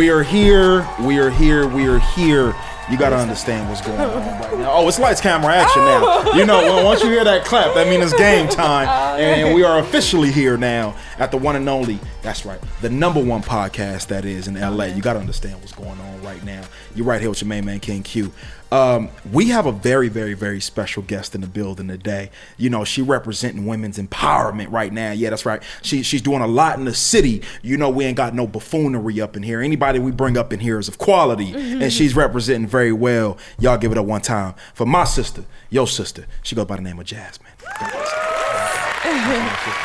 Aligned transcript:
We 0.00 0.08
are 0.08 0.22
here. 0.22 0.88
We 1.02 1.18
are 1.18 1.28
here. 1.28 1.68
We 1.68 1.86
are 1.86 1.98
here. 1.98 2.54
You 2.90 2.96
got 2.96 3.10
to 3.10 3.16
understand 3.18 3.68
what's 3.68 3.82
going 3.82 4.00
on 4.00 4.40
right 4.40 4.52
now. 4.58 4.70
Oh, 4.72 4.88
it's 4.88 4.98
lights, 4.98 5.20
camera, 5.20 5.52
action 5.52 5.82
now. 5.82 6.00
Oh. 6.02 6.34
You 6.34 6.46
know, 6.46 6.82
once 6.82 7.02
you 7.02 7.10
hear 7.10 7.22
that 7.22 7.44
clap, 7.44 7.74
that 7.74 7.86
means 7.86 8.04
it's 8.04 8.18
game 8.18 8.48
time. 8.48 8.88
Oh. 9.10 9.16
And 9.22 9.54
we 9.54 9.62
are 9.62 9.78
officially 9.78 10.32
here 10.32 10.56
now 10.56 10.94
at 11.20 11.30
the 11.30 11.36
one 11.36 11.54
and 11.54 11.68
only, 11.68 12.00
that's 12.22 12.46
right, 12.46 12.58
the 12.80 12.88
number 12.88 13.22
one 13.22 13.42
podcast 13.42 14.08
that 14.08 14.24
is 14.24 14.48
in 14.48 14.58
LA. 14.58 14.86
You 14.86 15.02
got 15.02 15.12
to 15.12 15.20
understand 15.20 15.60
what's 15.60 15.72
going 15.72 16.00
on 16.00 16.22
right 16.22 16.42
now. 16.44 16.62
You're 16.94 17.04
right 17.04 17.20
here 17.20 17.28
with 17.28 17.42
your 17.42 17.48
main 17.48 17.66
man, 17.66 17.78
King 17.78 18.02
Q. 18.02 18.32
Um, 18.72 19.10
we 19.30 19.48
have 19.48 19.66
a 19.66 19.72
very, 19.72 20.08
very, 20.08 20.32
very 20.32 20.60
special 20.60 21.02
guest 21.02 21.34
in 21.34 21.42
the 21.42 21.46
building 21.46 21.88
today. 21.88 22.30
You 22.56 22.70
know, 22.70 22.84
she 22.84 23.02
representing 23.02 23.66
women's 23.66 23.98
empowerment 23.98 24.70
right 24.70 24.92
now. 24.92 25.12
Yeah, 25.12 25.28
that's 25.28 25.44
right. 25.44 25.62
She, 25.82 26.02
she's 26.02 26.22
doing 26.22 26.40
a 26.40 26.46
lot 26.46 26.78
in 26.78 26.86
the 26.86 26.94
city. 26.94 27.42
You 27.62 27.76
know, 27.76 27.90
we 27.90 28.06
ain't 28.06 28.16
got 28.16 28.34
no 28.34 28.46
buffoonery 28.46 29.20
up 29.20 29.36
in 29.36 29.42
here. 29.42 29.60
Anybody 29.60 29.98
we 29.98 30.12
bring 30.12 30.38
up 30.38 30.54
in 30.54 30.60
here 30.60 30.78
is 30.78 30.88
of 30.88 30.96
quality, 30.96 31.52
mm-hmm. 31.52 31.82
and 31.82 31.92
she's 31.92 32.16
representing 32.16 32.66
very 32.66 32.92
well. 32.92 33.36
Y'all 33.58 33.76
give 33.76 33.92
it 33.92 33.98
up 33.98 34.06
one 34.06 34.22
time 34.22 34.54
for 34.72 34.86
my 34.86 35.04
sister, 35.04 35.44
your 35.68 35.86
sister. 35.86 36.24
She 36.42 36.56
goes 36.56 36.66
by 36.66 36.76
the 36.76 36.82
name 36.82 36.98
of 36.98 37.04
Jasmine. 37.04 37.50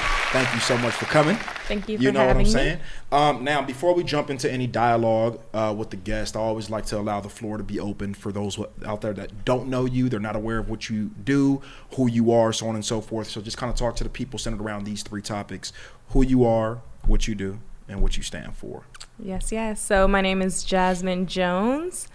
Thank 0.35 0.53
you 0.53 0.59
so 0.59 0.77
much 0.79 0.93
for 0.95 1.05
coming. 1.05 1.37
Thank 1.65 1.87
you. 1.87 1.97
You 1.97 2.11
know 2.11 2.27
what 2.27 2.35
I'm 2.35 2.45
saying. 2.45 2.79
Um, 3.09 3.45
now, 3.45 3.61
before 3.61 3.93
we 3.93 4.03
jump 4.03 4.29
into 4.29 4.51
any 4.51 4.67
dialogue 4.67 5.39
uh, 5.53 5.73
with 5.75 5.91
the 5.91 5.95
guest, 5.95 6.35
I 6.35 6.41
always 6.41 6.69
like 6.69 6.85
to 6.87 6.99
allow 6.99 7.21
the 7.21 7.29
floor 7.29 7.55
to 7.55 7.63
be 7.63 7.79
open 7.79 8.13
for 8.13 8.33
those 8.33 8.59
out 8.85 8.99
there 8.99 9.13
that 9.13 9.45
don't 9.45 9.69
know 9.69 9.85
you, 9.85 10.09
they're 10.09 10.19
not 10.19 10.35
aware 10.35 10.57
of 10.57 10.69
what 10.69 10.89
you 10.89 11.11
do, 11.23 11.61
who 11.95 12.09
you 12.09 12.33
are, 12.33 12.51
so 12.51 12.67
on 12.67 12.75
and 12.75 12.83
so 12.83 12.99
forth. 12.99 13.29
So 13.29 13.39
just 13.39 13.55
kind 13.55 13.71
of 13.71 13.79
talk 13.79 13.95
to 13.95 14.03
the 14.03 14.09
people 14.09 14.37
centered 14.37 14.59
around 14.59 14.83
these 14.83 15.03
three 15.03 15.21
topics: 15.21 15.71
who 16.09 16.21
you 16.21 16.43
are, 16.43 16.81
what 17.07 17.29
you 17.29 17.35
do, 17.35 17.61
and 17.87 18.01
what 18.01 18.17
you 18.17 18.23
stand 18.23 18.57
for. 18.57 18.83
Yes, 19.17 19.53
yes. 19.53 19.79
So 19.79 20.05
my 20.05 20.19
name 20.19 20.41
is 20.41 20.65
Jasmine 20.65 21.27
Jones. 21.27 22.09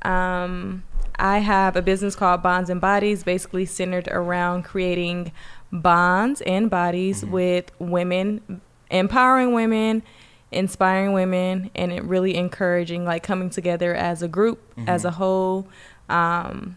Um, 0.00 0.84
I 1.18 1.40
have 1.40 1.76
a 1.76 1.82
business 1.82 2.16
called 2.16 2.42
Bonds 2.42 2.70
and 2.70 2.80
Bodies, 2.80 3.22
basically 3.22 3.66
centered 3.66 4.08
around 4.08 4.62
creating 4.62 5.32
bonds 5.72 6.40
and 6.42 6.70
bodies 6.70 7.22
mm-hmm. 7.22 7.32
with 7.32 7.70
women, 7.78 8.60
empowering 8.90 9.52
women, 9.52 10.02
inspiring 10.50 11.12
women, 11.12 11.70
and 11.74 11.92
it 11.92 12.02
really 12.04 12.34
encouraging 12.34 13.04
like 13.04 13.22
coming 13.22 13.50
together 13.50 13.94
as 13.94 14.22
a 14.22 14.28
group, 14.28 14.58
mm-hmm. 14.76 14.88
as 14.88 15.04
a 15.04 15.10
whole. 15.12 15.68
Um, 16.08 16.76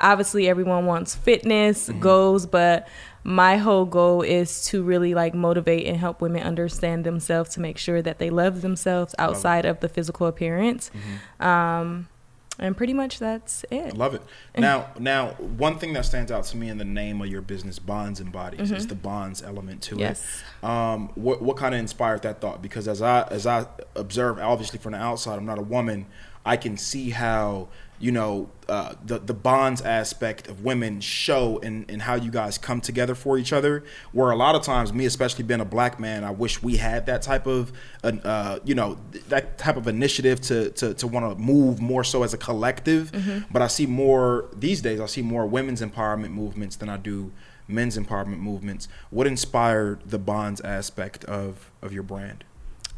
obviously, 0.00 0.48
everyone 0.48 0.86
wants 0.86 1.14
fitness 1.14 1.88
mm-hmm. 1.88 2.00
goals, 2.00 2.46
but 2.46 2.88
my 3.24 3.56
whole 3.56 3.84
goal 3.84 4.22
is 4.22 4.64
to 4.66 4.82
really 4.82 5.14
like 5.14 5.34
motivate 5.34 5.86
and 5.86 5.96
help 5.96 6.20
women 6.20 6.42
understand 6.42 7.04
themselves 7.04 7.50
to 7.50 7.60
make 7.60 7.76
sure 7.76 8.00
that 8.00 8.18
they 8.18 8.30
love 8.30 8.62
themselves 8.62 9.14
outside 9.18 9.66
of 9.66 9.80
the 9.80 9.88
physical 9.88 10.26
appearance. 10.26 10.90
Mm-hmm. 10.90 11.46
Um, 11.46 12.08
and 12.58 12.76
pretty 12.76 12.92
much 12.92 13.18
that's 13.18 13.64
it. 13.70 13.96
Love 13.96 14.14
it. 14.14 14.22
Now, 14.56 14.90
now 14.98 15.28
one 15.30 15.78
thing 15.78 15.92
that 15.92 16.04
stands 16.04 16.32
out 16.32 16.44
to 16.44 16.56
me 16.56 16.68
in 16.68 16.78
the 16.78 16.84
name 16.84 17.20
of 17.20 17.28
your 17.28 17.40
business, 17.40 17.78
Bonds 17.78 18.20
and 18.20 18.32
Bodies, 18.32 18.60
mm-hmm. 18.60 18.74
is 18.74 18.86
the 18.86 18.94
bonds 18.94 19.42
element 19.42 19.82
to 19.82 19.96
yes. 19.96 20.42
it. 20.62 20.64
Um, 20.64 21.10
what 21.14 21.40
what 21.40 21.56
kind 21.56 21.74
of 21.74 21.80
inspired 21.80 22.22
that 22.22 22.40
thought? 22.40 22.60
Because 22.62 22.88
as 22.88 23.00
I 23.00 23.22
as 23.28 23.46
I 23.46 23.66
observe, 23.94 24.38
obviously 24.38 24.78
from 24.78 24.92
the 24.92 24.98
outside, 24.98 25.38
I'm 25.38 25.46
not 25.46 25.58
a 25.58 25.62
woman. 25.62 26.06
I 26.44 26.56
can 26.56 26.76
see 26.76 27.10
how 27.10 27.68
you 27.98 28.12
know 28.12 28.50
uh, 28.68 28.94
the 29.04 29.18
the 29.18 29.34
bonds 29.34 29.80
aspect 29.80 30.46
of 30.46 30.62
women 30.62 31.00
show 31.00 31.58
in, 31.58 31.84
in 31.88 32.00
how 32.00 32.14
you 32.14 32.30
guys 32.30 32.58
come 32.58 32.80
together 32.80 33.14
for 33.14 33.38
each 33.38 33.52
other. 33.52 33.84
Where 34.12 34.30
a 34.30 34.36
lot 34.36 34.54
of 34.54 34.62
times, 34.62 34.92
me 34.92 35.06
especially 35.06 35.44
being 35.44 35.60
a 35.60 35.64
black 35.64 35.98
man, 35.98 36.22
I 36.24 36.30
wish 36.30 36.62
we 36.62 36.76
had 36.76 37.06
that 37.06 37.22
type 37.22 37.46
of 37.46 37.72
uh, 38.04 38.58
you 38.64 38.74
know 38.74 38.98
that 39.28 39.58
type 39.58 39.76
of 39.76 39.88
initiative 39.88 40.40
to 40.42 40.70
to, 40.70 40.94
to 40.94 41.06
want 41.06 41.30
to 41.30 41.42
move 41.42 41.80
more 41.80 42.04
so 42.04 42.22
as 42.22 42.34
a 42.34 42.38
collective. 42.38 43.10
Mm-hmm. 43.12 43.52
But 43.52 43.62
I 43.62 43.66
see 43.66 43.86
more 43.86 44.48
these 44.54 44.80
days. 44.80 45.00
I 45.00 45.06
see 45.06 45.22
more 45.22 45.46
women's 45.46 45.80
empowerment 45.80 46.30
movements 46.30 46.76
than 46.76 46.88
I 46.88 46.96
do 46.96 47.32
men's 47.66 47.98
empowerment 47.98 48.38
movements. 48.38 48.88
What 49.10 49.26
inspired 49.26 50.02
the 50.06 50.18
bonds 50.18 50.60
aspect 50.60 51.24
of 51.24 51.70
of 51.82 51.92
your 51.92 52.02
brand? 52.02 52.44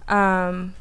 Um, 0.09 0.75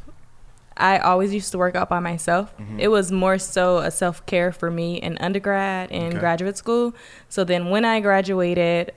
I 0.80 1.00
always 1.00 1.34
used 1.34 1.52
to 1.52 1.58
work 1.58 1.76
out 1.76 1.90
by 1.90 2.00
myself. 2.00 2.56
Mm-hmm. 2.58 2.80
It 2.80 2.88
was 2.90 3.12
more 3.12 3.38
so 3.38 3.80
a 3.80 3.92
self 3.92 4.26
care 4.26 4.52
for 4.52 4.72
me 4.72 4.96
in 4.96 5.18
undergrad 5.18 5.92
and 5.92 6.14
okay. 6.14 6.20
graduate 6.20 6.58
school. 6.58 6.96
So 7.28 7.44
then 7.44 7.70
when 7.70 7.86
I 7.86 8.00
graduated 8.00 8.94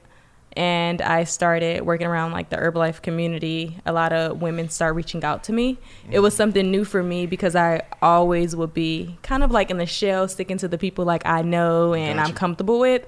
and 0.54 1.00
I 1.00 1.24
started 1.24 1.82
working 1.82 2.06
around 2.06 2.32
like 2.32 2.50
the 2.50 2.56
Herbalife 2.56 3.02
community, 3.02 3.78
a 3.84 3.92
lot 3.92 4.12
of 4.12 4.40
women 4.40 4.68
start 4.68 4.94
reaching 4.94 5.24
out 5.24 5.44
to 5.44 5.52
me. 5.52 5.74
Mm-hmm. 5.74 6.12
It 6.12 6.18
was 6.20 6.34
mm-hmm. 6.34 6.38
something 6.38 6.70
new 6.70 6.84
for 6.84 7.02
me 7.02 7.26
because 7.26 7.56
I 7.56 7.82
always 8.00 8.54
would 8.54 8.74
be 8.74 9.18
kind 9.22 9.42
of 9.42 9.50
like 9.50 9.70
in 9.70 9.78
the 9.78 9.86
shell, 9.86 10.28
sticking 10.28 10.58
to 10.58 10.68
the 10.68 10.78
people 10.78 11.04
like 11.04 11.26
I 11.26 11.42
know 11.42 11.94
and 11.94 12.18
gotcha. 12.18 12.28
I'm 12.28 12.34
comfortable 12.34 12.78
with. 12.78 13.06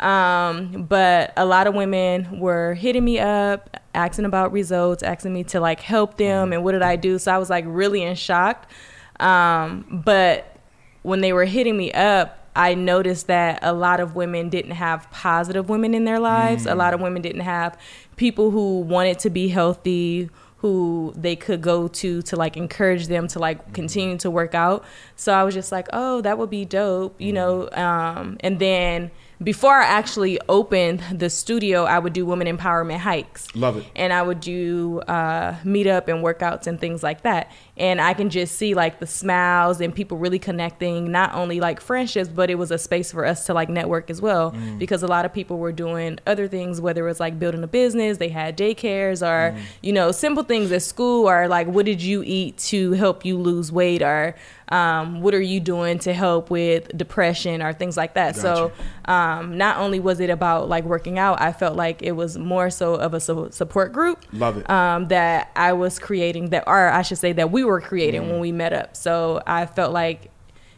Um, 0.00 0.84
but 0.88 1.32
a 1.36 1.44
lot 1.44 1.66
of 1.66 1.74
women 1.74 2.38
were 2.38 2.74
hitting 2.74 3.04
me 3.04 3.18
up, 3.18 3.76
asking 3.94 4.24
about 4.24 4.52
results, 4.52 5.02
asking 5.02 5.34
me 5.34 5.44
to 5.44 5.60
like 5.60 5.80
help 5.80 6.16
them 6.16 6.52
and 6.52 6.62
what 6.62 6.72
did 6.72 6.82
I 6.82 6.96
do. 6.96 7.18
So 7.18 7.32
I 7.32 7.38
was 7.38 7.50
like 7.50 7.64
really 7.66 8.02
in 8.02 8.14
shock. 8.14 8.70
Um, 9.18 10.02
but 10.04 10.56
when 11.02 11.20
they 11.20 11.32
were 11.32 11.44
hitting 11.44 11.76
me 11.76 11.92
up, 11.92 12.38
I 12.54 12.74
noticed 12.74 13.28
that 13.28 13.60
a 13.62 13.72
lot 13.72 14.00
of 14.00 14.16
women 14.16 14.48
didn't 14.48 14.72
have 14.72 15.10
positive 15.10 15.68
women 15.68 15.94
in 15.94 16.04
their 16.04 16.18
lives. 16.18 16.66
Mm. 16.66 16.72
A 16.72 16.74
lot 16.74 16.92
of 16.92 17.00
women 17.00 17.22
didn't 17.22 17.42
have 17.42 17.78
people 18.16 18.50
who 18.50 18.80
wanted 18.80 19.20
to 19.20 19.30
be 19.30 19.48
healthy, 19.48 20.28
who 20.58 21.12
they 21.16 21.36
could 21.36 21.60
go 21.60 21.86
to 21.86 22.20
to 22.22 22.36
like 22.36 22.56
encourage 22.56 23.06
them 23.06 23.28
to 23.28 23.38
like 23.38 23.72
continue 23.72 24.18
to 24.18 24.30
work 24.30 24.54
out. 24.54 24.84
So 25.14 25.32
I 25.32 25.44
was 25.44 25.54
just 25.54 25.70
like, 25.70 25.88
oh, 25.92 26.20
that 26.22 26.36
would 26.36 26.50
be 26.50 26.64
dope, 26.64 27.20
you 27.20 27.32
know. 27.32 27.70
Um, 27.70 28.36
and 28.40 28.58
then 28.58 29.12
before 29.42 29.74
I 29.74 29.84
actually 29.84 30.38
opened 30.48 31.02
the 31.12 31.30
studio, 31.30 31.84
I 31.84 31.98
would 31.98 32.12
do 32.12 32.26
women 32.26 32.46
empowerment 32.56 32.98
hikes. 32.98 33.54
Love 33.54 33.76
it. 33.76 33.86
And 33.94 34.12
I 34.12 34.22
would 34.22 34.40
do 34.40 35.00
uh, 35.06 35.54
meetup 35.64 36.08
and 36.08 36.24
workouts 36.24 36.66
and 36.66 36.80
things 36.80 37.02
like 37.02 37.22
that. 37.22 37.50
And 37.78 38.00
I 38.00 38.14
can 38.14 38.28
just 38.28 38.56
see 38.56 38.74
like 38.74 38.98
the 38.98 39.06
smiles 39.06 39.80
and 39.80 39.94
people 39.94 40.18
really 40.18 40.38
connecting, 40.38 41.12
not 41.12 41.34
only 41.34 41.60
like 41.60 41.80
friendships, 41.80 42.28
but 42.28 42.50
it 42.50 42.56
was 42.56 42.70
a 42.70 42.78
space 42.78 43.12
for 43.12 43.24
us 43.24 43.46
to 43.46 43.54
like 43.54 43.68
network 43.68 44.10
as 44.10 44.20
well. 44.20 44.52
Mm. 44.52 44.78
Because 44.78 45.02
a 45.02 45.06
lot 45.06 45.24
of 45.24 45.32
people 45.32 45.58
were 45.58 45.72
doing 45.72 46.18
other 46.26 46.48
things, 46.48 46.80
whether 46.80 47.04
it 47.04 47.08
was 47.08 47.20
like 47.20 47.38
building 47.38 47.62
a 47.62 47.68
business, 47.68 48.18
they 48.18 48.28
had 48.30 48.56
daycares, 48.56 49.22
or, 49.22 49.56
mm. 49.56 49.62
you 49.82 49.92
know, 49.92 50.10
simple 50.10 50.42
things 50.42 50.72
at 50.72 50.82
school, 50.82 51.28
or 51.28 51.48
like, 51.48 51.66
what 51.66 51.86
did 51.86 52.02
you 52.02 52.22
eat 52.24 52.56
to 52.58 52.92
help 52.92 53.24
you 53.24 53.38
lose 53.38 53.70
weight, 53.70 54.02
or 54.02 54.34
um, 54.70 55.20
what 55.20 55.34
are 55.34 55.40
you 55.40 55.60
doing 55.60 55.98
to 56.00 56.12
help 56.12 56.50
with 56.50 56.96
depression 56.96 57.62
or 57.62 57.72
things 57.72 57.96
like 57.96 58.14
that. 58.14 58.34
Gotcha. 58.34 58.40
So 58.40 58.72
um, 59.06 59.56
not 59.56 59.78
only 59.78 60.00
was 60.00 60.20
it 60.20 60.30
about 60.30 60.68
like 60.68 60.84
working 60.84 61.18
out, 61.18 61.40
I 61.40 61.52
felt 61.52 61.76
like 61.76 62.02
it 62.02 62.12
was 62.12 62.36
more 62.36 62.70
so 62.70 62.94
of 62.94 63.14
a 63.14 63.20
su- 63.20 63.48
support 63.50 63.92
group. 63.92 64.24
Love 64.32 64.58
it. 64.58 64.68
Um, 64.68 65.08
that 65.08 65.50
I 65.56 65.72
was 65.72 65.98
creating 65.98 66.50
that, 66.50 66.64
or 66.66 66.88
I 66.88 67.02
should 67.02 67.18
say 67.18 67.32
that 67.32 67.50
we 67.50 67.64
were 67.64 67.67
creating 67.80 68.22
mm. 68.22 68.30
when 68.30 68.40
we 68.40 68.52
met 68.52 68.72
up. 68.72 68.96
So 68.96 69.42
I 69.46 69.66
felt 69.66 69.92
like 69.92 70.30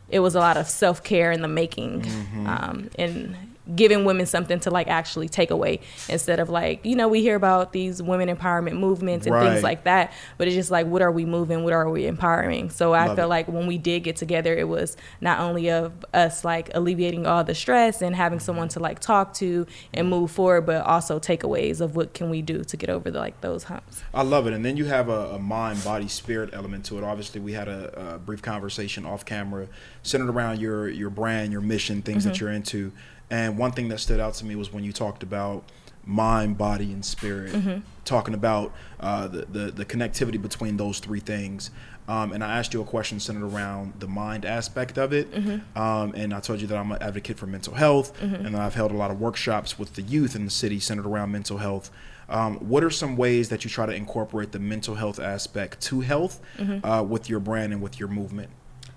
it 0.08 0.20
was 0.20 0.34
a 0.34 0.40
lot 0.40 0.56
of 0.56 0.68
self 0.68 1.02
care 1.02 1.30
in 1.32 1.42
the 1.42 1.48
making, 1.48 2.02
mm-hmm. 2.02 2.46
Um, 2.46 2.90
and 2.98 3.49
giving 3.74 4.04
women 4.04 4.26
something 4.26 4.60
to 4.60 4.70
like 4.70 4.88
actually 4.88 5.28
take 5.28 5.50
away 5.50 5.80
instead 6.08 6.40
of 6.40 6.48
like 6.48 6.84
you 6.84 6.96
know 6.96 7.08
we 7.08 7.20
hear 7.20 7.36
about 7.36 7.72
these 7.72 8.02
women 8.02 8.34
empowerment 8.34 8.78
movements 8.78 9.26
and 9.26 9.34
right. 9.34 9.50
things 9.50 9.62
like 9.62 9.84
that 9.84 10.12
but 10.38 10.46
it's 10.46 10.56
just 10.56 10.70
like 10.70 10.86
what 10.86 11.02
are 11.02 11.12
we 11.12 11.24
moving? 11.24 11.64
What 11.64 11.72
are 11.72 11.88
we 11.88 12.06
empowering? 12.06 12.70
So 12.70 12.94
i 12.94 13.14
felt 13.14 13.28
like 13.28 13.48
when 13.48 13.66
we 13.66 13.78
did 13.78 14.00
get 14.00 14.16
together 14.16 14.56
it 14.56 14.68
was 14.68 14.96
not 15.20 15.40
only 15.40 15.70
of 15.70 15.92
us 16.12 16.44
like 16.44 16.70
alleviating 16.74 17.26
all 17.26 17.44
the 17.44 17.54
stress 17.54 18.02
and 18.02 18.14
having 18.14 18.40
someone 18.40 18.68
to 18.68 18.80
like 18.80 18.98
talk 19.00 19.34
to 19.34 19.66
and 19.92 20.08
move 20.08 20.30
forward 20.30 20.62
but 20.62 20.84
also 20.84 21.18
takeaways 21.18 21.80
of 21.80 21.96
what 21.96 22.14
can 22.14 22.30
we 22.30 22.42
do 22.42 22.64
to 22.64 22.76
get 22.76 22.90
over 22.90 23.10
the, 23.10 23.18
like 23.18 23.40
those 23.40 23.64
humps. 23.64 24.02
I 24.12 24.22
love 24.22 24.46
it. 24.46 24.52
And 24.52 24.64
then 24.64 24.76
you 24.76 24.86
have 24.86 25.08
a, 25.08 25.32
a 25.32 25.38
mind 25.38 25.82
body 25.84 26.08
spirit 26.08 26.50
element 26.52 26.84
to 26.86 26.98
it. 26.98 27.04
Obviously 27.04 27.40
we 27.40 27.52
had 27.52 27.68
a, 27.68 28.14
a, 28.14 28.18
brief 28.18 28.42
conversation 28.42 29.06
off 29.06 29.24
camera 29.24 29.66
centered 30.02 30.28
around 30.28 30.60
your 30.60 30.88
your 30.88 31.10
brand 31.10 31.52
your 31.52 31.60
mission 31.60 32.02
things 32.02 32.22
mm-hmm. 32.22 32.32
that 32.32 32.40
you're 32.40 32.50
into 32.50 32.92
and 33.30 33.56
one 33.56 33.72
thing 33.72 33.88
that 33.88 34.00
stood 34.00 34.20
out 34.20 34.34
to 34.34 34.44
me 34.44 34.56
was 34.56 34.72
when 34.72 34.84
you 34.84 34.92
talked 34.92 35.22
about 35.22 35.64
mind, 36.04 36.58
body, 36.58 36.92
and 36.92 37.04
spirit, 37.04 37.52
mm-hmm. 37.52 37.80
talking 38.04 38.34
about 38.34 38.72
uh, 38.98 39.28
the, 39.28 39.44
the, 39.46 39.70
the 39.70 39.84
connectivity 39.84 40.40
between 40.40 40.76
those 40.76 40.98
three 40.98 41.20
things. 41.20 41.70
Um, 42.08 42.32
and 42.32 42.42
I 42.42 42.58
asked 42.58 42.74
you 42.74 42.80
a 42.80 42.84
question 42.84 43.20
centered 43.20 43.44
around 43.44 43.94
the 44.00 44.08
mind 44.08 44.44
aspect 44.44 44.98
of 44.98 45.12
it. 45.12 45.30
Mm-hmm. 45.32 45.78
Um, 45.78 46.12
and 46.16 46.34
I 46.34 46.40
told 46.40 46.60
you 46.60 46.66
that 46.66 46.76
I'm 46.76 46.90
an 46.90 47.00
advocate 47.00 47.38
for 47.38 47.46
mental 47.46 47.74
health, 47.74 48.18
mm-hmm. 48.18 48.46
and 48.46 48.56
I've 48.56 48.74
held 48.74 48.90
a 48.90 48.96
lot 48.96 49.12
of 49.12 49.20
workshops 49.20 49.78
with 49.78 49.94
the 49.94 50.02
youth 50.02 50.34
in 50.34 50.44
the 50.44 50.50
city 50.50 50.80
centered 50.80 51.06
around 51.06 51.30
mental 51.30 51.58
health. 51.58 51.90
Um, 52.28 52.56
what 52.56 52.82
are 52.82 52.90
some 52.90 53.16
ways 53.16 53.48
that 53.50 53.64
you 53.64 53.70
try 53.70 53.86
to 53.86 53.92
incorporate 53.92 54.52
the 54.52 54.58
mental 54.58 54.94
health 54.96 55.20
aspect 55.20 55.80
to 55.82 56.00
health 56.00 56.40
mm-hmm. 56.58 56.84
uh, 56.84 57.02
with 57.02 57.28
your 57.28 57.40
brand 57.40 57.72
and 57.72 57.82
with 57.82 58.00
your 58.00 58.08
movement? 58.08 58.50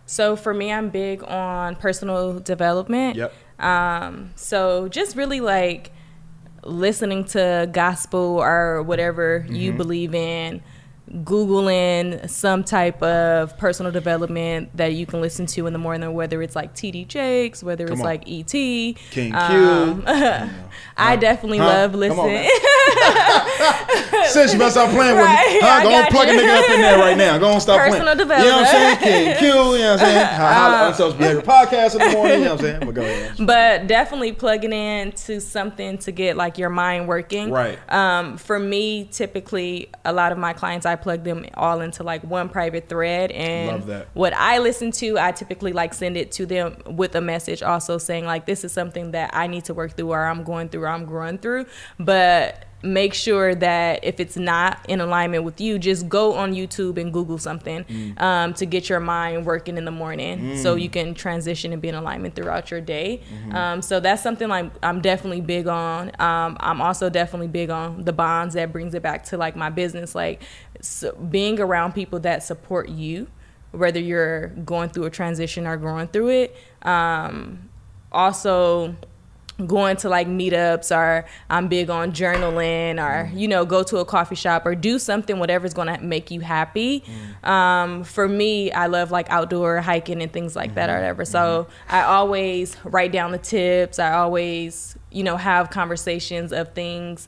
So 0.06 0.36
for 0.36 0.54
me, 0.54 0.72
I'm 0.72 0.90
big 0.90 1.24
on 1.24 1.76
personal 1.76 2.40
development. 2.40 3.16
Yep. 3.16 3.34
Um, 3.60 4.32
so 4.36 4.88
just 4.90 5.16
really 5.16 5.40
like 5.40 5.92
listening 6.66 7.26
to 7.26 7.70
gospel 7.72 8.40
or 8.42 8.82
whatever 8.84 9.42
mm-hmm. 9.42 9.56
you 9.56 9.74
believe 9.74 10.14
in 10.16 10.62
Googling 11.12 12.30
some 12.30 12.64
type 12.64 13.02
of 13.04 13.58
personal 13.58 13.92
development 13.92 14.76
that 14.76 14.94
you 14.94 15.06
can 15.06 15.22
listen 15.22 15.46
to 15.48 15.68
in 15.68 15.74
the 15.74 15.80
morning, 15.80 16.14
whether 16.14 16.42
it's 16.42 16.56
like 16.56 16.74
TD 16.74 17.08
Jakes, 17.08 17.62
whether 17.62 17.86
Come 17.86 17.94
it's 17.94 18.02
on. 18.02 18.06
like 18.06 18.24
ET, 18.28 18.52
King 18.52 19.36
um, 19.36 20.02
Q. 20.04 20.08
I 20.98 21.16
definitely 21.16 21.58
huh? 21.58 21.66
love 21.66 21.96
listening. 21.96 22.50
Since 24.28 24.54
you 24.54 24.60
must 24.60 24.76
stop 24.76 24.90
playing 24.92 25.16
with 25.18 25.26
right, 25.26 25.54
me, 25.54 25.60
huh? 25.62 25.84
go 25.84 25.94
on, 25.94 26.06
plug 26.08 26.28
you. 26.28 26.34
a 26.34 26.38
nigga 26.38 26.64
up 26.64 26.70
in 26.70 26.82
there 26.82 27.00
right 27.00 27.18
now. 27.18 27.38
Go 27.38 27.52
on, 27.52 27.62
stop 27.62 27.80
personal 27.80 28.04
playing. 28.04 28.18
Development. 28.18 28.46
You 28.46 28.52
know 28.52 28.58
what 28.58 28.76
I'm 28.76 29.00
saying? 29.00 29.38
King 29.38 29.38
Q. 29.38 29.48
You 29.48 29.54
know 29.54 29.70
what 29.72 29.80
I'm 29.92 30.00
saying? 30.00 30.26
How, 30.28 31.06
um, 31.06 31.18
behavior 31.18 31.42
podcast 31.42 31.94
in 31.94 32.00
the 32.00 32.18
morning. 32.18 32.40
You 32.40 32.46
know 32.46 32.52
what 32.56 32.60
I'm 32.60 32.66
saying? 32.66 32.80
But 32.86 32.96
go 32.96 33.02
ahead. 33.02 33.36
But 33.46 33.88
definitely 33.88 34.32
plugging 34.34 34.74
in 34.74 35.12
to 35.12 35.42
something 35.42 35.98
to 36.00 36.12
get 36.12 36.38
like 36.38 36.58
your 36.58 36.70
mind 36.70 37.08
working. 37.08 37.52
Right. 37.52 37.78
Um, 37.92 38.38
for 38.38 38.60
me, 38.60 39.06
typically, 39.12 39.90
a 40.06 40.14
lot 40.14 40.32
of 40.32 40.38
my 40.38 40.54
clients, 40.54 40.86
I 40.86 40.93
plug 40.96 41.24
them 41.24 41.46
all 41.56 41.82
into 41.82 42.04
like 42.04 42.24
one 42.24 42.50
private 42.50 42.90
thread, 42.90 43.32
and 43.32 44.06
what 44.14 44.34
I 44.34 44.60
listen 44.60 44.92
to, 44.92 45.18
I 45.18 45.32
typically 45.32 45.74
like 45.74 45.94
send 45.94 46.18
it 46.18 46.32
to 46.34 46.46
them 46.46 46.78
with 46.86 47.16
a 47.16 47.22
message, 47.22 47.64
also 47.64 47.98
saying 47.98 48.26
like 48.26 48.46
this 48.46 48.64
is 48.64 48.72
something 48.72 49.12
that 49.12 49.32
I 49.34 49.48
need 49.48 49.66
to 49.66 49.74
work 49.74 49.96
through, 49.96 50.12
or 50.12 50.26
I'm 50.26 50.44
going 50.44 50.70
through, 50.70 50.84
or 50.84 50.90
I'm 50.90 51.06
growing 51.06 51.38
through. 51.38 51.66
But 52.00 52.66
make 52.84 53.14
sure 53.14 53.56
that 53.56 54.04
if 54.04 54.20
it's 54.20 54.36
not 54.36 54.86
in 54.90 55.00
alignment 55.00 55.46
with 55.46 55.62
you, 55.62 55.80
just 55.80 56.10
go 56.10 56.34
on 56.34 56.54
YouTube 56.54 56.98
and 57.00 57.14
Google 57.14 57.38
something 57.38 57.86
mm. 57.86 58.22
um, 58.22 58.54
to 58.56 58.66
get 58.66 58.90
your 58.90 59.00
mind 59.00 59.46
working 59.46 59.78
in 59.78 59.86
the 59.86 59.92
morning 59.92 60.40
mm. 60.40 60.62
so 60.62 60.76
you 60.76 60.90
can 60.90 61.14
transition 61.14 61.72
and 61.72 61.82
be 61.82 61.88
in 61.88 61.96
alignment 61.96 62.36
throughout 62.36 62.70
your 62.72 62.82
day. 62.82 63.22
Mm-hmm. 63.34 63.56
Um, 63.56 63.82
so 63.82 64.02
that's 64.02 64.22
something 64.22 64.50
like 64.50 64.72
I'm 64.84 65.00
definitely 65.02 65.42
big 65.42 65.68
on. 65.68 66.10
Um, 66.20 66.58
I'm 66.60 66.82
also 66.82 67.10
definitely 67.10 67.48
big 67.48 67.70
on 67.70 68.04
the 68.04 68.14
bonds 68.14 68.54
that 68.56 68.74
brings 68.74 68.94
it 68.94 69.02
back 69.02 69.24
to 69.26 69.38
like 69.38 69.56
my 69.56 69.70
business, 69.70 70.14
like 70.14 70.44
so 70.82 71.14
being 71.14 71.60
around 71.62 71.94
people 71.94 72.20
that 72.20 72.44
support 72.44 72.90
you, 72.90 73.28
whether 73.72 74.00
you're 74.00 74.48
going 74.48 74.90
through 74.90 75.06
a 75.06 75.10
transition 75.10 75.66
or 75.66 75.78
growing 75.78 76.08
through 76.08 76.30
it. 76.30 76.58
Um, 76.82 77.70
also, 78.12 78.96
going 79.68 79.98
to 79.98 80.10
like 80.10 80.28
meetups 80.28 80.96
or 80.96 81.26
I'm 81.50 81.68
big 81.68 81.90
on 81.90 82.12
journaling 82.12 82.96
or 82.96 83.30
mm. 83.30 83.40
you 83.40 83.48
know 83.48 83.66
go 83.66 83.84
to 83.84 83.98
a 83.98 84.06
coffee 84.06 84.36
shop 84.36 84.66
or 84.66 84.76
do 84.76 84.98
something 84.98 85.40
whatever's 85.40 85.74
going 85.74 85.88
to 85.88 86.02
make 86.04 86.32
you 86.32 86.42
happy. 86.42 87.04
Mm. 87.44 87.48
Um, 87.48 88.04
for 88.04 88.28
me, 88.28 88.72
I 88.72 88.88
love 88.88 89.12
like 89.12 89.30
outdoor 89.30 89.82
hiking 89.82 90.22
and 90.22 90.32
things 90.32 90.56
like 90.56 90.70
mm-hmm. 90.70 90.76
that 90.76 90.90
or 90.90 90.94
mm-hmm. 90.94 91.02
whatever. 91.02 91.26
So 91.26 91.64
mm-hmm. 91.64 91.96
I 91.96 92.04
always 92.04 92.78
write 92.84 93.12
down 93.12 93.32
the 93.32 93.38
tips. 93.38 94.00
I 94.00 94.14
always 94.14 94.98
you 95.12 95.24
know 95.24 95.38
have 95.38 95.70
conversations 95.70 96.52
of 96.52 96.74
things 96.74 97.28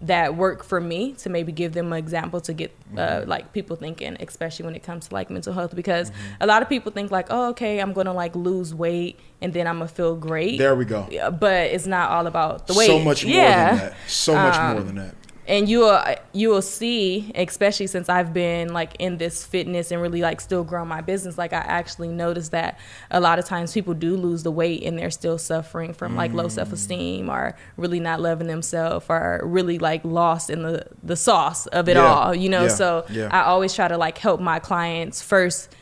that 0.00 0.36
work 0.36 0.62
for 0.62 0.80
me 0.80 1.12
to 1.12 1.28
maybe 1.28 1.50
give 1.50 1.72
them 1.72 1.92
an 1.92 1.98
example 1.98 2.40
to 2.40 2.52
get 2.52 2.72
uh, 2.92 2.96
mm-hmm. 2.96 3.28
like 3.28 3.52
people 3.52 3.74
thinking 3.74 4.16
especially 4.20 4.64
when 4.64 4.76
it 4.76 4.82
comes 4.82 5.08
to 5.08 5.14
like 5.14 5.28
mental 5.28 5.52
health 5.52 5.74
because 5.74 6.10
mm-hmm. 6.10 6.42
a 6.42 6.46
lot 6.46 6.62
of 6.62 6.68
people 6.68 6.92
think 6.92 7.10
like 7.10 7.26
oh 7.30 7.48
okay 7.48 7.80
i'm 7.80 7.92
gonna 7.92 8.12
like 8.12 8.34
lose 8.36 8.72
weight 8.72 9.18
and 9.40 9.52
then 9.52 9.66
i'm 9.66 9.78
gonna 9.78 9.88
feel 9.88 10.14
great 10.14 10.56
there 10.56 10.76
we 10.76 10.84
go 10.84 11.06
but 11.40 11.66
it's 11.66 11.86
not 11.86 12.10
all 12.10 12.28
about 12.28 12.68
the 12.68 12.74
weight 12.74 12.86
so 12.86 13.00
much 13.00 13.24
more 13.24 13.34
yeah. 13.34 13.70
than 13.70 13.78
that 13.78 13.96
so 14.06 14.34
much 14.34 14.54
um, 14.54 14.72
more 14.74 14.82
than 14.84 14.94
that 14.94 15.14
and 15.48 15.68
you 15.68 15.80
will 15.80 16.00
you 16.32 16.50
will 16.50 16.62
see 16.62 17.32
especially 17.34 17.86
since 17.86 18.08
i've 18.08 18.32
been 18.32 18.72
like 18.72 18.94
in 18.98 19.16
this 19.16 19.44
fitness 19.44 19.90
and 19.90 20.00
really 20.00 20.20
like 20.20 20.40
still 20.40 20.62
growing 20.62 20.88
my 20.88 21.00
business 21.00 21.38
like 21.38 21.52
i 21.52 21.56
actually 21.56 22.08
noticed 22.08 22.52
that 22.52 22.78
a 23.10 23.18
lot 23.18 23.38
of 23.38 23.44
times 23.44 23.72
people 23.72 23.94
do 23.94 24.16
lose 24.16 24.42
the 24.42 24.50
weight 24.50 24.82
and 24.84 24.98
they're 24.98 25.10
still 25.10 25.38
suffering 25.38 25.92
from 25.92 26.14
like 26.14 26.32
low 26.32 26.44
mm. 26.44 26.50
self-esteem 26.50 27.28
or 27.28 27.56
really 27.76 27.98
not 27.98 28.20
loving 28.20 28.46
themselves 28.46 29.06
or 29.08 29.40
really 29.42 29.78
like 29.78 30.04
lost 30.04 30.50
in 30.50 30.62
the 30.62 30.86
the 31.02 31.16
sauce 31.16 31.66
of 31.68 31.88
it 31.88 31.96
yeah. 31.96 32.04
all 32.04 32.34
you 32.34 32.48
know 32.48 32.64
yeah. 32.64 32.68
so 32.68 33.04
yeah. 33.10 33.28
i 33.32 33.42
always 33.42 33.74
try 33.74 33.88
to 33.88 33.96
like 33.96 34.18
help 34.18 34.40
my 34.40 34.58
clients 34.58 35.22
first 35.22 35.74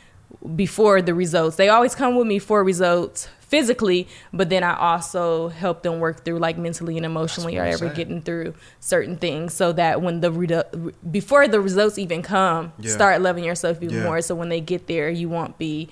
before 0.55 1.01
the 1.01 1.13
results 1.13 1.57
they 1.57 1.67
always 1.67 1.93
come 1.93 2.15
with 2.15 2.27
me 2.27 2.39
for 2.39 2.63
results 2.63 3.27
physically, 3.47 4.07
but 4.33 4.49
then 4.49 4.63
I 4.63 4.77
also 4.77 5.47
help 5.47 5.83
them 5.83 5.99
work 5.99 6.25
through 6.25 6.39
like 6.39 6.57
mentally 6.57 6.97
and 6.97 7.05
emotionally 7.05 7.57
or 7.57 7.63
ever 7.63 7.89
getting 7.89 8.21
through 8.21 8.53
certain 8.79 9.17
things 9.17 9.53
so 9.53 9.71
that 9.73 10.01
when 10.01 10.19
the 10.19 10.31
redu- 10.31 10.93
before 11.09 11.47
the 11.47 11.61
results 11.61 11.97
even 11.97 12.21
come, 12.21 12.73
yeah. 12.79 12.91
start 12.91 13.21
loving 13.21 13.43
yourself 13.43 13.81
even 13.81 13.97
yeah. 13.97 14.03
more. 14.03 14.21
So 14.21 14.35
when 14.35 14.49
they 14.49 14.61
get 14.61 14.87
there, 14.87 15.09
you 15.09 15.29
won't 15.29 15.57
be 15.57 15.89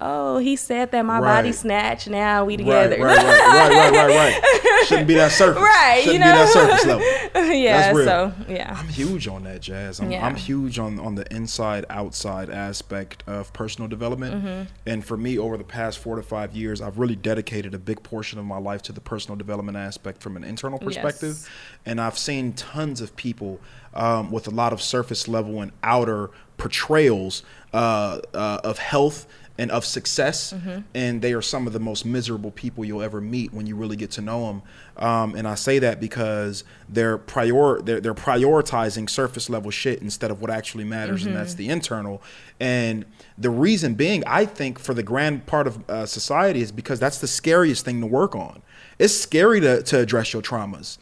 oh, 0.00 0.38
he 0.38 0.56
said 0.56 0.90
that 0.92 1.02
my 1.04 1.18
right. 1.18 1.36
body 1.36 1.52
snatched. 1.52 2.08
Now 2.08 2.44
we 2.44 2.56
together. 2.56 2.96
Right, 3.02 3.16
right, 3.16 3.26
right, 3.26 3.70
right, 3.70 3.92
right, 3.92 4.08
right, 4.08 4.42
right. 4.42 4.84
Shouldn't 4.86 5.08
be 5.08 5.14
that 5.14 5.32
surface. 5.32 5.62
Right, 5.62 6.02
Shouldn't 6.04 6.14
you 6.14 6.18
know? 6.20 6.32
be 6.32 6.38
that 6.38 6.48
surface 6.48 6.86
level. 6.86 7.52
yeah. 7.54 7.92
So 7.92 8.32
yeah, 8.48 8.76
I'm 8.78 8.88
huge 8.88 9.28
on 9.28 9.44
that, 9.44 9.60
Jazz. 9.60 10.00
I'm, 10.00 10.10
yeah. 10.10 10.24
I'm 10.24 10.36
huge 10.36 10.78
on 10.78 10.98
on 10.98 11.14
the 11.14 11.32
inside 11.34 11.84
outside 11.90 12.50
aspect 12.50 13.24
of 13.26 13.52
personal 13.52 13.88
development. 13.88 14.36
Mm-hmm. 14.36 14.72
And 14.86 15.04
for 15.04 15.16
me, 15.16 15.38
over 15.38 15.56
the 15.56 15.64
past 15.64 15.98
four 15.98 16.16
to 16.16 16.22
five 16.22 16.54
years, 16.54 16.80
I've 16.80 16.98
really 16.98 17.16
dedicated 17.16 17.74
a 17.74 17.78
big 17.78 18.02
portion 18.02 18.38
of 18.38 18.44
my 18.44 18.58
life 18.58 18.82
to 18.82 18.92
the 18.92 19.00
personal 19.00 19.36
development 19.36 19.76
aspect 19.76 20.22
from 20.22 20.36
an 20.36 20.44
internal 20.44 20.78
perspective. 20.78 21.36
Yes. 21.40 21.48
And 21.86 22.00
I've 22.00 22.18
seen 22.18 22.52
tons 22.52 23.00
of 23.00 23.16
people 23.16 23.60
um, 23.94 24.30
with 24.30 24.46
a 24.46 24.50
lot 24.50 24.72
of 24.72 24.80
surface 24.80 25.28
level 25.28 25.60
and 25.60 25.72
outer 25.82 26.30
portrayals 26.56 27.42
uh, 27.72 28.20
uh, 28.34 28.60
of 28.64 28.78
health 28.78 29.26
and 29.58 29.72
of 29.72 29.84
success, 29.84 30.52
mm-hmm. 30.52 30.80
and 30.94 31.20
they 31.20 31.32
are 31.32 31.42
some 31.42 31.66
of 31.66 31.72
the 31.72 31.80
most 31.80 32.06
miserable 32.06 32.52
people 32.52 32.84
you'll 32.84 33.02
ever 33.02 33.20
meet 33.20 33.52
when 33.52 33.66
you 33.66 33.74
really 33.74 33.96
get 33.96 34.12
to 34.12 34.20
know 34.20 34.46
them. 34.46 34.62
Um, 34.96 35.34
and 35.34 35.48
I 35.48 35.56
say 35.56 35.80
that 35.80 36.00
because 36.00 36.62
they're 36.88 37.18
prior 37.18 37.82
they're, 37.82 38.00
they're 38.00 38.14
prioritizing 38.14 39.10
surface 39.10 39.50
level 39.50 39.72
shit 39.72 40.00
instead 40.00 40.30
of 40.30 40.40
what 40.40 40.50
actually 40.50 40.84
matters, 40.84 41.20
mm-hmm. 41.20 41.30
and 41.30 41.36
that's 41.36 41.52
mm-hmm. 41.52 41.58
the 41.64 41.68
internal. 41.70 42.22
And 42.60 43.04
the 43.36 43.50
reason 43.50 43.94
being, 43.94 44.22
I 44.26 44.44
think, 44.44 44.78
for 44.78 44.94
the 44.94 45.02
grand 45.02 45.46
part 45.46 45.66
of 45.66 45.90
uh, 45.90 46.06
society 46.06 46.62
is 46.62 46.70
because 46.70 47.00
that's 47.00 47.18
the 47.18 47.28
scariest 47.28 47.84
thing 47.84 48.00
to 48.00 48.06
work 48.06 48.36
on. 48.36 48.62
It's 48.98 49.14
scary 49.14 49.60
to 49.60 49.82
to 49.82 49.98
address 49.98 50.32
your 50.32 50.42
traumas 50.42 50.98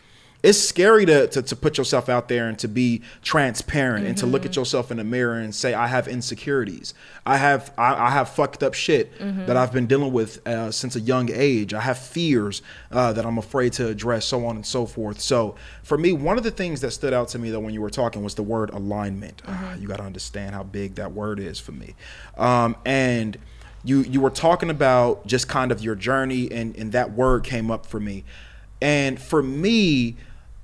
it's 0.46 0.60
scary 0.60 1.04
to, 1.04 1.26
to, 1.26 1.43
to, 1.43 1.56
put 1.56 1.76
yourself 1.76 2.08
out 2.08 2.28
there 2.28 2.48
and 2.48 2.56
to 2.56 2.69
be 2.69 3.02
transparent 3.20 4.02
mm-hmm. 4.02 4.10
and 4.10 4.19
to 4.19 4.26
look 4.26 4.44
at 4.44 4.52
mm-hmm. 4.52 4.60
yourself 4.60 4.93
in 4.93 4.98
the 4.98 5.04
mirror 5.04 5.40
and 5.40 5.52
say 5.52 5.75
I 5.75 5.88
have 5.88 6.06
insecurities. 6.06 6.94
I 7.26 7.37
have 7.37 7.72
I, 7.76 8.06
I 8.06 8.10
have 8.10 8.28
fucked 8.28 8.62
up 8.62 8.72
shit 8.72 9.19
mm-hmm. 9.19 9.46
that 9.46 9.56
I've 9.56 9.72
been 9.72 9.88
dealing 9.88 10.12
with 10.12 10.46
uh, 10.46 10.70
since 10.70 10.94
a 10.94 11.00
young 11.00 11.31
age. 11.32 11.75
I 11.75 11.81
have 11.81 11.98
fears 11.98 12.62
uh, 12.93 13.12
that 13.14 13.26
I'm 13.26 13.38
afraid 13.38 13.72
to 13.75 13.88
address, 13.88 14.25
so 14.25 14.46
on 14.46 14.54
and 14.54 14.64
so 14.64 14.87
forth. 14.87 15.20
So 15.20 15.56
for 15.82 15.98
me, 15.98 16.12
one 16.12 16.38
of 16.38 16.44
the 16.44 16.52
things 16.52 16.81
that 16.82 16.92
stood 16.92 17.12
out 17.12 17.26
to 17.31 17.40
me 17.40 17.50
though 17.50 17.58
when 17.58 17.75
you 17.75 17.81
were 17.81 17.90
talking 17.90 18.23
was 18.23 18.37
the 18.37 18.44
word 18.44 18.70
alignment. 18.70 19.42
Ah, 19.49 19.50
mm-hmm. 19.50 19.82
you 19.82 19.88
got 19.88 19.97
to 19.97 20.04
understand 20.04 20.54
how 20.54 20.62
big 20.62 20.94
that 20.94 21.11
word 21.11 21.40
is 21.40 21.59
for 21.59 21.73
me, 21.73 21.97
um, 22.38 22.76
and 22.85 23.37
you 23.82 24.02
you 24.02 24.20
were 24.20 24.30
talking 24.30 24.70
about 24.70 25.26
just 25.26 25.49
kind 25.49 25.73
of 25.73 25.82
your 25.82 25.97
journey 25.97 26.49
and 26.52 26.76
and 26.76 26.92
that 26.92 27.11
word 27.11 27.42
came 27.42 27.68
up 27.68 27.85
for 27.85 27.99
me 27.99 28.23
and 28.80 29.20
for 29.20 29.42
me 29.42 30.16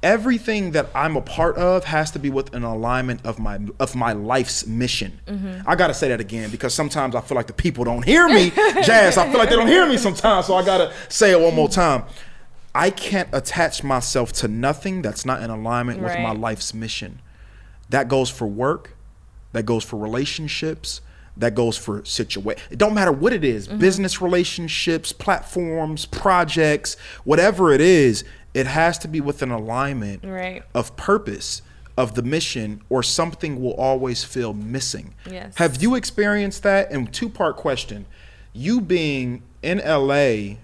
everything 0.03 0.73
that 0.73 0.89
I'm 0.95 1.17
a 1.17 1.21
part 1.21 1.57
of 1.57 1.85
has 1.85 2.11
to 2.13 2.19
be 2.19 2.29
with 2.29 2.55
an 2.55 2.65
alignment 2.65 3.25
of 3.25 3.39
my 3.39 3.61
of 3.79 3.95
my 3.95 4.13
life's 4.13 4.67
mission. 4.67 5.21
Mm-hmm. 5.27 5.69
I 5.69 5.77
gotta 5.77 5.95
say 5.95 6.09
that 6.09 6.21
again 6.21 6.51
because 6.51 6.75
sometimes 6.75 7.15
I 7.15 7.21
feel 7.21 7.37
like 7.37 7.47
the 7.47 7.53
people 7.53 7.85
don't 7.85 8.05
hear 8.05 8.29
me, 8.29 8.51
Jazz. 8.83 9.17
I 9.17 9.29
feel 9.29 9.39
like 9.39 9.51
they 9.51 9.57
don't 9.57 9.69
hear 9.69 9.87
me 9.87 9.97
sometimes, 9.97 10.47
so 10.47 10.55
I 10.55 10.65
gotta 10.65 10.93
say 11.09 11.31
it 11.31 11.41
one 11.41 11.55
more 11.55 11.69
time. 11.69 12.05
I 12.75 12.91
can't 12.91 13.29
attach 13.33 13.85
myself 13.85 14.33
to 14.35 14.49
nothing 14.49 15.03
that's 15.03 15.25
not 15.25 15.43
in 15.43 15.51
alignment 15.51 16.01
right. 16.01 16.17
with 16.17 16.23
my 16.23 16.33
life's 16.33 16.73
mission. 16.73 17.21
That 17.91 18.09
goes 18.09 18.31
for 18.31 18.47
work, 18.47 18.97
that 19.53 19.67
goes 19.67 19.85
for 19.85 19.99
relationships, 19.99 21.03
that 21.37 21.55
goes 21.55 21.77
for 21.77 22.05
situation. 22.05 22.63
It 22.71 22.79
don't 22.79 22.95
matter 22.95 23.13
what 23.13 23.33
it 23.33 23.45
is, 23.45 23.69
mm-hmm. 23.69 23.79
business 23.79 24.21
relationships, 24.23 25.13
platforms, 25.13 26.07
projects, 26.07 26.97
whatever 27.25 27.73
it 27.73 27.81
is 27.81 28.25
it 28.55 28.67
has 28.67 28.99
to 28.99 29.09
be 29.09 29.21
with 29.21 29.43
an 29.43 29.51
alignment 29.51 30.25
right. 30.25 30.63
of 30.75 30.97
purpose 30.97 31.63
of 31.97 32.15
the 32.15 32.23
mission 32.23 32.83
or 32.89 33.03
something 33.03 33.61
will 33.61 33.75
always 33.75 34.25
feel 34.25 34.53
missing. 34.53 35.15
Yes. 35.31 35.57
Have 35.57 35.83
you 35.83 35.95
experienced 35.95 36.63
that? 36.63 36.91
And 36.91 37.13
two 37.13 37.29
part 37.29 37.57
question. 37.57 38.07
You 38.53 38.81
being 38.81 39.43
in 39.63 39.79
LA, 39.79 40.57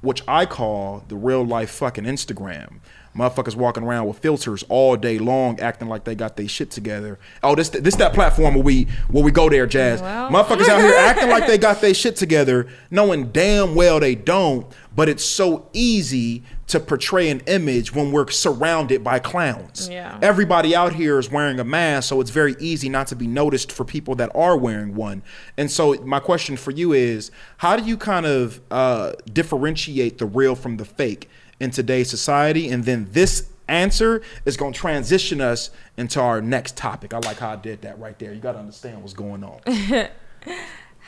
which 0.00 0.22
I 0.28 0.46
call 0.46 1.04
the 1.08 1.16
real 1.16 1.44
life 1.44 1.70
fucking 1.70 2.04
Instagram. 2.04 2.80
Motherfuckers 3.16 3.56
walking 3.56 3.82
around 3.82 4.06
with 4.06 4.18
filters 4.18 4.62
all 4.68 4.94
day 4.94 5.18
long, 5.18 5.58
acting 5.58 5.88
like 5.88 6.04
they 6.04 6.14
got 6.14 6.36
their 6.36 6.46
shit 6.46 6.70
together. 6.70 7.18
Oh, 7.42 7.56
this 7.56 7.68
this 7.70 7.96
that 7.96 8.12
platform 8.12 8.54
where 8.54 8.62
we 8.62 8.84
where 9.08 9.24
we 9.24 9.32
go 9.32 9.48
there, 9.48 9.66
Jazz. 9.66 10.00
Well. 10.00 10.30
Motherfuckers 10.30 10.68
out 10.68 10.80
here 10.80 10.94
acting 10.98 11.28
like 11.28 11.46
they 11.46 11.58
got 11.58 11.80
their 11.80 11.94
shit 11.94 12.14
together, 12.14 12.68
knowing 12.90 13.32
damn 13.32 13.74
well 13.74 13.98
they 13.98 14.14
don't. 14.14 14.66
But 14.94 15.08
it's 15.08 15.24
so 15.24 15.68
easy 15.72 16.44
to 16.68 16.78
portray 16.78 17.30
an 17.30 17.40
image 17.46 17.94
when 17.94 18.12
we're 18.12 18.30
surrounded 18.30 19.02
by 19.02 19.18
clowns. 19.18 19.88
Yeah. 19.88 20.18
Everybody 20.22 20.76
out 20.76 20.94
here 20.94 21.18
is 21.18 21.30
wearing 21.30 21.58
a 21.58 21.64
mask, 21.64 22.10
so 22.10 22.20
it's 22.20 22.30
very 22.30 22.54
easy 22.60 22.88
not 22.88 23.06
to 23.08 23.16
be 23.16 23.26
noticed 23.26 23.72
for 23.72 23.84
people 23.84 24.14
that 24.16 24.30
are 24.34 24.56
wearing 24.56 24.94
one. 24.94 25.22
And 25.56 25.70
so, 25.70 25.94
my 26.04 26.20
question 26.20 26.56
for 26.56 26.70
you 26.70 26.92
is 26.92 27.30
how 27.58 27.76
do 27.76 27.84
you 27.84 27.96
kind 27.96 28.26
of 28.26 28.60
uh, 28.70 29.12
differentiate 29.32 30.18
the 30.18 30.26
real 30.26 30.54
from 30.54 30.76
the 30.76 30.84
fake 30.84 31.28
in 31.58 31.70
today's 31.70 32.10
society? 32.10 32.68
And 32.68 32.84
then, 32.84 33.08
this 33.12 33.50
answer 33.66 34.22
is 34.44 34.56
going 34.56 34.72
to 34.72 34.78
transition 34.78 35.40
us 35.40 35.70
into 35.96 36.20
our 36.20 36.40
next 36.40 36.76
topic. 36.76 37.14
I 37.14 37.18
like 37.18 37.38
how 37.38 37.50
I 37.50 37.56
did 37.56 37.82
that 37.82 37.98
right 37.98 38.18
there. 38.18 38.32
You 38.32 38.40
got 38.40 38.52
to 38.52 38.58
understand 38.58 39.00
what's 39.00 39.14
going 39.14 39.42
on. 39.44 39.60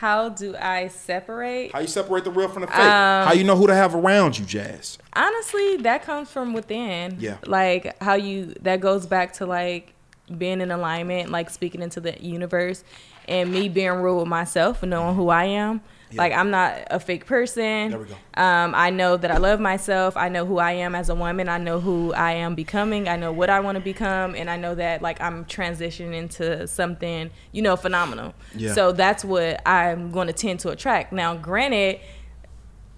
how 0.01 0.31
do 0.31 0.57
I 0.57 0.89
separate? 0.89 1.73
How 1.73 1.81
you 1.81 1.87
separate 1.87 2.25
the 2.25 2.31
real 2.31 2.49
from 2.49 2.63
the 2.63 2.69
fake? 2.69 2.79
Um, 2.79 3.27
how 3.27 3.35
you 3.35 3.45
know 3.45 3.55
who 3.55 3.67
to 3.67 3.75
have 3.75 3.95
around 3.95 4.39
you, 4.39 4.47
Jazz? 4.47 4.97
Honestly, 5.13 5.77
that 5.77 6.05
comes 6.05 6.31
from 6.31 6.55
within. 6.55 7.19
Yeah. 7.21 7.37
Like 7.45 8.03
how 8.03 8.15
you 8.15 8.55
that 8.63 8.81
goes 8.81 9.05
back 9.05 9.35
to 9.35 9.47
like 9.47 9.93
being 10.39 10.63
in 10.63 10.71
alignment, 10.71 11.31
like 11.31 11.51
speaking 11.51 11.83
into 11.83 12.01
the 12.01 12.17
universe, 12.19 12.83
and 13.29 13.53
me 13.53 13.69
being 13.69 13.93
real 13.93 14.17
with 14.21 14.27
myself 14.27 14.83
and 14.83 14.89
knowing 14.89 15.17
who 15.17 15.29
I 15.29 15.45
am. 15.45 15.83
Yeah. 16.11 16.23
Like 16.23 16.33
I'm 16.33 16.51
not 16.51 16.77
a 16.91 16.99
fake 16.99 17.27
person. 17.27 17.91
There 17.91 17.99
we 17.99 18.07
go. 18.07 18.15
Um, 18.35 18.75
I 18.75 18.91
know 18.91 19.17
that 19.17 19.31
I 19.31 19.37
love 19.37 19.61
myself. 19.61 20.17
I 20.17 20.29
know 20.29 20.45
who 20.45 20.59
I 20.59 20.73
am 20.73 20.95
as 20.95 21.09
a 21.09 21.15
woman. 21.15 21.49
I 21.49 21.59
know 21.59 21.79
who 21.81 22.13
I 22.13 22.33
am 22.33 22.55
becoming. 22.55 23.09
I 23.09 23.17
know 23.17 23.33
what 23.33 23.49
I 23.49 23.61
want 23.61 23.77
to 23.77 23.81
become, 23.81 24.35
and 24.35 24.51
I 24.51 24.57
know 24.57 24.75
that 24.75 25.03
like 25.03 25.21
I'm 25.21 25.45
transitioning 25.45 26.15
into 26.15 26.67
something 26.67 27.31
you 27.53 27.63
know 27.63 27.77
phenomenal. 27.77 28.35
Yeah. 28.55 28.73
So 28.75 28.93
that's 28.93 29.25
what 29.25 29.67
I'm 29.67 30.11
going 30.11 30.27
to 30.27 30.33
tend 30.33 30.61
to 30.61 30.71
attract. 30.71 31.13
Now, 31.13 31.37
granted, 31.37 32.01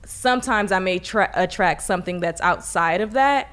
sometimes 0.07 0.73
I 0.73 0.79
may 0.79 0.99
tra- 0.99 1.33
attract 1.35 1.83
something 1.83 2.21
that's 2.21 2.41
outside 2.41 3.01
of 3.01 3.13
that, 3.13 3.49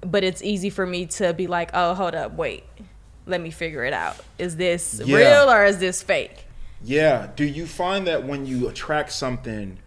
but 0.00 0.24
it's 0.24 0.42
easy 0.42 0.70
for 0.70 0.86
me 0.86 1.06
to 1.06 1.32
be 1.32 1.46
like, 1.46 1.70
oh, 1.74 1.94
hold 1.94 2.14
up, 2.14 2.34
wait, 2.34 2.64
let 3.26 3.40
me 3.40 3.50
figure 3.50 3.84
it 3.84 3.92
out. 3.92 4.16
Is 4.38 4.56
this 4.56 5.00
yeah. 5.04 5.16
real 5.16 5.50
or 5.50 5.64
is 5.64 5.78
this 5.78 6.02
fake? 6.02 6.43
Yeah. 6.84 7.28
Do 7.34 7.44
you 7.44 7.66
find 7.66 8.06
that 8.06 8.24
when 8.24 8.46
you 8.46 8.68
attract 8.68 9.12
something 9.12 9.78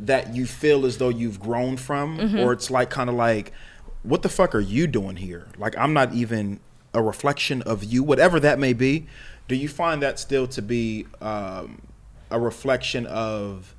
that 0.00 0.34
you 0.34 0.46
feel 0.46 0.84
as 0.84 0.98
though 0.98 1.08
you've 1.08 1.40
grown 1.40 1.76
from, 1.76 2.18
mm-hmm. 2.18 2.38
or 2.40 2.52
it's 2.52 2.70
like 2.70 2.90
kind 2.90 3.08
of 3.08 3.16
like, 3.16 3.52
what 4.02 4.22
the 4.22 4.28
fuck 4.28 4.54
are 4.54 4.60
you 4.60 4.86
doing 4.86 5.16
here? 5.16 5.48
Like, 5.56 5.76
I'm 5.78 5.92
not 5.92 6.12
even 6.12 6.60
a 6.92 7.02
reflection 7.02 7.62
of 7.62 7.82
you, 7.82 8.02
whatever 8.02 8.38
that 8.40 8.58
may 8.58 8.72
be. 8.72 9.06
Do 9.48 9.56
you 9.56 9.68
find 9.68 10.02
that 10.02 10.18
still 10.18 10.46
to 10.48 10.62
be 10.62 11.06
um, 11.20 11.82
a 12.30 12.38
reflection 12.38 13.06
of 13.06 13.74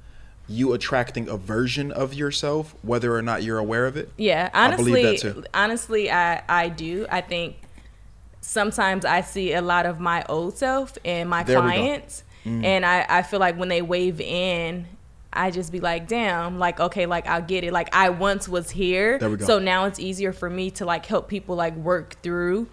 you 0.48 0.74
attracting 0.74 1.28
a 1.28 1.38
version 1.38 1.92
of 1.92 2.14
yourself, 2.14 2.76
whether 2.82 3.16
or 3.16 3.22
not 3.22 3.44
you're 3.44 3.58
aware 3.58 3.86
of 3.86 3.98
it? 3.98 4.12
Yeah, 4.18 4.50
honestly, 4.54 5.08
I 5.08 5.34
honestly, 5.54 6.12
I 6.12 6.44
I 6.48 6.70
do. 6.70 7.08
I 7.10 7.22
think 7.22 7.58
sometimes 8.42 9.06
I 9.06 9.22
see 9.22 9.54
a 9.54 9.62
lot 9.62 9.88
of 9.88 10.00
my 10.00 10.24
old 10.30 10.56
self 10.58 10.98
in 11.04 11.28
my 11.28 11.42
there 11.44 11.60
clients 11.60 12.24
Mm. 12.46 12.64
And 12.64 12.86
I, 12.86 13.06
I 13.10 13.22
feel 13.24 13.40
like 13.40 13.58
when 13.58 13.70
they 13.70 13.82
wave 13.82 14.22
in, 14.22 14.88
I 15.34 15.52
just 15.52 15.72
be 15.72 15.80
like, 15.80 16.08
damn, 16.08 16.60
like, 16.60 16.80
okay, 16.80 17.06
like 17.06 17.28
I'll 17.28 17.42
get 17.42 17.64
it. 17.64 17.74
Like 17.74 17.94
I 17.94 18.10
once 18.10 18.48
was 18.48 18.70
here. 18.70 19.20
So 19.40 19.60
now 19.60 19.86
it's 19.86 20.00
easier 20.00 20.32
for 20.32 20.50
me 20.50 20.72
to 20.72 20.86
like 20.86 21.06
help 21.06 21.28
people 21.28 21.56
like 21.56 21.76
work 21.76 22.22
through 22.22 22.68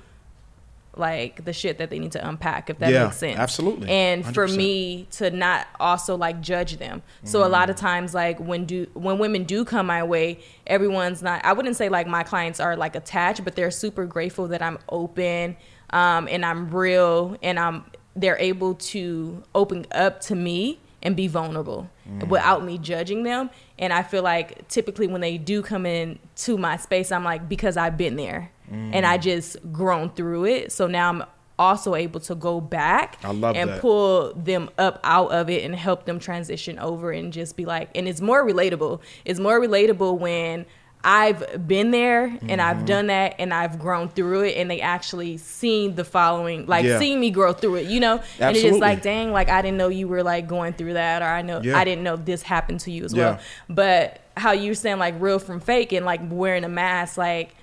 like 0.96 1.44
the 1.44 1.52
shit 1.52 1.78
that 1.78 1.90
they 1.90 1.98
need 1.98 2.12
to 2.12 2.28
unpack 2.28 2.68
if 2.68 2.78
that 2.78 2.92
yeah, 2.92 3.04
makes 3.04 3.16
sense 3.16 3.38
absolutely 3.38 3.88
and 3.88 4.24
100%. 4.24 4.34
for 4.34 4.46
me 4.46 5.06
to 5.10 5.30
not 5.30 5.66
also 5.80 6.16
like 6.16 6.40
judge 6.42 6.76
them 6.76 7.02
so 7.24 7.40
mm. 7.40 7.46
a 7.46 7.48
lot 7.48 7.70
of 7.70 7.76
mm. 7.76 7.80
times 7.80 8.12
like 8.12 8.38
when 8.38 8.66
do 8.66 8.86
when 8.92 9.18
women 9.18 9.44
do 9.44 9.64
come 9.64 9.86
my 9.86 10.02
way 10.02 10.38
everyone's 10.66 11.22
not 11.22 11.42
i 11.46 11.52
wouldn't 11.52 11.76
say 11.76 11.88
like 11.88 12.06
my 12.06 12.22
clients 12.22 12.60
are 12.60 12.76
like 12.76 12.94
attached 12.94 13.42
but 13.42 13.56
they're 13.56 13.70
super 13.70 14.04
grateful 14.04 14.48
that 14.48 14.60
i'm 14.60 14.78
open 14.90 15.56
um, 15.90 16.28
and 16.30 16.44
i'm 16.44 16.70
real 16.70 17.38
and 17.42 17.58
i'm 17.58 17.84
they're 18.14 18.38
able 18.38 18.74
to 18.74 19.42
open 19.54 19.86
up 19.92 20.20
to 20.22 20.34
me 20.34 20.78
and 21.02 21.16
be 21.16 21.26
vulnerable 21.26 21.90
mm. 22.08 22.26
without 22.28 22.64
me 22.64 22.78
judging 22.78 23.24
them. 23.24 23.50
And 23.78 23.92
I 23.92 24.02
feel 24.02 24.22
like 24.22 24.68
typically 24.68 25.08
when 25.08 25.20
they 25.20 25.38
do 25.38 25.62
come 25.62 25.84
in 25.84 26.18
to 26.36 26.56
my 26.56 26.76
space, 26.76 27.10
I'm 27.10 27.24
like, 27.24 27.48
because 27.48 27.76
I've 27.76 27.96
been 27.96 28.16
there 28.16 28.50
mm. 28.70 28.90
and 28.92 29.04
I 29.04 29.18
just 29.18 29.56
grown 29.72 30.10
through 30.10 30.46
it. 30.46 30.72
So 30.72 30.86
now 30.86 31.08
I'm 31.08 31.24
also 31.58 31.94
able 31.94 32.20
to 32.20 32.34
go 32.34 32.60
back 32.60 33.18
and 33.22 33.40
that. 33.42 33.80
pull 33.80 34.32
them 34.34 34.70
up 34.78 35.00
out 35.04 35.32
of 35.32 35.50
it 35.50 35.64
and 35.64 35.74
help 35.74 36.04
them 36.06 36.18
transition 36.18 36.78
over 36.78 37.10
and 37.10 37.32
just 37.32 37.56
be 37.56 37.64
like, 37.64 37.90
and 37.94 38.08
it's 38.08 38.20
more 38.20 38.46
relatable. 38.46 39.00
It's 39.24 39.40
more 39.40 39.60
relatable 39.60 40.18
when 40.18 40.66
I've 41.04 41.66
been 41.66 41.90
there 41.90 42.24
and 42.26 42.40
mm-hmm. 42.40 42.60
I've 42.60 42.84
done 42.84 43.08
that 43.08 43.34
and 43.40 43.52
I've 43.52 43.78
grown 43.78 44.08
through 44.08 44.42
it 44.42 44.56
and 44.56 44.70
they 44.70 44.80
actually 44.80 45.36
seen 45.36 45.96
the 45.96 46.04
following 46.04 46.66
like 46.66 46.84
yeah. 46.84 46.98
seeing 46.98 47.18
me 47.18 47.30
grow 47.30 47.52
through 47.52 47.76
it, 47.76 47.86
you 47.88 47.98
know? 47.98 48.18
Absolutely. 48.18 48.46
And 48.46 48.56
it's 48.56 48.64
just 48.64 48.80
like, 48.80 49.02
dang, 49.02 49.32
like 49.32 49.48
I 49.48 49.62
didn't 49.62 49.78
know 49.78 49.88
you 49.88 50.06
were 50.06 50.22
like 50.22 50.46
going 50.46 50.74
through 50.74 50.92
that 50.92 51.22
or 51.22 51.26
I 51.26 51.42
know 51.42 51.60
yeah. 51.60 51.76
I 51.76 51.84
didn't 51.84 52.04
know 52.04 52.16
this 52.16 52.42
happened 52.42 52.80
to 52.80 52.92
you 52.92 53.04
as 53.04 53.12
yeah. 53.12 53.24
well. 53.24 53.40
But 53.68 54.20
how 54.36 54.52
you 54.52 54.74
saying 54.74 54.98
like 54.98 55.14
real 55.18 55.40
from 55.40 55.58
fake 55.58 55.92
and 55.92 56.06
like 56.06 56.20
wearing 56.30 56.62
a 56.62 56.68
mask, 56.68 57.16
like 57.16 57.56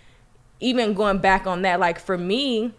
even 0.59 0.93
going 0.93 1.19
back 1.19 1.47
on 1.47 1.61
that, 1.61 1.79
like 1.79 1.99
for 1.99 2.17
me, 2.17 2.73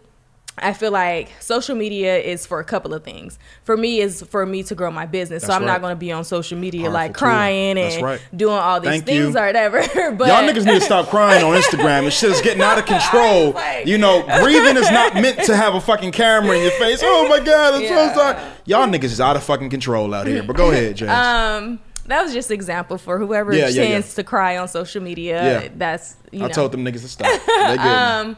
I 0.61 0.73
feel 0.73 0.91
like 0.91 1.31
social 1.41 1.75
media 1.75 2.19
is 2.19 2.47
for 2.47 2.61
a 2.61 2.65
couple 2.65 2.95
of 2.95 3.05
things. 3.05 3.39
For 3.65 3.77
me, 3.77 4.01
is 4.01 4.23
for 4.23 4.45
me 4.47 4.63
to 4.65 4.75
grow 4.75 4.91
my 4.91 5.07
business. 5.07 5.43
That's 5.43 5.53
so 5.53 5.57
I'm 5.57 5.63
right. 5.63 5.73
not 5.73 5.81
going 5.81 5.93
to 5.93 5.99
be 5.99 6.13
on 6.13 6.25
social 6.25 6.59
media 6.59 6.83
Powerful 6.83 6.95
like 6.95 7.15
crying 7.15 7.77
tool. 7.77 7.85
and 7.85 8.03
right. 8.03 8.21
doing 8.35 8.55
all 8.55 8.81
these 8.81 8.91
Thank 8.91 9.07
things 9.07 9.35
you. 9.35 9.41
or 9.41 9.47
whatever. 9.47 9.81
but 10.17 10.29
y'all 10.29 10.49
niggas 10.49 10.67
need 10.67 10.79
to 10.79 10.81
stop 10.81 11.09
crying 11.09 11.45
on 11.45 11.55
Instagram. 11.61 12.07
It's 12.07 12.21
just 12.21 12.45
getting 12.45 12.63
out 12.63 12.79
of 12.79 12.87
control. 12.87 13.53
like, 13.53 13.87
you 13.87 13.99
know, 13.99 14.23
breathing 14.43 14.77
is 14.77 14.91
not 14.91 15.15
meant 15.15 15.41
to 15.45 15.57
have 15.57 15.75
a 15.75 15.81
fucking 15.81 16.13
camera 16.13 16.57
in 16.57 16.63
your 16.63 16.73
face. 16.73 17.01
Oh 17.03 17.29
my 17.29 17.41
god, 17.41 17.75
I'm 17.75 17.83
yeah. 17.83 18.13
so 18.13 18.19
sorry. 18.19 18.53
Y'all 18.67 18.87
niggas 18.87 19.05
is 19.05 19.21
out 19.21 19.37
of 19.37 19.43
fucking 19.43 19.71
control 19.71 20.15
out 20.15 20.27
here. 20.27 20.43
But 20.43 20.57
go 20.57 20.71
ahead, 20.71 20.97
James. 20.97 21.11
Um 21.11 21.81
that 22.11 22.25
was 22.25 22.33
just 22.33 22.51
an 22.51 22.55
example 22.55 22.99
for 22.99 23.19
whoever 23.19 23.55
yeah, 23.55 23.69
yeah, 23.69 24.01
to 24.01 24.25
cry 24.25 24.59
on 24.59 24.67
social 24.67 25.01
media. 25.01 25.71
That's 25.77 26.17
you 26.33 26.41
know. 26.41 26.47
I 26.47 26.49
told 26.49 26.73
them 26.73 26.85
niggas 26.85 27.03
to 27.03 27.09
stop. 27.09 27.49
um, 27.79 28.37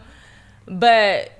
but 0.66 1.32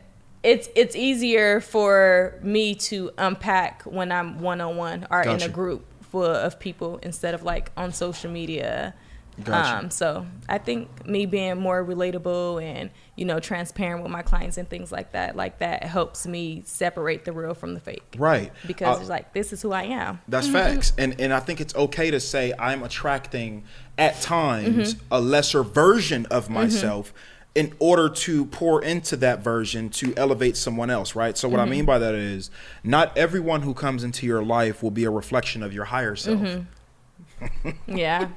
it's 0.43 0.69
it's 0.75 0.97
easier 0.97 1.61
for 1.61 2.39
me 2.43 2.75
to 2.75 3.11
unpack 3.19 3.83
when 3.83 4.11
I'm 4.11 4.41
one 4.41 4.61
on 4.61 4.77
one 4.77 5.07
or 5.11 5.23
gotcha. 5.25 5.45
in 5.45 5.51
a 5.51 5.53
group 5.53 5.85
full 6.03 6.25
of 6.25 6.59
people 6.59 6.99
instead 7.03 7.35
of 7.35 7.43
like 7.43 7.71
on 7.77 7.93
social 7.93 8.31
media. 8.31 8.95
Gotcha. 9.43 9.79
Um, 9.79 9.91
so 9.91 10.27
I 10.47 10.59
think 10.59 11.07
me 11.07 11.25
being 11.25 11.59
more 11.59 11.83
relatable 11.83 12.63
and 12.63 12.91
you 13.17 13.25
know 13.25 13.41
transparent 13.41 14.03
with 14.03 14.13
my 14.13 14.21
clients 14.21 14.59
and 14.59 14.69
things 14.69 14.93
like 14.93 15.13
that, 15.13 15.37
like 15.37 15.61
that 15.61 15.85
helps 15.85 16.27
me 16.27 16.63
separate 16.67 17.25
the 17.25 17.33
real 17.33 17.55
from 17.55 17.73
the 17.73 17.81
fake. 17.81 18.17
Right. 18.19 18.53
Because 18.67 18.99
uh, 18.99 19.01
it's 19.01 19.09
like 19.09 19.33
this 19.33 19.53
is 19.53 19.63
who 19.63 19.73
I 19.73 19.85
am. 19.85 20.21
That's 20.29 20.49
facts, 20.49 20.93
and 20.99 21.19
and 21.19 21.33
I 21.33 21.41
think 21.41 21.61
it's 21.61 21.75
okay 21.75 22.11
to 22.11 22.21
say 22.21 22.53
I'm 22.59 22.83
attracting 22.83 23.65
at 23.97 24.21
times 24.21 24.95
mm-hmm. 24.95 25.07
a 25.11 25.21
lesser 25.21 25.63
version 25.63 26.27
of 26.27 26.45
mm-hmm. 26.45 26.55
myself. 26.55 27.09
Mm-hmm 27.09 27.29
in 27.55 27.75
order 27.79 28.09
to 28.09 28.47
pour 28.47 28.83
into 28.83 29.17
that 29.17 29.41
version 29.41 29.91
to 29.91 30.15
elevate 30.17 30.57
someone 30.57 30.89
else, 30.89 31.15
right? 31.15 31.37
So 31.37 31.49
what 31.49 31.61
mm-hmm. 31.61 31.69
I 31.69 31.71
mean 31.71 31.85
by 31.85 31.99
that 31.99 32.15
is 32.15 32.51
not 32.83 33.17
everyone 33.17 33.63
who 33.63 33.75
comes 33.75 34.05
into 34.05 34.27
your 34.27 34.43
life 34.43 34.83
will 34.83 34.91
be 34.91 35.05
a 35.05 35.11
reflection 35.11 35.63
of 35.63 35.73
your 35.73 35.85
higher 35.85 36.17
self. 36.17 36.41
Mm-hmm. 36.41 37.71
yeah. 37.87 38.29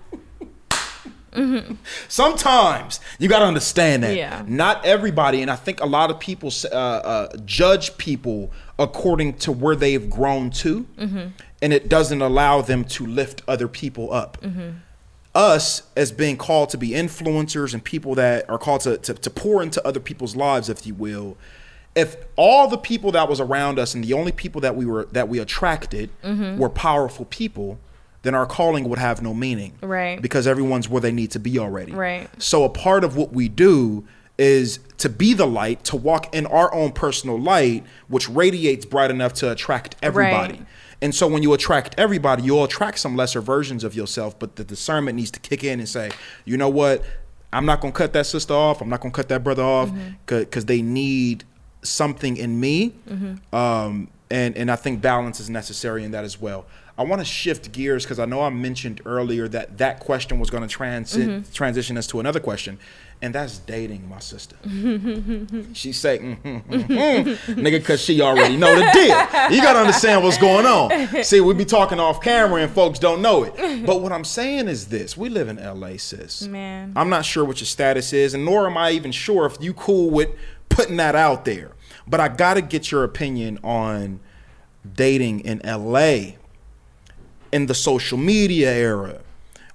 Mm-hmm. 1.32 1.76
Sometimes 2.08 3.00
you 3.20 3.28
got 3.28 3.40
to 3.40 3.46
understand 3.46 4.04
that 4.04 4.16
yeah. 4.16 4.44
not 4.48 4.86
everybody, 4.86 5.42
and 5.42 5.52
I 5.52 5.56
think 5.56 5.82
a 5.82 5.86
lot 5.86 6.10
of 6.10 6.20
people 6.20 6.50
uh, 6.72 6.76
uh, 6.76 7.38
judge 7.46 7.98
people 7.98 8.52
according 8.80 9.34
to 9.40 9.52
where 9.52 9.76
they've 9.76 10.10
grown 10.10 10.50
to, 10.50 10.86
mm-hmm. 10.98 11.28
and 11.62 11.74
it 11.74 11.90
doesn't 11.90 12.22
allow 12.22 12.62
them 12.62 12.86
to 12.86 13.06
lift 13.06 13.42
other 13.48 13.68
people 13.68 14.14
up. 14.14 14.38
Us 15.36 15.84
as 15.96 16.12
being 16.12 16.38
called 16.38 16.70
to 16.70 16.78
be 16.78 16.90
influencers 16.92 17.74
and 17.74 17.84
people 17.84 18.16
that 18.16 18.50
are 18.50 18.58
called 18.58 18.82
to, 18.82 18.98
to, 18.98 19.14
to, 19.14 19.30
pour 19.30 19.62
into 19.62 19.86
other 19.86 20.00
people's 20.00 20.36
lives, 20.36 20.70
if 20.70 20.88
you 20.88 20.94
will, 20.94 21.38
if 21.94 22.16
all 22.36 22.68
the 22.68 22.78
people 22.78 23.12
that 23.12 23.30
was 23.30 23.40
around 23.40 23.78
us 23.78 23.94
and 23.94 24.04
the 24.04 24.14
only 24.14 24.32
people 24.32 24.62
that 24.62 24.76
we 24.76 24.86
were 24.86 25.06
that 25.12 25.30
we 25.30 25.40
attracted 25.40 26.10
mm-hmm. 26.22 26.58
were 26.58 26.70
powerful 26.70 27.26
people, 27.26 27.80
then 28.24 28.34
our 28.34 28.46
calling 28.46 28.90
would 28.90 29.00
have 29.00 29.22
no 29.22 29.34
meaning. 29.34 29.74
Right. 29.82 30.22
Because 30.22 30.48
everyone's 30.48 30.90
where 30.90 31.02
they 31.02 31.12
need 31.12 31.32
to 31.32 31.40
be 31.40 31.60
already. 31.60 31.92
Right. 31.92 32.30
So 32.42 32.64
a 32.64 32.70
part 32.70 33.04
of 33.04 33.16
what 33.16 33.32
we 33.32 33.50
do 33.50 34.06
is 34.38 34.80
to 34.98 35.08
be 35.08 35.34
the 35.34 35.46
light, 35.46 35.84
to 35.86 35.96
walk 35.96 36.34
in 36.36 36.46
our 36.48 36.74
own 36.74 36.92
personal 36.92 37.40
light, 37.40 37.86
which 38.08 38.30
radiates 38.30 38.86
bright 38.86 39.12
enough 39.12 39.34
to 39.34 39.52
attract 39.52 39.96
everybody. 40.02 40.56
Right. 40.56 40.66
And 41.02 41.14
so 41.14 41.28
when 41.28 41.44
you 41.44 41.54
attract 41.54 41.96
everybody, 41.98 42.44
you'll 42.44 42.64
attract 42.64 43.00
some 43.00 43.16
lesser 43.16 43.42
versions 43.42 43.84
of 43.84 43.96
yourself, 43.96 44.38
but 44.40 44.56
the 44.56 44.64
discernment 44.64 45.16
needs 45.18 45.32
to 45.32 45.40
kick 45.40 45.64
in 45.64 45.80
and 45.80 45.88
say, 45.90 46.12
you 46.46 46.58
know 46.58 46.70
what? 46.70 47.04
I'm 47.54 47.66
not 47.66 47.82
gonna 47.82 47.94
cut 47.94 48.14
that 48.14 48.26
sister 48.26 48.54
off. 48.54 48.82
I'm 48.82 48.90
not 48.90 49.02
gonna 49.02 49.14
cut 49.14 49.30
that 49.30 49.44
brother 49.44 49.64
off 49.64 49.92
because 50.26 50.48
mm-hmm. 50.48 50.68
they 50.68 50.82
need 50.82 51.44
something 51.84 52.38
in 52.38 52.60
me. 52.60 52.94
Mm-hmm. 53.08 53.56
Um, 53.56 54.10
and 54.30 54.58
and 54.58 54.72
I 54.72 54.76
think 54.76 55.02
balance 55.02 55.40
is 55.40 55.50
necessary 55.50 56.04
in 56.04 56.12
that 56.12 56.24
as 56.24 56.40
well. 56.40 56.66
I 56.98 57.04
want 57.04 57.20
to 57.20 57.26
shift 57.26 57.74
gears 57.74 58.06
because 58.06 58.20
I 58.20 58.26
know 58.26 58.42
I 58.42 58.50
mentioned 58.50 59.02
earlier 59.06 59.50
that 59.50 59.80
that 59.80 60.00
question 60.00 60.40
was 60.40 60.50
going 60.50 60.68
to 60.68 60.78
transi- 60.78 61.28
mm-hmm. 61.28 61.52
transition 61.52 61.98
us 61.98 62.08
to 62.08 62.22
another 62.22 62.40
question, 62.40 62.80
and 63.22 63.36
that's 63.36 63.58
dating 63.58 64.08
my 64.08 64.20
sister. 64.20 64.56
she 65.74 65.92
say, 65.92 66.20
mm, 66.20 66.42
mm, 66.42 66.64
mm, 66.64 67.38
nigga, 67.56 67.84
cause 67.84 68.02
she 68.02 68.22
already 68.22 68.56
know 68.56 68.74
the 68.74 68.90
deal. 68.94 69.52
You 69.54 69.62
gotta 69.62 69.80
understand 69.80 70.24
what's 70.24 70.38
going 70.38 70.66
on. 70.66 71.24
See, 71.24 71.42
we 71.42 71.54
be 71.54 71.66
talking 71.66 72.00
off 72.00 72.22
camera 72.22 72.62
and 72.62 72.72
folks 72.72 72.98
don't 72.98 73.22
know 73.22 73.44
it. 73.44 73.86
But 73.86 74.02
what 74.02 74.14
I'm 74.14 74.24
saying 74.24 74.70
is 74.70 74.88
this: 74.88 75.18
we 75.18 75.28
live 75.28 75.50
in 75.50 75.58
LA, 75.58 75.98
sis. 75.98 76.48
Man, 76.48 76.94
I'm 76.96 77.10
not 77.10 77.26
sure 77.26 77.44
what 77.44 77.60
your 77.60 77.68
status 77.68 78.14
is, 78.14 78.34
and 78.34 78.46
nor 78.46 78.68
am 78.68 78.78
I 78.78 78.92
even 78.92 79.12
sure 79.12 79.46
if 79.46 79.58
you 79.60 79.74
cool 79.74 80.10
with 80.10 80.30
putting 80.70 80.96
that 80.98 81.16
out 81.16 81.44
there. 81.44 81.72
But 82.08 82.22
I 82.22 82.30
gotta 82.30 82.62
get 82.62 82.90
your 82.90 83.04
opinion 83.04 83.60
on 83.64 84.22
dating 84.94 85.42
in 85.42 85.60
LA 85.66 86.36
in 87.56 87.68
the 87.68 87.74
social 87.74 88.18
media 88.18 88.70
era 88.70 89.22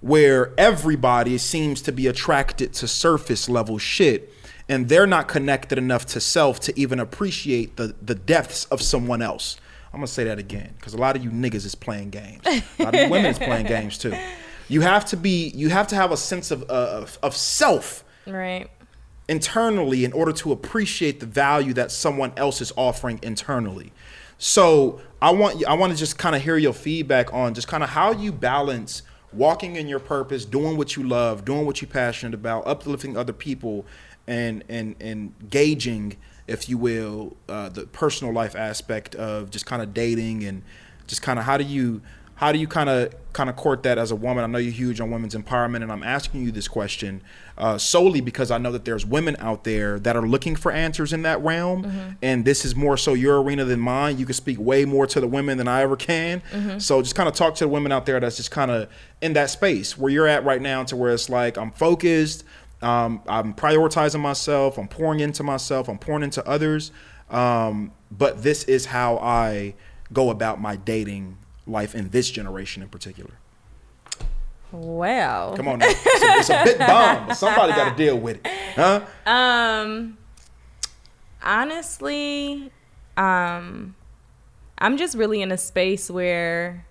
where 0.03 0.53
everybody 0.59 1.39
seems 1.39 1.81
to 1.81 1.91
be 1.91 2.07
attracted 2.07 2.75
to 2.75 2.87
surface 2.87 3.49
level 3.49 3.79
shit 3.79 4.31
and 4.69 4.91
they're 4.91 5.07
not 5.07 5.29
connected 5.29 5.79
enough 5.79 6.05
to 6.05 6.21
self 6.21 6.61
to 6.61 6.79
even 6.79 7.01
appreciate 7.01 7.77
the, 7.77 7.95
the 8.03 8.15
depths 8.15 8.67
of 8.67 8.83
someone 8.83 9.23
else. 9.23 9.57
I'm 9.95 10.01
gonna 10.01 10.09
say 10.09 10.25
that 10.25 10.39
again 10.39 10.75
because 10.77 10.93
a 10.93 10.99
lot 10.99 11.17
of 11.17 11.25
you 11.25 11.31
niggas 11.31 11.65
is 11.65 11.75
playing 11.75 12.11
games. 12.11 12.43
A 12.47 12.63
lot 12.79 12.95
of 12.95 13.01
you 13.01 13.09
women 13.09 13.31
is 13.31 13.39
playing 13.39 13.65
games 13.77 13.97
too. 13.97 14.15
You 14.69 14.83
have 14.83 15.07
to 15.07 15.17
be. 15.17 15.49
You 15.49 15.71
have 15.71 15.89
to 15.89 15.97
have 15.97 16.13
a 16.13 16.19
sense 16.19 16.51
of 16.51 16.63
uh, 16.71 17.01
of, 17.01 17.19
of 17.23 17.35
self. 17.35 18.05
Right. 18.27 18.71
Internally, 19.27 20.05
in 20.05 20.13
order 20.13 20.33
to 20.33 20.53
appreciate 20.53 21.19
the 21.19 21.27
value 21.27 21.73
that 21.73 21.91
someone 21.91 22.33
else 22.37 22.61
is 22.61 22.73
offering 22.77 23.19
internally. 23.23 23.91
So 24.43 25.03
I 25.21 25.33
want 25.33 25.63
I 25.67 25.75
want 25.75 25.93
to 25.93 25.99
just 25.99 26.17
kind 26.17 26.35
of 26.35 26.41
hear 26.41 26.57
your 26.57 26.73
feedback 26.73 27.33
on 27.35 27.53
just 27.53 27.69
kind 27.69 27.85
of 27.85 27.91
how 27.91 28.11
you 28.13 28.33
balance 28.33 29.03
walking 29.35 29.77
in 29.77 29.87
your 29.87 30.01
purpose, 30.01 30.47
doing 30.47 30.79
what 30.79 30.97
you 30.97 31.07
love, 31.07 31.45
doing 31.45 31.67
what 31.67 31.83
you're 31.83 31.91
passionate 31.91 32.33
about, 32.33 32.67
uplifting 32.67 33.19
other 33.19 33.35
people, 33.35 33.85
and 34.27 34.65
and 34.71 34.97
and 34.99 35.35
gauging, 35.51 36.17
if 36.47 36.71
you 36.71 36.79
will, 36.79 37.37
uh, 37.51 37.69
the 37.69 37.85
personal 37.89 38.33
life 38.33 38.57
aspect 38.57 39.15
of 39.15 39.51
just 39.51 39.67
kind 39.67 39.83
of 39.83 39.93
dating 39.93 40.43
and 40.45 40.63
just 41.07 41.21
kind 41.21 41.39
of 41.39 41.45
how 41.45 41.59
do 41.59 41.65
you 41.65 42.01
how 42.41 42.53
do 42.53 42.59
you 42.59 42.67
kind 42.67 42.89
of 42.89 43.15
kind 43.35 43.51
of 43.51 43.57
court 43.57 43.83
that 43.83 43.99
as 43.99 44.11
a 44.11 44.17
woman? 44.17 44.43
I 44.43 44.47
know 44.47 44.57
you're 44.57 44.73
huge 44.73 44.99
on 44.99 45.11
women's 45.11 45.35
empowerment, 45.35 45.83
and 45.83 45.93
I'm 45.93 46.03
asking 46.03 46.43
you 46.43 46.51
this 46.51 46.69
question 46.69 47.21
uh, 47.59 47.77
solely 47.77 48.23
because 48.23 48.51
I 48.51 48.57
know 48.57 48.73
that 48.73 48.87
there's 48.87 49.05
women 49.05 49.37
out 49.41 49.65
there 49.65 50.01
that 50.01 50.17
are 50.17 50.27
looking 50.27 50.57
for 50.57 50.73
answers 50.73 51.13
in 51.13 51.21
that 51.21 51.43
realm, 51.43 51.85
mm-hmm. 51.85 52.13
and 52.23 52.47
this 52.47 52.65
is 52.65 52.75
more 52.75 52.97
so 52.97 53.13
your 53.13 53.43
arena 53.43 53.67
than 53.67 53.79
mine. 53.79 54.17
You 54.17 54.25
can 54.25 54.33
speak 54.33 54.59
way 54.59 54.87
more 54.87 55.07
to 55.09 55.21
the 55.21 55.27
women 55.27 55.59
than 55.59 55.69
I 55.69 55.83
ever 55.83 55.97
can. 55.97 56.41
Mm-hmm. 56.51 56.79
So 56.79 57.03
just 57.03 57.15
kind 57.15 57.29
of 57.29 57.35
talk 57.35 57.57
to 57.57 57.65
the 57.65 57.69
women 57.69 57.93
out 57.93 58.07
there 58.07 58.19
that's 58.19 58.39
just 58.39 58.51
kind 58.51 58.71
of 58.71 58.89
in 59.21 59.35
that 59.35 59.51
space 59.51 59.99
where 59.99 60.11
you're 60.11 60.27
at 60.27 60.43
right 60.43 60.63
now, 60.63 60.83
to 60.85 60.97
where 60.97 61.13
it's 61.13 61.29
like 61.29 61.59
I'm 61.59 61.73
focused, 61.73 62.45
um, 62.81 63.21
I'm 63.29 63.53
prioritizing 63.53 64.21
myself, 64.21 64.79
I'm 64.79 64.89
pouring 64.89 65.21
into 65.21 65.43
myself, 65.43 65.91
I'm 65.91 65.99
pouring 65.99 66.23
into 66.23 66.49
others, 66.49 66.91
um, 67.29 67.93
but 68.11 68.43
this 68.43 68.65
is 68.65 68.87
how 68.87 69.19
I 69.19 69.75
go 70.11 70.31
about 70.31 70.59
my 70.59 70.77
dating 70.77 71.37
life 71.67 71.95
in 71.95 72.11
this 72.11 72.31
generation 72.31 72.83
in 72.83 72.89
particular? 72.89 73.33
Well, 74.73 75.57
come 75.57 75.67
on, 75.67 75.81
now. 75.81 75.87
It's, 75.89 76.23
a, 76.23 76.39
it's 76.39 76.51
a 76.51 76.65
bit 76.65 76.79
bomb, 76.79 77.27
but 77.27 77.35
somebody 77.35 77.73
got 77.73 77.91
to 77.91 77.97
deal 77.97 78.17
with 78.19 78.37
it, 78.45 78.47
huh? 78.77 79.05
Um, 79.27 80.17
honestly, 81.43 82.71
um, 83.17 83.97
I'm 84.79 84.97
just 84.97 85.17
really 85.17 85.43
in 85.43 85.51
a 85.51 85.59
space 85.59 86.09
where 86.09 86.87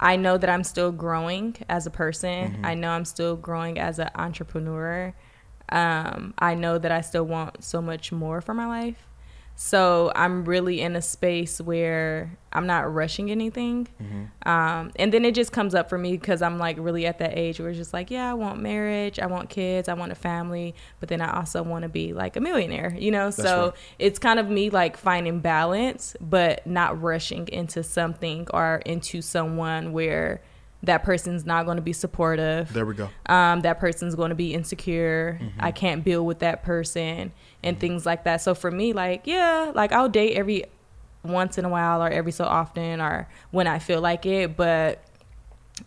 I 0.00 0.16
know 0.16 0.38
that 0.38 0.50
I'm 0.50 0.64
still 0.64 0.90
growing 0.90 1.56
as 1.68 1.86
a 1.86 1.90
person. 1.90 2.52
Mm-hmm. 2.52 2.66
I 2.66 2.74
know 2.74 2.90
I'm 2.90 3.04
still 3.04 3.36
growing 3.36 3.78
as 3.78 3.98
an 3.98 4.10
entrepreneur. 4.14 5.14
Um, 5.68 6.34
I 6.38 6.54
know 6.54 6.78
that 6.78 6.90
I 6.90 7.02
still 7.02 7.24
want 7.24 7.62
so 7.62 7.80
much 7.80 8.10
more 8.10 8.40
for 8.40 8.54
my 8.54 8.66
life. 8.66 9.06
So 9.54 10.10
I'm 10.14 10.44
really 10.44 10.80
in 10.80 10.96
a 10.96 11.02
space 11.02 11.60
where 11.60 12.36
I'm 12.52 12.66
not 12.66 12.92
rushing 12.92 13.30
anything. 13.30 13.86
Mm-hmm. 14.02 14.48
Um, 14.48 14.90
and 14.96 15.12
then 15.12 15.24
it 15.24 15.34
just 15.34 15.52
comes 15.52 15.74
up 15.74 15.88
for 15.88 15.98
me 15.98 16.12
because 16.16 16.42
I'm 16.42 16.58
like 16.58 16.76
really 16.78 17.06
at 17.06 17.18
that 17.18 17.38
age 17.38 17.60
where 17.60 17.68
it's 17.68 17.78
just 17.78 17.92
like, 17.92 18.10
yeah, 18.10 18.30
I 18.30 18.34
want 18.34 18.60
marriage, 18.60 19.18
I 19.18 19.26
want 19.26 19.50
kids, 19.50 19.88
I 19.88 19.94
want 19.94 20.10
a 20.10 20.16
family, 20.16 20.74
but 21.00 21.08
then 21.08 21.20
I 21.20 21.36
also 21.36 21.62
want 21.62 21.82
to 21.82 21.88
be 21.88 22.12
like 22.12 22.36
a 22.36 22.40
millionaire, 22.40 22.96
you 22.98 23.10
know? 23.10 23.26
That's 23.26 23.36
so 23.36 23.66
right. 23.66 23.74
it's 23.98 24.18
kind 24.18 24.40
of 24.40 24.48
me 24.48 24.70
like 24.70 24.96
finding 24.96 25.40
balance, 25.40 26.16
but 26.20 26.66
not 26.66 27.00
rushing 27.00 27.48
into 27.48 27.82
something 27.82 28.48
or 28.52 28.82
into 28.86 29.22
someone 29.22 29.92
where 29.92 30.42
that 30.84 31.04
person's 31.04 31.46
not 31.46 31.64
going 31.64 31.76
to 31.76 31.82
be 31.82 31.92
supportive. 31.92 32.72
There 32.72 32.84
we 32.84 32.94
go. 32.94 33.08
Um, 33.26 33.60
that 33.60 33.78
person's 33.78 34.14
going 34.16 34.30
to 34.30 34.34
be 34.34 34.52
insecure. 34.52 35.38
Mm-hmm. 35.40 35.60
I 35.60 35.70
can't 35.70 36.02
build 36.02 36.26
with 36.26 36.40
that 36.40 36.64
person 36.64 37.32
and 37.62 37.78
things 37.78 38.04
like 38.04 38.24
that. 38.24 38.40
So 38.40 38.54
for 38.54 38.70
me, 38.70 38.92
like, 38.92 39.26
yeah, 39.26 39.72
like 39.74 39.92
I'll 39.92 40.08
date 40.08 40.34
every 40.34 40.64
once 41.22 41.58
in 41.58 41.64
a 41.64 41.68
while 41.68 42.02
or 42.02 42.08
every 42.08 42.32
so 42.32 42.44
often 42.44 43.00
or 43.00 43.28
when 43.50 43.66
I 43.66 43.78
feel 43.78 44.00
like 44.00 44.26
it, 44.26 44.56
but 44.56 45.02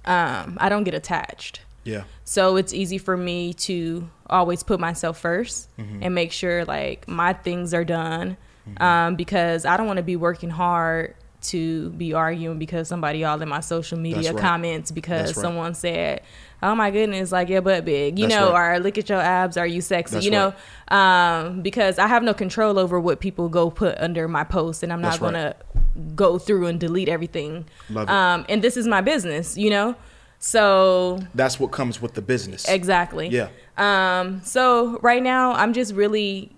um, 0.05 0.57
I 0.59 0.69
don't 0.69 0.83
get 0.83 0.93
attached. 0.93 1.61
Yeah. 1.83 2.03
So 2.23 2.55
it's 2.55 2.73
easy 2.73 2.97
for 2.97 3.15
me 3.15 3.53
to 3.53 4.09
always 4.29 4.63
put 4.63 4.79
myself 4.79 5.21
1st 5.21 5.67
mm-hmm. 5.77 5.99
and 6.01 6.15
make 6.15 6.31
sure 6.31 6.65
like 6.65 7.07
my 7.07 7.33
things 7.33 7.73
are 7.73 7.85
done 7.85 8.37
mm-hmm. 8.67 8.83
um, 8.83 9.15
because 9.15 9.65
I 9.65 9.77
don't 9.77 9.85
want 9.85 9.97
to 9.97 10.03
be 10.03 10.15
working 10.15 10.49
hard 10.49 11.15
to 11.49 11.89
be 11.91 12.13
arguing 12.13 12.59
because 12.59 12.87
somebody 12.87 13.23
all 13.23 13.41
in 13.41 13.49
my 13.49 13.59
social 13.59 13.97
media 13.97 14.33
right. 14.33 14.41
comments 14.41 14.91
because 14.91 15.35
right. 15.35 15.41
someone 15.41 15.73
said 15.73 16.21
oh 16.63 16.73
my 16.75 16.89
goodness, 16.89 17.31
like 17.31 17.49
your 17.49 17.61
butt 17.61 17.85
big, 17.85 18.17
you 18.17 18.27
That's 18.27 18.39
know, 18.39 18.53
right. 18.53 18.77
or 18.77 18.79
look 18.79 18.97
at 18.97 19.09
your 19.09 19.19
abs, 19.19 19.57
are 19.57 19.67
you 19.67 19.81
sexy, 19.81 20.15
That's 20.15 20.25
you 20.25 20.31
know, 20.31 20.53
um, 20.87 21.61
because 21.61 21.99
I 21.99 22.07
have 22.07 22.23
no 22.23 22.33
control 22.33 22.79
over 22.79 22.99
what 22.99 23.19
people 23.19 23.49
go 23.49 23.69
put 23.69 23.97
under 23.99 24.27
my 24.27 24.43
post, 24.43 24.81
and 24.81 24.91
I'm 24.91 25.01
not 25.01 25.19
gonna 25.19 25.55
go 26.15 26.37
through 26.37 26.67
and 26.67 26.79
delete 26.79 27.09
everything. 27.09 27.65
Um, 27.95 28.45
and 28.49 28.61
this 28.61 28.77
is 28.77 28.87
my 28.87 29.01
business, 29.01 29.57
you 29.57 29.69
know, 29.69 29.95
so 30.39 31.19
that's 31.33 31.59
what 31.59 31.71
comes 31.71 32.01
with 32.01 32.13
the 32.13 32.21
business. 32.21 32.67
Exactly. 32.67 33.29
Yeah. 33.29 33.49
Um, 33.77 34.41
so 34.43 34.99
right 34.99 35.21
now, 35.21 35.53
I'm 35.53 35.73
just 35.73 35.93
really 35.93 36.54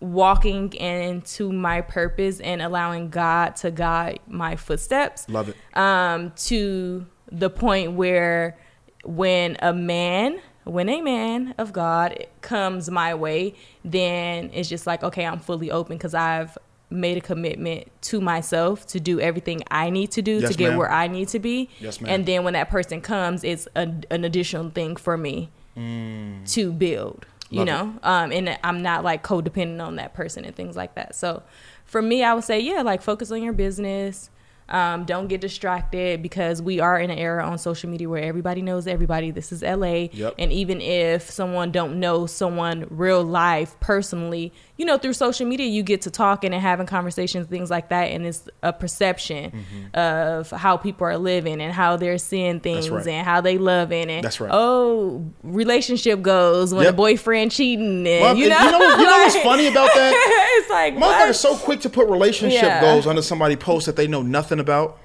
walking 0.00 0.72
into 0.72 1.52
my 1.52 1.82
purpose 1.82 2.40
and 2.40 2.62
allowing 2.62 3.10
God 3.10 3.56
to 3.56 3.70
guide 3.70 4.20
my 4.26 4.56
footsteps. 4.56 5.28
Love 5.28 5.50
it. 5.50 5.56
Um, 5.76 6.32
to 6.46 7.06
the 7.30 7.50
point 7.50 7.92
where 7.92 8.58
when 9.04 9.56
a 9.60 9.72
man 9.72 10.40
when 10.64 10.88
a 10.88 11.00
man 11.00 11.54
of 11.58 11.72
God 11.72 12.26
comes 12.42 12.90
my 12.90 13.14
way, 13.14 13.54
then 13.84 14.50
it's 14.52 14.68
just 14.68 14.86
like, 14.86 15.02
okay, 15.02 15.24
I'm 15.26 15.40
fully 15.40 15.70
open 15.70 15.96
because 15.96 16.14
I've 16.14 16.56
made 16.90 17.16
a 17.16 17.20
commitment 17.20 17.88
to 18.02 18.20
myself 18.20 18.86
to 18.88 19.00
do 19.00 19.20
everything 19.20 19.62
I 19.70 19.90
need 19.90 20.10
to 20.12 20.22
do 20.22 20.38
yes, 20.38 20.50
to 20.50 20.56
get 20.56 20.70
ma'am. 20.70 20.78
where 20.78 20.90
I 20.90 21.06
need 21.06 21.28
to 21.28 21.38
be. 21.38 21.70
Yes, 21.78 22.00
ma'am. 22.00 22.12
And 22.12 22.26
then 22.26 22.44
when 22.44 22.54
that 22.54 22.68
person 22.68 23.00
comes, 23.00 23.42
it's 23.44 23.68
a, 23.74 23.92
an 24.10 24.24
additional 24.24 24.70
thing 24.70 24.96
for 24.96 25.16
me 25.16 25.50
mm. 25.76 26.52
to 26.52 26.72
build, 26.72 27.26
you 27.50 27.64
Love 27.64 27.66
know? 27.66 27.98
Um, 28.02 28.32
and 28.32 28.58
I'm 28.64 28.82
not 28.82 29.04
like 29.04 29.22
codependent 29.22 29.84
on 29.84 29.96
that 29.96 30.14
person 30.14 30.44
and 30.44 30.54
things 30.54 30.76
like 30.76 30.94
that. 30.94 31.14
So 31.14 31.42
for 31.84 32.00
me, 32.00 32.24
I 32.24 32.32
would 32.32 32.44
say, 32.44 32.60
yeah, 32.60 32.82
like 32.82 33.02
focus 33.02 33.30
on 33.30 33.42
your 33.42 33.52
business 33.52 34.30
um, 34.70 35.04
don't 35.04 35.26
get 35.26 35.40
distracted 35.40 36.22
because 36.22 36.62
we 36.62 36.78
are 36.80 36.98
in 36.98 37.10
an 37.10 37.18
era 37.18 37.44
on 37.44 37.58
social 37.58 37.90
media 37.90 38.08
where 38.08 38.22
everybody 38.22 38.62
knows 38.62 38.86
everybody. 38.86 39.30
This 39.30 39.52
is 39.52 39.62
LA, 39.62 40.08
yep. 40.12 40.34
and 40.38 40.52
even 40.52 40.80
if 40.80 41.28
someone 41.28 41.72
don't 41.72 41.98
know 41.98 42.26
someone 42.26 42.86
real 42.90 43.22
life 43.22 43.78
personally, 43.80 44.52
you 44.76 44.84
know, 44.84 44.96
through 44.96 45.14
social 45.14 45.46
media, 45.46 45.66
you 45.66 45.82
get 45.82 46.02
to 46.02 46.10
talking 46.10 46.54
and 46.54 46.62
having 46.62 46.86
conversations, 46.86 47.48
things 47.48 47.68
like 47.68 47.88
that, 47.88 48.04
and 48.04 48.24
it's 48.24 48.48
a 48.62 48.72
perception 48.72 49.50
mm-hmm. 49.50 49.98
of 49.98 50.50
how 50.50 50.76
people 50.76 51.06
are 51.06 51.18
living 51.18 51.60
and 51.60 51.72
how 51.72 51.96
they're 51.96 52.18
seeing 52.18 52.60
things 52.60 52.88
right. 52.88 53.06
and 53.06 53.26
how 53.26 53.40
they 53.40 53.58
loving 53.58 54.08
and 54.08 54.24
That's 54.24 54.40
right. 54.40 54.50
oh, 54.52 55.26
relationship 55.42 56.22
goes 56.22 56.72
when 56.72 56.84
yep. 56.84 56.94
a 56.94 56.96
boyfriend 56.96 57.50
cheating 57.50 58.06
and 58.06 58.22
well, 58.22 58.36
you 58.36 58.48
know, 58.48 58.58
you 58.58 58.70
know, 58.70 58.78
you 58.78 59.04
know 59.04 59.18
what's 59.18 59.36
funny 59.42 59.66
about 59.66 59.90
that? 59.94 60.39
It's 60.60 60.70
like 60.70 60.94
motherfuckers 60.94 61.36
so 61.36 61.56
quick 61.56 61.80
to 61.80 61.90
put 61.90 62.08
relationship 62.08 62.62
yeah. 62.62 62.80
goals 62.80 63.06
under 63.06 63.22
somebody 63.22 63.56
post 63.56 63.86
that 63.86 63.96
they 63.96 64.06
know 64.06 64.22
nothing 64.22 64.60
about. 64.60 64.98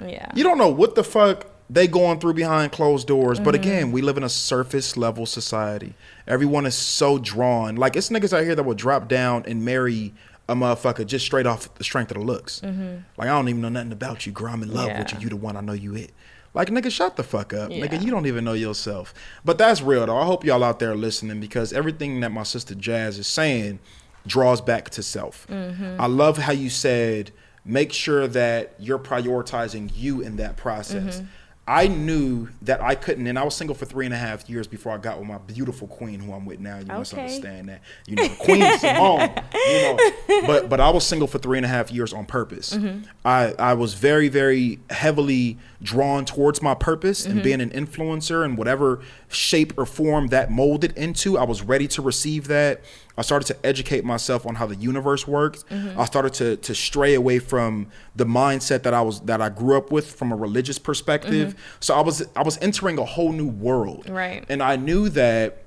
Yeah. 0.00 0.30
You 0.34 0.44
don't 0.44 0.58
know 0.58 0.68
what 0.68 0.94
the 0.94 1.04
fuck 1.04 1.46
they 1.68 1.86
going 1.86 2.20
through 2.20 2.34
behind 2.34 2.72
closed 2.72 3.06
doors. 3.06 3.38
Mm-hmm. 3.38 3.44
But 3.44 3.54
again, 3.54 3.92
we 3.92 4.02
live 4.02 4.16
in 4.16 4.22
a 4.22 4.28
surface 4.28 4.96
level 4.96 5.26
society. 5.26 5.94
Everyone 6.26 6.66
is 6.66 6.74
so 6.74 7.18
drawn. 7.18 7.76
Like 7.76 7.96
it's 7.96 8.08
niggas 8.08 8.36
out 8.36 8.44
here 8.44 8.54
that 8.54 8.62
will 8.62 8.74
drop 8.74 9.08
down 9.08 9.44
and 9.46 9.64
marry 9.64 10.14
a 10.48 10.54
motherfucker 10.54 11.04
just 11.06 11.24
straight 11.24 11.46
off 11.46 11.72
the 11.74 11.84
strength 11.84 12.10
of 12.12 12.18
the 12.18 12.22
looks. 12.22 12.60
Mm-hmm. 12.60 12.98
Like 13.16 13.28
I 13.28 13.32
don't 13.32 13.48
even 13.48 13.62
know 13.62 13.68
nothing 13.68 13.92
about 13.92 14.26
you, 14.26 14.32
girl. 14.32 14.52
I'm 14.52 14.62
in 14.62 14.72
love 14.72 14.88
yeah. 14.88 14.98
with 15.00 15.12
you. 15.12 15.18
You 15.20 15.28
the 15.28 15.36
one 15.36 15.56
I 15.56 15.60
know 15.60 15.72
you 15.72 15.94
it. 15.96 16.12
Like 16.54 16.68
nigga, 16.68 16.90
shut 16.90 17.16
the 17.16 17.22
fuck 17.22 17.52
up, 17.52 17.70
yeah. 17.70 17.86
nigga. 17.86 18.02
You 18.02 18.10
don't 18.10 18.26
even 18.26 18.44
know 18.44 18.54
yourself. 18.54 19.12
But 19.44 19.58
that's 19.58 19.82
real 19.82 20.06
though. 20.06 20.16
I 20.16 20.24
hope 20.24 20.44
y'all 20.44 20.64
out 20.64 20.78
there 20.78 20.94
listening 20.94 21.40
because 21.40 21.72
everything 21.72 22.20
that 22.20 22.32
my 22.32 22.44
sister 22.44 22.74
Jazz 22.74 23.18
is 23.18 23.26
saying 23.26 23.78
draws 24.26 24.60
back 24.60 24.90
to 24.90 25.02
self. 25.02 25.46
Mm-hmm. 25.48 26.00
I 26.00 26.06
love 26.06 26.38
how 26.38 26.52
you 26.52 26.70
said 26.70 27.32
make 27.66 27.92
sure 27.92 28.28
that 28.28 28.74
you're 28.78 28.98
prioritizing 28.98 29.90
you 29.94 30.20
in 30.20 30.36
that 30.36 30.56
process. 30.56 31.16
Mm-hmm. 31.16 31.26
I 31.68 31.88
knew 31.88 32.48
that 32.62 32.80
I 32.80 32.94
couldn't, 32.94 33.26
and 33.26 33.36
I 33.36 33.42
was 33.42 33.56
single 33.56 33.74
for 33.74 33.86
three 33.86 34.04
and 34.04 34.14
a 34.14 34.16
half 34.16 34.48
years 34.48 34.68
before 34.68 34.92
I 34.92 34.98
got 34.98 35.18
with 35.18 35.26
my 35.26 35.38
beautiful 35.38 35.88
queen, 35.88 36.20
who 36.20 36.32
I'm 36.32 36.46
with 36.46 36.60
now. 36.60 36.76
You 36.76 36.84
okay. 36.84 36.96
must 36.96 37.14
understand 37.14 37.68
that, 37.70 37.80
you 38.06 38.14
know, 38.14 38.28
Queen 38.38 38.78
Simone. 38.78 39.30
You 39.66 39.82
know, 39.82 39.98
but 40.46 40.68
but 40.68 40.78
I 40.78 40.90
was 40.90 41.04
single 41.04 41.26
for 41.26 41.38
three 41.38 41.58
and 41.58 41.64
a 41.64 41.68
half 41.68 41.90
years 41.90 42.12
on 42.12 42.24
purpose. 42.24 42.72
Mm-hmm. 42.72 43.08
I 43.24 43.52
I 43.58 43.74
was 43.74 43.94
very 43.94 44.28
very 44.28 44.78
heavily 44.90 45.58
drawn 45.82 46.24
towards 46.24 46.62
my 46.62 46.74
purpose 46.74 47.22
mm-hmm. 47.22 47.32
and 47.32 47.42
being 47.42 47.60
an 47.60 47.70
influencer 47.70 48.44
in 48.44 48.54
whatever 48.54 49.00
shape 49.26 49.76
or 49.76 49.86
form 49.86 50.28
that 50.28 50.52
molded 50.52 50.96
into. 50.96 51.36
I 51.36 51.42
was 51.42 51.62
ready 51.62 51.88
to 51.88 52.02
receive 52.02 52.46
that. 52.46 52.80
I 53.18 53.22
started 53.22 53.46
to 53.46 53.66
educate 53.66 54.04
myself 54.04 54.46
on 54.46 54.56
how 54.56 54.66
the 54.66 54.76
universe 54.76 55.26
works. 55.26 55.64
Mm-hmm. 55.70 55.98
I 55.98 56.04
started 56.04 56.34
to 56.34 56.56
to 56.56 56.74
stray 56.74 57.14
away 57.14 57.38
from 57.38 57.88
the 58.14 58.26
mindset 58.26 58.82
that 58.82 58.94
I 58.94 59.02
was 59.02 59.20
that 59.22 59.40
I 59.40 59.48
grew 59.48 59.76
up 59.76 59.90
with 59.90 60.14
from 60.14 60.32
a 60.32 60.36
religious 60.36 60.78
perspective. 60.78 61.50
Mm-hmm. 61.50 61.76
So 61.80 61.94
I 61.94 62.00
was 62.00 62.26
I 62.34 62.42
was 62.42 62.58
entering 62.58 62.98
a 62.98 63.04
whole 63.04 63.32
new 63.32 63.48
world. 63.48 64.08
Right. 64.08 64.44
And 64.48 64.62
I 64.62 64.76
knew 64.76 65.08
that 65.10 65.65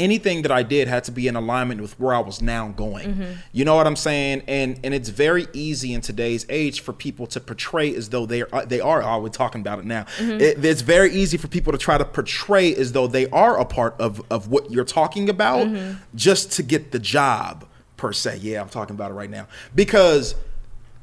anything 0.00 0.42
that 0.42 0.50
I 0.50 0.62
did 0.62 0.88
had 0.88 1.04
to 1.04 1.12
be 1.12 1.28
in 1.28 1.36
alignment 1.36 1.80
with 1.80 1.98
where 2.00 2.14
I 2.14 2.18
was 2.18 2.40
now 2.40 2.68
going. 2.68 3.14
Mm-hmm. 3.14 3.32
You 3.52 3.64
know 3.64 3.76
what 3.76 3.86
I'm 3.86 3.96
saying? 3.96 4.42
And 4.48 4.80
and 4.82 4.94
it's 4.94 5.10
very 5.10 5.46
easy 5.52 5.92
in 5.92 6.00
today's 6.00 6.46
age 6.48 6.80
for 6.80 6.92
people 6.92 7.26
to 7.28 7.40
portray 7.40 7.94
as 7.94 8.08
though 8.08 8.26
they 8.26 8.42
are 8.42 8.66
they 8.66 8.80
are. 8.80 9.02
Oh, 9.02 9.20
we're 9.20 9.28
talking 9.28 9.60
about 9.60 9.78
it 9.78 9.84
now. 9.84 10.04
Mm-hmm. 10.16 10.40
It, 10.40 10.64
it's 10.64 10.80
very 10.80 11.12
easy 11.12 11.36
for 11.36 11.46
people 11.46 11.72
to 11.72 11.78
try 11.78 11.98
to 11.98 12.04
portray 12.04 12.74
as 12.74 12.92
though 12.92 13.06
they 13.06 13.28
are 13.28 13.60
a 13.60 13.64
part 13.64 13.94
of 14.00 14.22
of 14.30 14.48
what 14.48 14.70
you're 14.70 14.84
talking 14.84 15.28
about, 15.28 15.66
mm-hmm. 15.66 15.98
just 16.14 16.52
to 16.52 16.62
get 16.62 16.90
the 16.90 16.98
job 16.98 17.66
per 17.96 18.12
se. 18.12 18.38
Yeah, 18.38 18.62
I'm 18.62 18.70
talking 18.70 18.96
about 18.96 19.10
it 19.10 19.14
right 19.14 19.30
now 19.30 19.46
because 19.74 20.34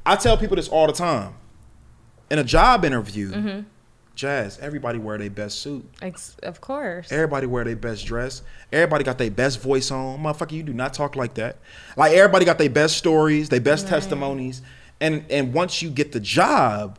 I 0.06 0.16
tell 0.16 0.38
people 0.38 0.56
this 0.56 0.68
all 0.68 0.88
the 0.88 0.94
time. 0.94 1.36
In 2.30 2.40
a 2.40 2.44
job 2.44 2.84
interview 2.84 3.32
mm-hmm. 3.32 3.60
Jazz, 4.18 4.58
everybody 4.60 4.98
wear 4.98 5.18
their 5.20 5.30
best 5.30 5.60
suit. 5.60 5.88
of 6.42 6.60
course. 6.60 7.12
Everybody 7.12 7.46
wear 7.46 7.64
their 7.64 7.76
best 7.76 8.06
dress. 8.08 8.42
Everybody 8.74 9.04
got 9.04 9.20
their 9.20 9.30
best 9.30 9.62
voice 9.62 9.92
on. 9.92 10.20
Motherfucker, 10.20 10.54
you 10.54 10.64
do 10.64 10.74
not 10.74 10.96
talk 10.96 11.16
like 11.16 11.36
that. 11.36 11.58
Like 11.96 12.14
everybody 12.14 12.44
got 12.44 12.58
their 12.58 12.70
best 12.70 12.98
stories, 12.98 13.50
their 13.50 13.62
best 13.62 13.84
right. 13.86 13.92
testimonies. 13.92 14.64
And 15.00 15.24
and 15.30 15.54
once 15.54 15.84
you 15.84 15.92
get 15.92 16.12
the 16.12 16.20
job, 16.20 16.98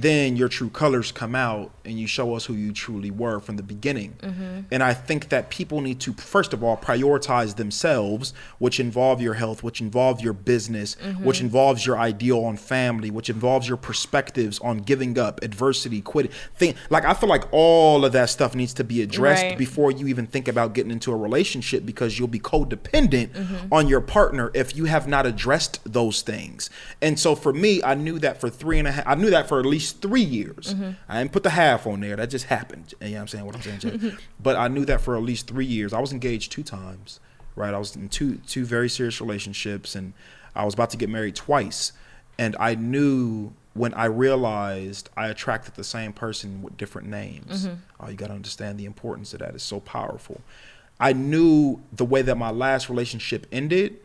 then 0.00 0.36
your 0.36 0.48
true 0.48 0.70
colors 0.70 1.10
come 1.10 1.34
out 1.34 1.72
and 1.84 1.98
you 1.98 2.06
show 2.06 2.34
us 2.36 2.44
who 2.44 2.54
you 2.54 2.72
truly 2.72 3.10
were 3.10 3.40
from 3.40 3.56
the 3.56 3.62
beginning. 3.62 4.14
Mm-hmm. 4.22 4.60
And 4.70 4.82
I 4.82 4.94
think 4.94 5.30
that 5.30 5.50
people 5.50 5.80
need 5.80 5.98
to, 6.00 6.12
first 6.12 6.52
of 6.52 6.62
all, 6.62 6.76
prioritize 6.76 7.56
themselves, 7.56 8.32
which 8.58 8.78
involve 8.78 9.20
your 9.20 9.34
health, 9.34 9.62
which 9.62 9.80
involve 9.80 10.20
your 10.20 10.34
business, 10.34 10.94
mm-hmm. 10.96 11.24
which 11.24 11.40
involves 11.40 11.84
your 11.84 11.98
ideal 11.98 12.44
on 12.44 12.56
family, 12.56 13.10
which 13.10 13.28
involves 13.28 13.66
your 13.66 13.76
perspectives 13.76 14.60
on 14.60 14.78
giving 14.78 15.18
up, 15.18 15.42
adversity, 15.42 16.00
quitting. 16.00 16.30
Think 16.54 16.76
like 16.90 17.04
I 17.04 17.14
feel 17.14 17.28
like 17.28 17.44
all 17.50 18.04
of 18.04 18.12
that 18.12 18.30
stuff 18.30 18.54
needs 18.54 18.74
to 18.74 18.84
be 18.84 19.02
addressed 19.02 19.42
right. 19.42 19.58
before 19.58 19.90
you 19.90 20.06
even 20.06 20.26
think 20.26 20.46
about 20.46 20.74
getting 20.74 20.92
into 20.92 21.10
a 21.12 21.16
relationship 21.16 21.84
because 21.84 22.18
you'll 22.18 22.28
be 22.28 22.38
codependent 22.38 23.30
mm-hmm. 23.30 23.72
on 23.72 23.88
your 23.88 24.00
partner 24.00 24.50
if 24.54 24.76
you 24.76 24.84
have 24.84 25.08
not 25.08 25.26
addressed 25.26 25.80
those 25.90 26.22
things. 26.22 26.70
And 27.02 27.18
so 27.18 27.34
for 27.34 27.52
me, 27.52 27.82
I 27.82 27.94
knew 27.94 28.18
that 28.20 28.40
for 28.40 28.50
three 28.50 28.78
and 28.78 28.86
a 28.86 28.92
half, 28.92 29.06
I 29.06 29.14
knew 29.14 29.30
that 29.30 29.48
for 29.48 29.58
at 29.58 29.66
least 29.66 29.87
three 29.92 30.22
years. 30.22 30.74
Mm-hmm. 30.74 30.90
I 31.08 31.18
didn't 31.18 31.32
put 31.32 31.42
the 31.42 31.50
half 31.50 31.86
on 31.86 32.00
there. 32.00 32.16
That 32.16 32.30
just 32.30 32.46
happened. 32.46 32.94
You 33.00 33.08
know 33.08 33.14
what 33.14 33.20
I'm 33.20 33.28
saying? 33.28 33.46
What 33.46 33.54
I'm 33.54 33.62
saying, 33.62 33.78
Jay? 33.80 34.12
but 34.40 34.56
I 34.56 34.68
knew 34.68 34.84
that 34.84 35.00
for 35.00 35.16
at 35.16 35.22
least 35.22 35.46
three 35.46 35.66
years. 35.66 35.92
I 35.92 36.00
was 36.00 36.12
engaged 36.12 36.52
two 36.52 36.62
times, 36.62 37.20
right? 37.56 37.74
I 37.74 37.78
was 37.78 37.96
in 37.96 38.08
two 38.08 38.36
two 38.46 38.64
very 38.64 38.88
serious 38.88 39.20
relationships, 39.20 39.94
and 39.94 40.12
I 40.54 40.64
was 40.64 40.74
about 40.74 40.90
to 40.90 40.96
get 40.96 41.08
married 41.08 41.36
twice. 41.36 41.92
And 42.38 42.56
I 42.60 42.74
knew 42.76 43.52
when 43.74 43.94
I 43.94 44.06
realized 44.06 45.08
I 45.16 45.28
attracted 45.28 45.74
the 45.74 45.84
same 45.84 46.12
person 46.12 46.62
with 46.62 46.76
different 46.76 47.08
names. 47.08 47.66
Mm-hmm. 47.66 47.74
Oh, 48.00 48.08
you 48.08 48.16
got 48.16 48.28
to 48.28 48.34
understand 48.34 48.78
the 48.78 48.84
importance 48.84 49.32
of 49.32 49.40
that. 49.40 49.54
It's 49.54 49.64
so 49.64 49.80
powerful. 49.80 50.40
I 51.00 51.12
knew 51.12 51.80
the 51.92 52.04
way 52.04 52.22
that 52.22 52.36
my 52.36 52.50
last 52.50 52.88
relationship 52.88 53.46
ended 53.52 53.98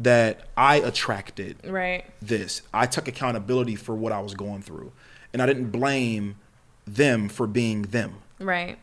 that 0.00 0.48
I 0.56 0.76
attracted 0.76 1.56
right. 1.66 2.04
this. 2.22 2.62
I 2.72 2.86
took 2.86 3.08
accountability 3.08 3.74
for 3.74 3.94
what 3.94 4.12
I 4.12 4.20
was 4.20 4.34
going 4.34 4.62
through, 4.62 4.92
and 5.32 5.42
I 5.42 5.46
didn't 5.46 5.70
blame 5.70 6.36
them 6.86 7.28
for 7.28 7.46
being 7.46 7.82
them. 7.82 8.14
Right. 8.38 8.78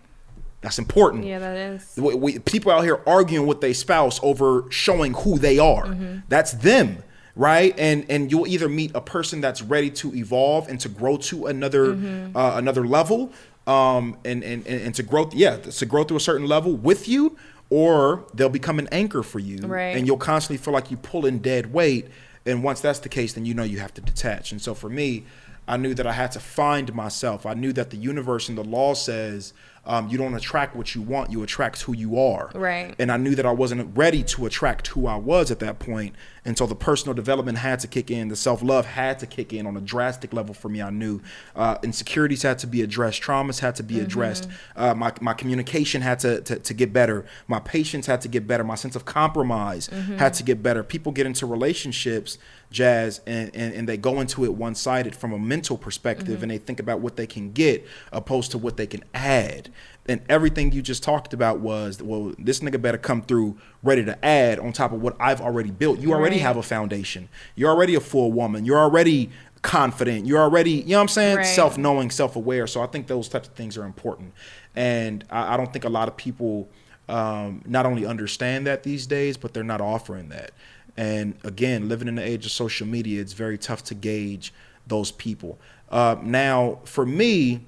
That's 0.62 0.80
important. 0.80 1.26
Yeah, 1.26 1.40
that 1.40 1.56
is. 1.56 1.94
We, 1.96 2.16
we, 2.16 2.40
people 2.40 2.72
out 2.72 2.84
here 2.84 3.00
arguing 3.06 3.46
with 3.46 3.62
their 3.62 3.74
spouse 3.76 4.20
over 4.24 4.66
showing 4.72 5.14
who 5.14 5.38
they 5.38 5.60
are. 5.60 5.86
Mm-hmm. 5.86 6.22
That's 6.28 6.54
them, 6.54 7.04
right? 7.36 7.78
And 7.78 8.04
and 8.10 8.32
you'll 8.32 8.48
either 8.48 8.68
meet 8.68 8.90
a 8.96 9.02
person 9.02 9.42
that's 9.42 9.62
ready 9.62 9.92
to 9.92 10.16
evolve 10.16 10.68
and 10.68 10.80
to 10.80 10.90
grow 10.90 11.18
to 11.18 11.46
another 11.46 11.94
mm-hmm. 11.94 12.36
uh, 12.36 12.58
another 12.58 12.88
level, 12.88 13.32
um, 13.68 14.18
and, 14.26 14.44
and 14.44 14.66
and 14.66 14.96
to 14.96 15.04
grow, 15.04 15.30
yeah, 15.34 15.58
to 15.58 15.86
grow 15.86 16.04
through 16.04 16.18
a 16.18 16.22
certain 16.22 16.48
level 16.48 16.76
with 16.76 17.08
you, 17.08 17.38
or 17.70 18.26
they'll 18.34 18.50
become 18.50 18.80
an 18.80 18.88
anchor 18.92 19.22
for 19.22 19.38
you, 19.38 19.60
right. 19.68 19.96
and 19.96 20.08
you'll 20.08 20.18
constantly 20.18 20.58
feel 20.58 20.74
like 20.74 20.90
you 20.90 20.98
pull 20.98 21.28
in 21.28 21.40
dead 21.40 21.74
weight. 21.74 22.08
And 22.48 22.64
once 22.64 22.80
that's 22.80 23.00
the 23.00 23.10
case, 23.10 23.34
then 23.34 23.46
you 23.46 23.54
know 23.54 23.64
you 23.64 23.80
have 23.80 23.94
to 23.96 24.02
detach. 24.02 24.52
And 24.52 24.62
so 24.62 24.74
for 24.76 24.90
me, 24.90 25.26
I 25.68 25.78
knew 25.78 25.94
that 25.96 26.06
I 26.06 26.14
had 26.14 26.32
to 26.34 26.40
find 26.40 26.94
myself. 26.94 27.46
I 27.46 27.54
knew 27.54 27.74
that 27.74 27.90
the 27.90 27.98
universe 27.98 28.50
and 28.50 28.58
the 28.58 28.64
law 28.64 28.94
says 28.94 29.54
um, 29.86 30.10
you 30.10 30.18
don't 30.18 30.34
attract 30.34 30.76
what 30.76 30.96
you 30.96 31.02
want, 31.02 31.32
you 31.32 31.44
attract 31.44 31.82
who 31.84 31.94
you 31.94 32.20
are. 32.20 32.52
Right. 32.54 32.96
And 32.98 33.12
I 33.12 33.18
knew 33.18 33.36
that 33.36 33.46
I 33.46 33.52
wasn't 33.52 33.96
ready 33.96 34.24
to 34.24 34.46
attract 34.46 34.88
who 34.88 35.08
I 35.08 35.16
was 35.16 35.52
at 35.52 35.60
that 35.60 35.80
point. 35.80 36.16
And 36.44 36.58
so 36.58 36.68
the 36.68 36.76
personal 36.76 37.14
development 37.14 37.58
had 37.58 37.80
to 37.80 37.88
kick 37.88 38.12
in, 38.12 38.28
the 38.28 38.36
self 38.36 38.62
love 38.62 38.86
had 38.86 39.20
to 39.20 39.28
kick 39.28 39.52
in 39.52 39.66
on 39.66 39.76
a 39.76 39.82
drastic 39.82 40.32
level 40.34 40.54
for 40.54 40.70
me. 40.70 40.82
I 40.82 40.92
knew 40.92 41.22
uh, 41.56 41.78
insecurities 41.84 42.44
had 42.44 42.60
to 42.60 42.68
be 42.68 42.82
addressed, 42.82 43.22
traumas 43.22 43.60
had 43.60 43.76
to 43.76 43.84
be 43.84 43.96
mm-hmm. 43.96 44.06
addressed, 44.06 44.48
uh, 44.76 44.94
my, 44.94 45.12
my 45.22 45.34
communication 45.34 46.02
had 46.02 46.20
to, 46.20 46.42
to, 46.42 46.60
to, 46.60 46.74
get 46.74 46.94
better, 46.94 47.26
my 47.48 47.60
patience 47.60 48.06
had 48.06 48.22
to 48.22 48.28
get 48.28 48.46
better, 48.48 48.64
my 48.64 48.76
sense 48.76 48.96
of 48.96 49.06
compromise 49.06 49.88
mm-hmm. 49.88 50.18
had 50.18 50.34
to 50.36 50.44
get 50.44 50.62
better. 50.62 50.84
People 50.84 51.12
get 51.12 51.26
into 51.26 51.46
relationships 51.46 52.38
jazz 52.72 53.22
and, 53.26 53.52
and, 53.56 53.74
and, 53.74 53.88
they 53.88 53.96
go 53.96 54.20
into 54.20 54.44
it 54.44 54.54
one-sided 54.54 55.16
from 55.16 55.32
a 55.32 55.40
mental 55.40 55.78
perspective 55.78 56.28
mm-hmm. 56.28 56.44
and 56.44 56.52
they 56.52 56.58
think 56.58 56.80
about 56.80 57.00
what 57.00 57.16
they 57.16 57.28
can 57.28 57.52
get 57.52 57.86
opposed 58.12 58.52
to 58.52 58.58
what 58.58 58.76
they 58.76 58.88
can 58.88 59.04
add 59.14 59.70
and 60.08 60.22
everything 60.30 60.72
you 60.72 60.82
just 60.82 61.04
talked 61.04 61.34
about 61.34 61.60
was 61.60 62.02
well 62.02 62.34
this 62.38 62.60
nigga 62.60 62.82
better 62.82 62.98
come 62.98 63.22
through 63.22 63.58
ready 63.84 64.04
to 64.04 64.26
add 64.26 64.60
on 64.60 64.72
top 64.72 64.92
of 64.92 65.02
what 65.02 65.16
i've 65.20 65.42
already 65.42 65.72
built 65.72 66.00
you 66.00 66.14
already 66.14 66.36
right. 66.36 66.44
have 66.44 66.58
a 66.58 66.64
foundation 66.64 67.28
you're 67.56 67.70
already 67.70 67.96
a 67.96 68.00
full 68.00 68.32
woman 68.32 68.66
you're 68.66 68.80
already 68.80 69.30
confident 69.62 70.26
you're 70.26 70.42
already 70.42 70.72
you 70.72 70.90
know 70.90 70.98
what 70.98 71.02
i'm 71.02 71.08
saying 71.08 71.38
right. 71.38 71.46
self-knowing 71.46 72.12
self-aware 72.12 72.68
so 72.68 72.82
i 72.82 72.88
think 72.88 73.08
those 73.08 73.28
types 73.28 73.48
of 73.48 73.54
things 73.56 73.78
are 73.78 73.86
important 73.86 74.32
and 74.76 75.24
i, 75.30 75.54
I 75.54 75.58
don't 75.58 75.72
think 75.74 75.86
a 75.86 75.90
lot 75.90 76.08
of 76.08 76.16
people 76.18 76.70
um, 77.08 77.62
not 77.68 77.86
only 77.86 78.04
understand 78.04 78.66
that 78.68 78.84
these 78.84 79.06
days 79.06 79.38
but 79.38 79.54
they're 79.54 79.64
not 79.64 79.82
offering 79.82 80.30
that 80.30 80.52
and 80.98 81.36
again, 81.44 81.90
living 81.90 82.08
in 82.08 82.16
the 82.16 82.24
age 82.24 82.46
of 82.46 82.52
social 82.52 82.88
media, 82.88 83.22
it's 83.22 83.34
very 83.34 83.58
tough 83.58 83.84
to 83.86 83.96
gauge 83.96 84.54
those 84.88 85.12
people. 85.12 85.60
Uh, 85.90 86.16
now, 86.22 86.80
for 86.86 87.06
me, 87.06 87.62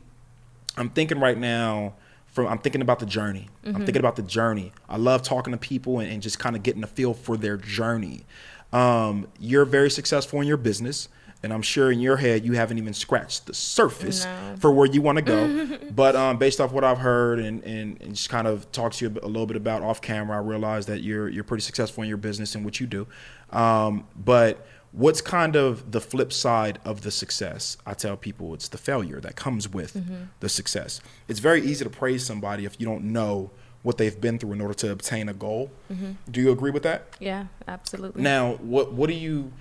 I'm 0.78 0.89
thinking 0.89 1.19
right 1.19 1.38
now. 1.38 1.93
From, 2.28 2.48
I'm 2.48 2.60
thinking 2.60 2.82
about 2.82 3.00
the 3.00 3.06
journey. 3.06 3.50
Mm-hmm. 3.63 3.76
I'm 3.76 3.86
thinking 3.86 4.00
about 4.00 4.16
the 4.16 4.22
journey. 4.22 4.72
I 4.88 4.98
love 4.98 5.24
talking 5.24 5.52
to 5.52 5.58
people 5.58 6.00
and, 6.00 6.12
and 6.12 6.22
just 6.22 6.40
kind 6.40 6.56
of 6.56 6.63
getting 6.63 6.84
a 6.84 6.88
feel 6.88 7.13
for 7.13 7.36
their 7.36 7.58
journey. 7.58 8.26
Um, 8.72 9.28
you're 9.40 9.66
very 9.66 9.90
successful 9.90 10.42
in 10.42 10.48
your 10.48 10.58
business 10.58 11.10
and 11.44 11.54
I'm 11.54 11.62
sure 11.62 11.92
in 11.92 12.00
your 12.00 12.18
head 12.18 12.46
you 12.46 12.54
haven't 12.54 12.78
even 12.78 12.94
scratched 12.94 13.46
the 13.46 13.54
surface 13.54 14.26
no. 14.26 14.56
for 14.60 14.72
where 14.72 14.88
you 14.88 15.02
want 15.02 15.18
to 15.18 15.22
go. 15.22 15.78
but 15.96 16.16
um, 16.16 16.38
based 16.38 16.60
off 16.60 16.72
what 16.72 16.84
I've 16.84 16.98
heard 16.98 17.40
and, 17.40 17.63
and, 17.63 18.02
and, 18.02 18.16
just 18.16 18.30
kind 18.30 18.48
of 18.48 18.72
talk 18.72 18.94
to 18.94 19.06
you 19.06 19.20
a 19.22 19.28
little 19.28 19.46
bit 19.46 19.58
about 19.58 19.84
off 19.84 20.02
camera, 20.02 20.38
I 20.38 20.42
realize 20.42 20.88
that 20.88 21.02
you're 21.02 21.30
you're 21.30 21.44
pretty 21.44 21.62
successful 21.62 22.04
in 22.04 22.10
your 22.10 22.18
business 22.18 22.56
and 22.56 22.66
what 22.66 22.80
you 22.80 22.88
do. 22.88 23.08
Um, 23.52 24.08
but 24.16 24.66
what's 24.91 25.21
kind 25.21 25.56
of 25.56 25.91
the 25.91 26.02
flip 26.02 26.34
side 26.34 26.80
of 26.86 27.02
the 27.02 27.12
success? 27.12 27.78
I 27.86 27.93
tell 27.93 28.17
people 28.17 28.54
it's 28.54 28.67
the 28.67 28.78
failure 28.78 29.19
that 29.21 29.36
comes 29.36 29.69
with 29.69 29.93
mm-hmm. 29.93 30.23
the 30.39 30.50
success. 30.50 31.02
It's 31.28 31.39
very 31.39 31.62
easy 31.62 31.84
to 31.84 31.89
praise 31.89 32.26
somebody 32.26 32.65
if 32.65 32.80
you 32.80 32.86
don't 32.86 33.06
know 33.06 33.52
what 33.84 33.97
they've 33.97 34.19
been 34.19 34.39
through 34.39 34.54
in 34.54 34.62
order 34.62 34.73
to 34.73 34.91
obtain 34.91 35.30
a 35.30 35.34
goal. 35.34 35.71
Mm-hmm. 35.91 36.12
Do 36.30 36.41
you 36.41 36.52
agree 36.52 36.71
with 36.71 36.84
that? 36.84 37.15
Yeah, 37.19 37.45
absolutely. 37.67 38.21
Now, 38.21 38.54
what 38.56 38.93
what 38.93 39.08
do 39.08 39.15
you 39.15 39.54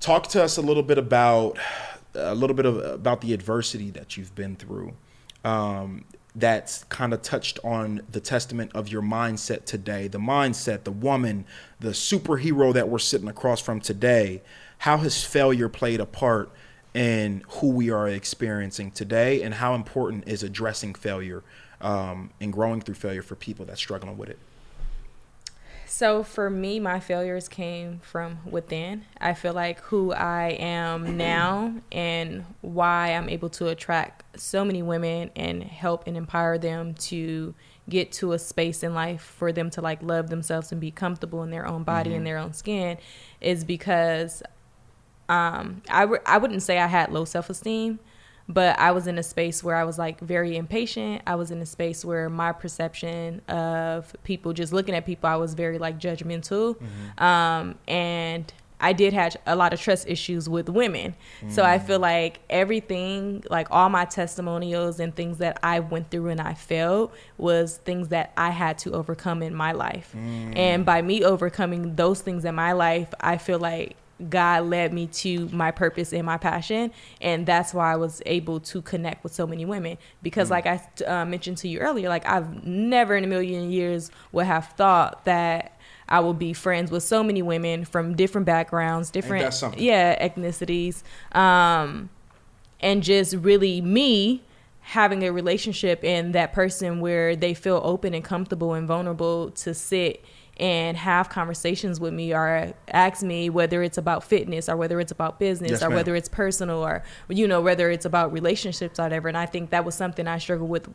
talk 0.00 0.28
to 0.28 0.42
us 0.42 0.56
a 0.56 0.62
little 0.62 0.82
bit 0.82 0.98
about 0.98 1.58
a 2.14 2.34
little 2.34 2.54
bit 2.54 2.66
of 2.66 2.78
about 2.78 3.20
the 3.20 3.32
adversity 3.32 3.90
that 3.90 4.16
you've 4.16 4.34
been 4.34 4.56
through 4.56 4.94
um, 5.44 6.04
that's 6.38 6.84
kind 6.84 7.12
of 7.12 7.22
touched 7.22 7.58
on 7.64 8.00
the 8.10 8.20
testament 8.20 8.70
of 8.74 8.88
your 8.88 9.02
mindset 9.02 9.64
today 9.64 10.08
the 10.08 10.18
mindset 10.18 10.84
the 10.84 10.92
woman 10.92 11.44
the 11.80 11.90
superhero 11.90 12.72
that 12.72 12.88
we're 12.88 12.98
sitting 12.98 13.28
across 13.28 13.60
from 13.60 13.80
today. 13.80 14.42
How 14.78 14.98
has 14.98 15.24
failure 15.24 15.68
played 15.68 16.00
a 16.00 16.06
part 16.06 16.50
in 16.94 17.44
who 17.48 17.70
we 17.70 17.90
are 17.90 18.08
experiencing 18.08 18.90
today 18.90 19.42
and 19.42 19.54
how 19.54 19.74
important 19.74 20.26
is 20.26 20.42
addressing 20.42 20.94
failure 20.94 21.42
um, 21.80 22.30
and 22.40 22.52
growing 22.52 22.80
through 22.80 22.94
failure 22.94 23.22
for 23.22 23.34
people 23.36 23.64
that's 23.64 23.80
struggling 23.80 24.16
with 24.16 24.28
it 24.28 24.38
So 25.98 26.22
for 26.22 26.48
me, 26.48 26.78
my 26.78 27.00
failures 27.00 27.48
came 27.48 27.98
from 27.98 28.38
within. 28.48 29.04
I 29.20 29.34
feel 29.34 29.52
like 29.52 29.80
who 29.80 30.12
I 30.12 30.50
am 30.50 31.16
now 31.16 31.74
and 31.90 32.44
why 32.60 33.14
I'm 33.14 33.28
able 33.28 33.48
to 33.48 33.66
attract 33.66 34.40
so 34.40 34.64
many 34.64 34.80
women 34.80 35.32
and 35.34 35.60
help 35.64 36.06
and 36.06 36.16
empower 36.16 36.56
them 36.56 36.94
to 36.94 37.52
get 37.88 38.12
to 38.12 38.30
a 38.30 38.38
space 38.38 38.84
in 38.84 38.94
life 38.94 39.22
for 39.22 39.50
them 39.50 39.70
to 39.70 39.80
like 39.80 40.00
love 40.00 40.30
themselves 40.30 40.70
and 40.70 40.80
be 40.80 40.92
comfortable 40.92 41.42
in 41.42 41.50
their 41.50 41.66
own 41.66 41.82
body 41.82 42.10
mm-hmm. 42.10 42.18
and 42.18 42.26
their 42.28 42.38
own 42.38 42.52
skin 42.52 42.96
is 43.40 43.64
because 43.64 44.44
um, 45.28 45.82
I, 45.90 46.02
w- 46.02 46.22
I 46.24 46.38
wouldn't 46.38 46.62
say 46.62 46.78
I 46.78 46.86
had 46.86 47.10
low 47.10 47.24
self 47.24 47.50
esteem, 47.50 47.98
but 48.48 48.78
I 48.78 48.92
was 48.92 49.06
in 49.06 49.18
a 49.18 49.22
space 49.22 49.62
where 49.62 49.76
I 49.76 49.84
was 49.84 49.98
like 49.98 50.20
very 50.20 50.56
impatient. 50.56 51.22
I 51.26 51.34
was 51.34 51.50
in 51.50 51.60
a 51.60 51.66
space 51.66 52.04
where 52.04 52.30
my 52.30 52.52
perception 52.52 53.42
of 53.48 54.14
people 54.24 54.54
just 54.54 54.72
looking 54.72 54.94
at 54.94 55.04
people, 55.04 55.28
I 55.28 55.36
was 55.36 55.54
very 55.54 55.78
like 55.78 55.98
judgmental. 55.98 56.76
Mm-hmm. 56.76 57.22
Um, 57.22 57.74
and 57.86 58.50
I 58.80 58.92
did 58.92 59.12
have 59.12 59.36
a 59.46 59.56
lot 59.56 59.72
of 59.72 59.80
trust 59.80 60.08
issues 60.08 60.48
with 60.48 60.68
women. 60.68 61.14
Mm. 61.42 61.50
So 61.50 61.64
I 61.64 61.78
feel 61.78 61.98
like 61.98 62.40
everything, 62.48 63.42
like 63.50 63.68
all 63.70 63.88
my 63.88 64.04
testimonials 64.04 65.00
and 65.00 65.14
things 65.14 65.38
that 65.38 65.58
I 65.62 65.80
went 65.80 66.10
through 66.10 66.28
and 66.28 66.40
I 66.40 66.54
failed 66.54 67.10
was 67.36 67.78
things 67.78 68.08
that 68.08 68.32
I 68.36 68.50
had 68.50 68.78
to 68.78 68.92
overcome 68.92 69.42
in 69.42 69.54
my 69.54 69.72
life. 69.72 70.14
Mm. 70.16 70.56
And 70.56 70.86
by 70.86 71.02
me 71.02 71.24
overcoming 71.24 71.96
those 71.96 72.20
things 72.20 72.44
in 72.44 72.54
my 72.54 72.72
life, 72.72 73.12
I 73.20 73.36
feel 73.38 73.58
like 73.58 73.96
God 74.28 74.64
led 74.64 74.92
me 74.92 75.06
to 75.06 75.48
my 75.48 75.70
purpose 75.70 76.12
and 76.12 76.24
my 76.24 76.38
passion, 76.38 76.92
and 77.20 77.46
that's 77.46 77.72
why 77.72 77.92
I 77.92 77.96
was 77.96 78.20
able 78.26 78.60
to 78.60 78.82
connect 78.82 79.22
with 79.22 79.32
so 79.32 79.46
many 79.46 79.64
women. 79.64 79.98
Because, 80.22 80.48
mm. 80.48 80.52
like 80.52 80.66
I 80.66 80.82
uh, 81.06 81.24
mentioned 81.24 81.58
to 81.58 81.68
you 81.68 81.78
earlier, 81.78 82.08
like 82.08 82.26
I've 82.26 82.64
never 82.64 83.16
in 83.16 83.24
a 83.24 83.28
million 83.28 83.70
years 83.70 84.10
would 84.32 84.46
have 84.46 84.68
thought 84.76 85.24
that 85.24 85.78
I 86.08 86.20
will 86.20 86.34
be 86.34 86.52
friends 86.52 86.90
with 86.90 87.02
so 87.02 87.22
many 87.22 87.42
women 87.42 87.84
from 87.84 88.14
different 88.16 88.46
backgrounds, 88.46 89.10
different 89.10 89.42
yeah 89.76 90.26
ethnicities, 90.26 91.02
um, 91.32 92.08
and 92.80 93.02
just 93.02 93.34
really 93.34 93.80
me 93.80 94.42
having 94.80 95.22
a 95.22 95.30
relationship 95.30 96.02
and 96.02 96.34
that 96.34 96.54
person 96.54 96.98
where 96.98 97.36
they 97.36 97.52
feel 97.52 97.78
open 97.84 98.14
and 98.14 98.24
comfortable 98.24 98.72
and 98.72 98.88
vulnerable 98.88 99.50
to 99.50 99.74
sit 99.74 100.24
and 100.58 100.96
have 100.96 101.28
conversations 101.28 102.00
with 102.00 102.12
me 102.12 102.34
or 102.34 102.72
ask 102.88 103.22
me 103.22 103.48
whether 103.48 103.82
it's 103.82 103.98
about 103.98 104.24
fitness 104.24 104.68
or 104.68 104.76
whether 104.76 104.98
it's 104.98 105.12
about 105.12 105.38
business 105.38 105.70
yes, 105.70 105.82
or 105.82 105.88
ma'am. 105.88 105.96
whether 105.96 106.16
it's 106.16 106.28
personal 106.28 106.84
or 106.84 107.02
you 107.28 107.46
know 107.46 107.60
whether 107.60 107.90
it's 107.90 108.04
about 108.04 108.32
relationships 108.32 108.98
or 108.98 109.04
whatever 109.04 109.28
and 109.28 109.36
i 109.36 109.46
think 109.46 109.70
that 109.70 109.84
was 109.84 109.94
something 109.94 110.26
i 110.26 110.38
struggled 110.38 110.68
with 110.68 110.88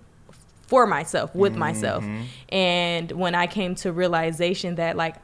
for 0.67 0.86
myself 0.86 1.34
with 1.34 1.54
mm-hmm. 1.54 1.60
myself 1.60 2.04
and 2.49 3.12
when 3.13 3.36
i 3.36 3.47
came 3.47 3.73
to 3.73 3.91
realization 3.91 4.76
that 4.76 4.97
like 4.97 5.15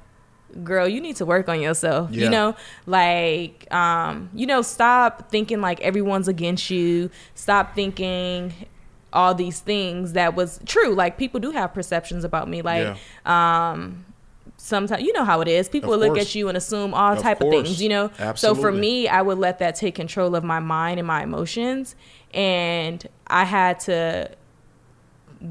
girl 0.64 0.88
you 0.88 1.00
need 1.00 1.16
to 1.16 1.26
work 1.26 1.48
on 1.50 1.62
yourself 1.62 2.10
yeah. 2.12 2.24
you 2.24 2.30
know 2.30 2.56
like 2.86 3.72
um 3.74 4.30
you 4.34 4.48
know 4.48 4.62
stop 4.62 5.30
thinking 5.30 5.62
like 5.62 5.80
everyone's 5.82 6.28
against 6.28 6.70
you 6.70 7.10
stop 7.36 7.76
thinking 7.76 8.54
all 9.12 9.34
these 9.36 9.60
things 9.60 10.14
that 10.14 10.36
was 10.36 10.60
true 10.66 10.94
like 10.94 11.18
people 11.18 11.40
do 11.40 11.52
have 11.52 11.74
perceptions 11.74 12.24
about 12.24 12.48
me 12.48 12.62
like 12.62 12.96
yeah. 13.26 13.72
um 13.72 14.06
sometimes 14.60 15.02
you 15.02 15.14
know 15.14 15.24
how 15.24 15.40
it 15.40 15.48
is 15.48 15.70
people 15.70 15.90
will 15.90 15.98
look 15.98 16.18
at 16.18 16.36
you 16.36 16.50
and 16.50 16.58
assume 16.58 16.94
all 16.94 17.14
of 17.14 17.20
type 17.20 17.40
course. 17.40 17.56
of 17.56 17.66
things 17.66 17.82
you 17.82 17.88
know 17.88 18.12
Absolutely. 18.20 18.36
so 18.38 18.56
for 18.56 18.72
me 18.72 19.08
i 19.08 19.22
would 19.22 19.38
let 19.38 19.60
that 19.60 19.76
take 19.76 19.96
control 19.96 20.36
of 20.36 20.44
my 20.44 20.60
mind 20.60 21.00
and 21.00 21.08
my 21.08 21.24
emotions 21.24 21.96
and 22.34 23.08
i 23.28 23.46
had 23.46 23.80
to 23.80 24.30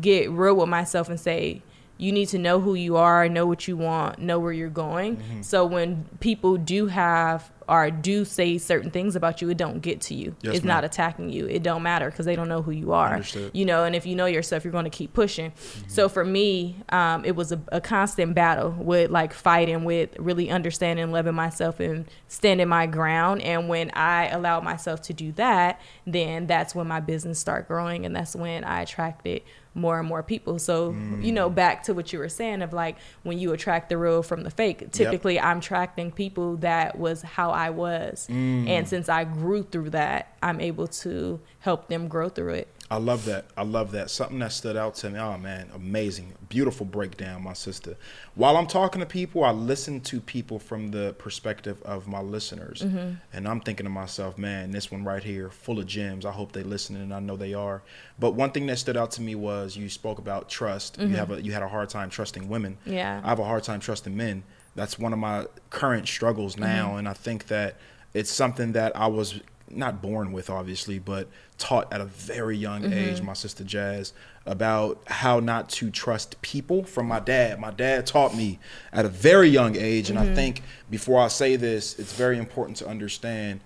get 0.00 0.30
real 0.30 0.54
with 0.56 0.68
myself 0.68 1.08
and 1.08 1.18
say 1.18 1.62
you 1.98 2.12
need 2.12 2.26
to 2.28 2.38
know 2.38 2.60
who 2.60 2.74
you 2.74 2.96
are, 2.96 3.28
know 3.28 3.44
what 3.44 3.68
you 3.68 3.76
want, 3.76 4.20
know 4.20 4.38
where 4.38 4.52
you're 4.52 4.70
going. 4.70 5.16
Mm-hmm. 5.16 5.42
So 5.42 5.66
when 5.66 6.08
people 6.20 6.56
do 6.56 6.86
have 6.86 7.50
or 7.68 7.90
do 7.90 8.24
say 8.24 8.56
certain 8.56 8.90
things 8.90 9.14
about 9.14 9.42
you, 9.42 9.50
it 9.50 9.58
don't 9.58 9.80
get 9.80 10.00
to 10.00 10.14
you. 10.14 10.34
Yes, 10.40 10.56
it's 10.56 10.64
ma'am. 10.64 10.76
not 10.76 10.84
attacking 10.84 11.28
you. 11.28 11.46
It 11.46 11.62
don't 11.62 11.82
matter 11.82 12.10
because 12.10 12.24
they 12.24 12.34
don't 12.34 12.48
know 12.48 12.62
who 12.62 12.70
you 12.70 12.92
are. 12.92 13.12
Understood. 13.12 13.50
You 13.52 13.66
know, 13.66 13.84
and 13.84 13.94
if 13.94 14.06
you 14.06 14.16
know 14.16 14.24
yourself, 14.24 14.64
you're 14.64 14.72
going 14.72 14.84
to 14.84 14.90
keep 14.90 15.12
pushing. 15.12 15.50
Mm-hmm. 15.50 15.88
So 15.88 16.08
for 16.08 16.24
me, 16.24 16.76
um, 16.88 17.26
it 17.26 17.36
was 17.36 17.52
a, 17.52 17.60
a, 17.68 17.80
constant 17.80 18.34
battle 18.34 18.70
with 18.70 19.10
like 19.10 19.34
fighting 19.34 19.84
with 19.84 20.16
really 20.18 20.50
understanding, 20.50 21.12
loving 21.12 21.34
myself, 21.34 21.78
and 21.78 22.06
standing 22.28 22.68
my 22.68 22.86
ground. 22.86 23.42
And 23.42 23.68
when 23.68 23.90
I 23.92 24.28
allowed 24.28 24.64
myself 24.64 25.02
to 25.02 25.12
do 25.12 25.32
that, 25.32 25.80
then 26.06 26.46
that's 26.46 26.74
when 26.74 26.86
my 26.86 27.00
business 27.00 27.38
started 27.38 27.68
growing, 27.68 28.06
and 28.06 28.16
that's 28.16 28.34
when 28.34 28.64
I 28.64 28.82
attracted 28.82 29.42
more 29.78 29.98
and 29.98 30.08
more 30.08 30.22
people. 30.22 30.58
So, 30.58 30.92
mm. 30.92 31.24
you 31.24 31.32
know, 31.32 31.48
back 31.48 31.84
to 31.84 31.94
what 31.94 32.12
you 32.12 32.18
were 32.18 32.28
saying 32.28 32.62
of 32.62 32.72
like 32.72 32.96
when 33.22 33.38
you 33.38 33.52
attract 33.52 33.88
the 33.88 33.96
real 33.96 34.22
from 34.22 34.42
the 34.42 34.50
fake, 34.50 34.90
typically 34.92 35.34
yep. 35.34 35.44
I'm 35.44 35.58
attracting 35.58 36.12
people 36.12 36.56
that 36.58 36.98
was 36.98 37.22
how 37.22 37.50
I 37.50 37.70
was. 37.70 38.26
Mm. 38.30 38.68
And 38.68 38.88
since 38.88 39.08
I 39.08 39.24
grew 39.24 39.62
through 39.62 39.90
that, 39.90 40.36
I'm 40.42 40.60
able 40.60 40.86
to 40.88 41.40
help 41.60 41.88
them 41.88 42.08
grow 42.08 42.28
through 42.28 42.54
it. 42.54 42.68
I 42.90 42.96
love 42.96 43.26
that. 43.26 43.46
I 43.56 43.64
love 43.64 43.92
that. 43.92 44.10
Something 44.10 44.38
that 44.38 44.52
stood 44.52 44.76
out 44.76 44.94
to 44.96 45.10
me. 45.10 45.18
Oh 45.18 45.36
man, 45.36 45.68
amazing. 45.74 46.32
Beautiful 46.48 46.86
breakdown, 46.86 47.42
my 47.42 47.52
sister. 47.52 47.96
While 48.34 48.56
I'm 48.56 48.66
talking 48.66 49.00
to 49.00 49.06
people, 49.06 49.44
I 49.44 49.50
listen 49.50 50.00
to 50.02 50.20
people 50.20 50.58
from 50.58 50.90
the 50.90 51.14
perspective 51.18 51.82
of 51.82 52.08
my 52.08 52.20
listeners. 52.20 52.80
Mm-hmm. 52.80 53.14
And 53.32 53.46
I'm 53.48 53.60
thinking 53.60 53.84
to 53.84 53.90
myself, 53.90 54.38
man, 54.38 54.70
this 54.70 54.90
one 54.90 55.04
right 55.04 55.22
here, 55.22 55.50
full 55.50 55.78
of 55.78 55.86
gems. 55.86 56.24
I 56.24 56.32
hope 56.32 56.52
they 56.52 56.62
listening 56.62 57.02
and 57.02 57.12
I 57.12 57.20
know 57.20 57.36
they 57.36 57.52
are. 57.52 57.82
But 58.18 58.32
one 58.32 58.52
thing 58.52 58.66
that 58.66 58.78
stood 58.78 58.96
out 58.96 59.10
to 59.12 59.22
me 59.22 59.34
was 59.34 59.76
you 59.76 59.90
spoke 59.90 60.18
about 60.18 60.48
trust. 60.48 60.98
Mm-hmm. 60.98 61.10
You 61.10 61.16
have 61.16 61.30
a 61.30 61.42
you 61.42 61.52
had 61.52 61.62
a 61.62 61.68
hard 61.68 61.90
time 61.90 62.08
trusting 62.08 62.48
women. 62.48 62.78
Yeah. 62.86 63.20
I 63.22 63.28
have 63.28 63.38
a 63.38 63.44
hard 63.44 63.64
time 63.64 63.80
trusting 63.80 64.16
men. 64.16 64.44
That's 64.74 64.98
one 64.98 65.12
of 65.12 65.18
my 65.18 65.46
current 65.68 66.08
struggles 66.08 66.56
now. 66.56 66.88
Mm-hmm. 66.88 66.98
And 66.98 67.08
I 67.08 67.12
think 67.12 67.48
that 67.48 67.76
it's 68.14 68.30
something 68.30 68.72
that 68.72 68.96
I 68.96 69.08
was 69.08 69.40
not 69.70 70.00
born 70.00 70.32
with 70.32 70.50
obviously 70.50 70.98
but 70.98 71.28
taught 71.58 71.92
at 71.92 72.00
a 72.00 72.04
very 72.04 72.56
young 72.56 72.82
mm-hmm. 72.82 72.92
age 72.92 73.22
my 73.22 73.32
sister 73.32 73.64
jazz 73.64 74.12
about 74.46 75.00
how 75.06 75.40
not 75.40 75.68
to 75.68 75.90
trust 75.90 76.40
people 76.42 76.84
from 76.84 77.06
my 77.06 77.20
dad 77.20 77.60
my 77.60 77.70
dad 77.70 78.06
taught 78.06 78.34
me 78.34 78.58
at 78.92 79.04
a 79.04 79.08
very 79.08 79.48
young 79.48 79.76
age 79.76 80.10
and 80.10 80.18
mm-hmm. 80.18 80.32
i 80.32 80.34
think 80.34 80.62
before 80.90 81.20
i 81.20 81.28
say 81.28 81.56
this 81.56 81.98
it's 81.98 82.12
very 82.12 82.38
important 82.38 82.76
to 82.76 82.86
understand 82.86 83.60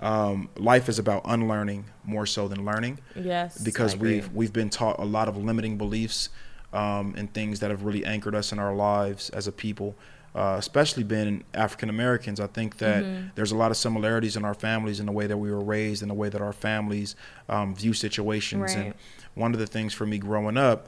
um, 0.00 0.48
life 0.56 0.88
is 0.88 1.00
about 1.00 1.22
unlearning 1.24 1.84
more 2.04 2.24
so 2.24 2.46
than 2.46 2.64
learning 2.64 2.98
yes 3.16 3.58
because 3.58 3.96
we've 3.96 4.32
we've 4.32 4.52
been 4.52 4.70
taught 4.70 4.98
a 5.00 5.04
lot 5.04 5.28
of 5.28 5.36
limiting 5.36 5.76
beliefs 5.76 6.28
um, 6.72 7.14
and 7.16 7.32
things 7.32 7.60
that 7.60 7.70
have 7.70 7.82
really 7.82 8.04
anchored 8.04 8.34
us 8.34 8.52
in 8.52 8.58
our 8.58 8.74
lives 8.74 9.30
as 9.30 9.48
a 9.48 9.52
people 9.52 9.96
uh, 10.38 10.54
especially 10.56 11.02
being 11.02 11.42
African 11.52 11.90
Americans, 11.90 12.38
I 12.38 12.46
think 12.46 12.78
that 12.78 13.02
mm-hmm. 13.02 13.28
there's 13.34 13.50
a 13.50 13.56
lot 13.56 13.72
of 13.72 13.76
similarities 13.76 14.36
in 14.36 14.44
our 14.44 14.54
families 14.54 15.00
in 15.00 15.06
the 15.06 15.12
way 15.12 15.26
that 15.26 15.36
we 15.36 15.50
were 15.50 15.64
raised, 15.64 16.00
in 16.00 16.06
the 16.06 16.14
way 16.14 16.28
that 16.28 16.40
our 16.40 16.52
families 16.52 17.16
um, 17.48 17.74
view 17.74 17.92
situations. 17.92 18.76
Right. 18.76 18.76
And 18.76 18.94
one 19.34 19.52
of 19.52 19.58
the 19.58 19.66
things 19.66 19.92
for 19.92 20.06
me 20.06 20.18
growing 20.18 20.56
up, 20.56 20.86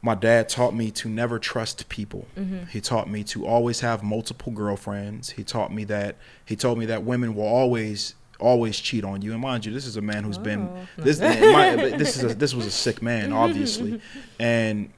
my 0.00 0.14
dad 0.14 0.48
taught 0.48 0.76
me 0.76 0.92
to 0.92 1.08
never 1.08 1.40
trust 1.40 1.88
people. 1.88 2.28
Mm-hmm. 2.36 2.66
He 2.66 2.80
taught 2.80 3.10
me 3.10 3.24
to 3.24 3.48
always 3.48 3.80
have 3.80 4.04
multiple 4.04 4.52
girlfriends. 4.52 5.30
He 5.30 5.42
taught 5.42 5.74
me 5.74 5.82
that 5.86 6.14
he 6.44 6.54
told 6.54 6.78
me 6.78 6.86
that 6.86 7.02
women 7.02 7.34
will 7.34 7.48
always 7.48 8.14
always 8.38 8.78
cheat 8.78 9.02
on 9.02 9.22
you. 9.22 9.32
And 9.32 9.40
mind 9.40 9.66
you, 9.66 9.72
this 9.72 9.86
is 9.86 9.96
a 9.96 10.02
man 10.02 10.22
who's 10.22 10.38
oh. 10.38 10.42
been 10.42 10.86
this 10.96 11.18
my, 11.20 11.74
this 11.96 12.16
is 12.16 12.30
a, 12.30 12.34
this 12.36 12.54
was 12.54 12.66
a 12.66 12.70
sick 12.70 13.02
man, 13.02 13.32
obviously, 13.32 14.00
and 14.38 14.92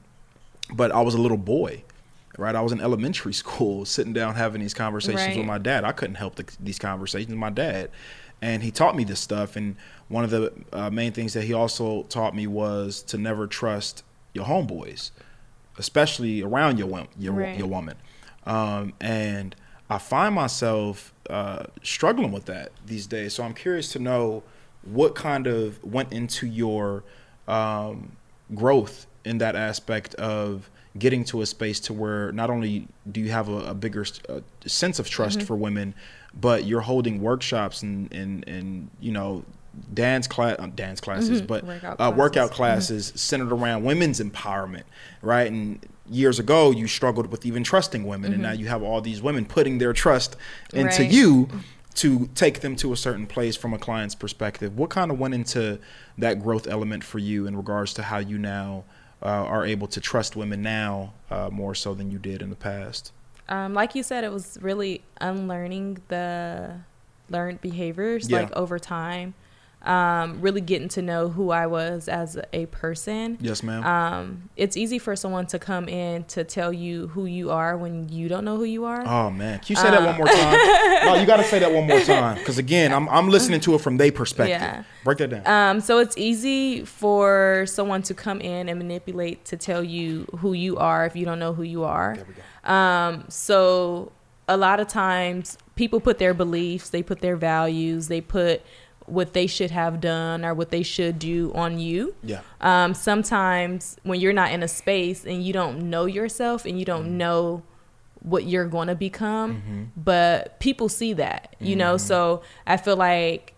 but 0.71 0.91
I 0.91 1.01
was 1.01 1.15
a 1.15 1.19
little 1.19 1.35
boy, 1.35 1.83
right? 2.37 2.55
I 2.55 2.61
was 2.61 2.71
in 2.71 2.81
elementary 2.81 3.33
school 3.43 3.85
sitting 3.85 4.13
down 4.13 4.35
having 4.35 4.61
these 4.61 4.73
conversations 4.73 5.27
right. 5.27 5.37
with 5.37 5.45
my 5.45 5.57
dad. 5.57 5.83
I 5.83 5.91
couldn't 5.91 6.15
help 6.15 6.35
the, 6.35 6.45
these 6.59 6.79
conversations. 6.79 7.29
With 7.29 7.39
my 7.39 7.49
dad, 7.49 7.89
and 8.41 8.63
he 8.63 8.71
taught 8.71 8.95
me 8.95 9.03
this 9.03 9.19
stuff. 9.19 9.55
And 9.55 9.75
one 10.07 10.23
of 10.23 10.29
the 10.29 10.53
uh, 10.73 10.89
main 10.89 11.11
things 11.11 11.33
that 11.33 11.43
he 11.43 11.53
also 11.53 12.03
taught 12.03 12.35
me 12.35 12.47
was 12.47 13.01
to 13.03 13.17
never 13.17 13.47
trust 13.47 14.03
your 14.33 14.45
homeboys, 14.45 15.11
especially 15.77 16.41
around 16.41 16.77
your 16.79 17.07
your 17.17 17.33
right. 17.33 17.57
your 17.57 17.67
woman. 17.67 17.97
Um, 18.45 18.93
and 18.99 19.55
I 19.89 19.97
find 19.97 20.33
myself 20.33 21.13
uh, 21.29 21.65
struggling 21.83 22.31
with 22.31 22.45
that 22.45 22.71
these 22.85 23.07
days. 23.07 23.33
So 23.33 23.43
I'm 23.43 23.53
curious 23.53 23.91
to 23.91 23.99
know 23.99 24.43
what 24.83 25.15
kind 25.15 25.47
of 25.47 25.83
went 25.83 26.11
into 26.11 26.47
your 26.47 27.03
um, 27.47 28.13
growth 28.55 29.05
in 29.23 29.37
that 29.37 29.55
aspect 29.55 30.15
of 30.15 30.70
getting 30.97 31.23
to 31.23 31.41
a 31.41 31.45
space 31.45 31.79
to 31.79 31.93
where 31.93 32.31
not 32.31 32.49
only 32.49 32.87
do 33.11 33.21
you 33.21 33.31
have 33.31 33.47
a, 33.47 33.69
a 33.69 33.73
bigger 33.73 34.05
uh, 34.27 34.41
sense 34.65 34.99
of 34.99 35.09
trust 35.09 35.39
mm-hmm. 35.39 35.47
for 35.47 35.55
women, 35.55 35.93
but 36.33 36.65
you're 36.65 36.81
holding 36.81 37.21
workshops 37.21 37.81
and 37.81 38.11
and 38.13 38.47
and 38.47 38.89
you 38.99 39.11
know 39.11 39.43
dance 39.93 40.27
class 40.27 40.57
uh, 40.59 40.67
dance 40.75 40.99
classes 40.99 41.39
mm-hmm. 41.39 41.47
but 41.47 41.63
workout 41.63 41.93
uh, 41.93 41.95
classes, 41.95 42.17
workout 42.17 42.51
classes 42.51 43.07
mm-hmm. 43.07 43.17
centered 43.17 43.51
around 43.53 43.83
women's 43.83 44.19
empowerment 44.19 44.83
right 45.21 45.49
and 45.49 45.85
years 46.09 46.39
ago 46.39 46.71
you 46.71 46.87
struggled 46.87 47.27
with 47.27 47.45
even 47.45 47.63
trusting 47.63 48.05
women 48.05 48.33
and 48.33 48.41
now 48.41 48.51
mm-hmm. 48.51 48.59
you 48.59 48.67
have 48.67 48.83
all 48.83 48.99
these 48.99 49.21
women 49.21 49.45
putting 49.45 49.77
their 49.77 49.93
trust 49.93 50.35
into 50.73 51.03
right. 51.03 51.11
you 51.11 51.47
to 51.93 52.27
take 52.35 52.59
them 52.59 52.75
to 52.75 52.91
a 52.91 52.97
certain 52.97 53.25
place 53.25 53.55
from 53.55 53.73
a 53.73 53.77
client's 53.77 54.15
perspective 54.15 54.77
what 54.77 54.89
kind 54.89 55.09
of 55.09 55.17
went 55.17 55.33
into 55.33 55.79
that 56.17 56.41
growth 56.41 56.67
element 56.67 57.01
for 57.01 57.19
you 57.19 57.47
in 57.47 57.55
regards 57.55 57.93
to 57.93 58.03
how 58.03 58.17
you 58.17 58.37
now 58.37 58.83
uh, 59.21 59.25
are 59.25 59.65
able 59.65 59.87
to 59.87 60.01
trust 60.01 60.35
women 60.35 60.61
now 60.61 61.13
uh, 61.29 61.49
more 61.51 61.75
so 61.75 61.93
than 61.93 62.11
you 62.11 62.19
did 62.19 62.41
in 62.41 62.49
the 62.49 62.55
past? 62.55 63.11
Um, 63.49 63.73
like 63.73 63.95
you 63.95 64.03
said, 64.03 64.23
it 64.23 64.31
was 64.31 64.57
really 64.61 65.01
unlearning 65.19 66.01
the 66.07 66.75
learned 67.29 67.61
behaviors 67.61 68.29
yeah. 68.29 68.41
like 68.41 68.51
over 68.53 68.79
time 68.79 69.33
um, 69.83 70.41
really 70.41 70.61
getting 70.61 70.89
to 70.89 71.01
know 71.01 71.29
who 71.29 71.49
I 71.49 71.65
was 71.65 72.07
as 72.07 72.37
a 72.53 72.67
person. 72.67 73.37
Yes, 73.41 73.63
ma'am. 73.63 73.83
Um, 73.83 74.49
it's 74.55 74.77
easy 74.77 74.99
for 74.99 75.15
someone 75.15 75.47
to 75.47 75.59
come 75.59 75.89
in 75.89 76.23
to 76.25 76.43
tell 76.43 76.71
you 76.71 77.07
who 77.07 77.25
you 77.25 77.49
are 77.49 77.75
when 77.77 78.07
you 78.09 78.27
don't 78.27 78.45
know 78.45 78.57
who 78.57 78.63
you 78.63 78.85
are. 78.85 79.05
Oh 79.05 79.31
man, 79.31 79.59
can 79.59 79.65
you 79.69 79.75
say 79.75 79.87
um, 79.87 79.93
that 79.93 80.05
one 80.05 80.17
more 80.17 80.27
time? 80.27 81.05
no, 81.05 81.15
you 81.15 81.25
got 81.25 81.37
to 81.37 81.43
say 81.43 81.59
that 81.59 81.71
one 81.71 81.87
more 81.87 81.99
time 82.01 82.37
because 82.37 82.57
again, 82.57 82.93
I'm 82.93 83.09
I'm 83.09 83.29
listening 83.29 83.59
to 83.61 83.75
it 83.75 83.81
from 83.81 83.97
their 83.97 84.11
perspective. 84.11 84.61
Yeah. 84.61 84.83
Break 85.03 85.17
that 85.17 85.29
down. 85.29 85.47
Um, 85.47 85.81
so 85.81 85.97
it's 85.97 86.17
easy 86.17 86.85
for 86.85 87.65
someone 87.67 88.03
to 88.03 88.13
come 88.13 88.39
in 88.39 88.69
and 88.69 88.77
manipulate 88.77 89.45
to 89.45 89.57
tell 89.57 89.83
you 89.83 90.27
who 90.37 90.53
you 90.53 90.77
are 90.77 91.05
if 91.05 91.15
you 91.15 91.25
don't 91.25 91.39
know 91.39 91.53
who 91.53 91.63
you 91.63 91.83
are. 91.83 92.15
There 92.15 92.25
we 92.25 92.33
go. 92.33 92.71
Um, 92.71 93.25
so 93.29 94.11
a 94.47 94.57
lot 94.57 94.79
of 94.79 94.87
times 94.87 95.57
people 95.75 95.99
put 95.99 96.19
their 96.19 96.33
beliefs, 96.33 96.89
they 96.89 97.01
put 97.01 97.21
their 97.21 97.35
values, 97.35 98.07
they 98.07 98.21
put 98.21 98.61
what 99.05 99.33
they 99.33 99.47
should 99.47 99.71
have 99.71 99.99
done 99.99 100.45
or 100.45 100.53
what 100.53 100.69
they 100.69 100.83
should 100.83 101.19
do 101.19 101.51
on 101.53 101.79
you. 101.79 102.15
Yeah. 102.23 102.41
Um, 102.59 102.93
sometimes 102.93 103.97
when 104.03 104.19
you're 104.19 104.33
not 104.33 104.51
in 104.51 104.63
a 104.63 104.67
space 104.67 105.25
and 105.25 105.43
you 105.43 105.53
don't 105.53 105.89
know 105.89 106.05
yourself 106.05 106.65
and 106.65 106.79
you 106.79 106.85
don't 106.85 107.05
mm-hmm. 107.05 107.17
know 107.17 107.63
what 108.21 108.45
you're 108.45 108.67
going 108.67 108.87
to 108.87 108.95
become, 108.95 109.55
mm-hmm. 109.55 109.83
but 109.97 110.59
people 110.59 110.87
see 110.87 111.13
that, 111.13 111.55
you 111.59 111.71
mm-hmm. 111.71 111.79
know. 111.79 111.97
So 111.97 112.43
I 112.67 112.77
feel 112.77 112.95
like 112.95 113.53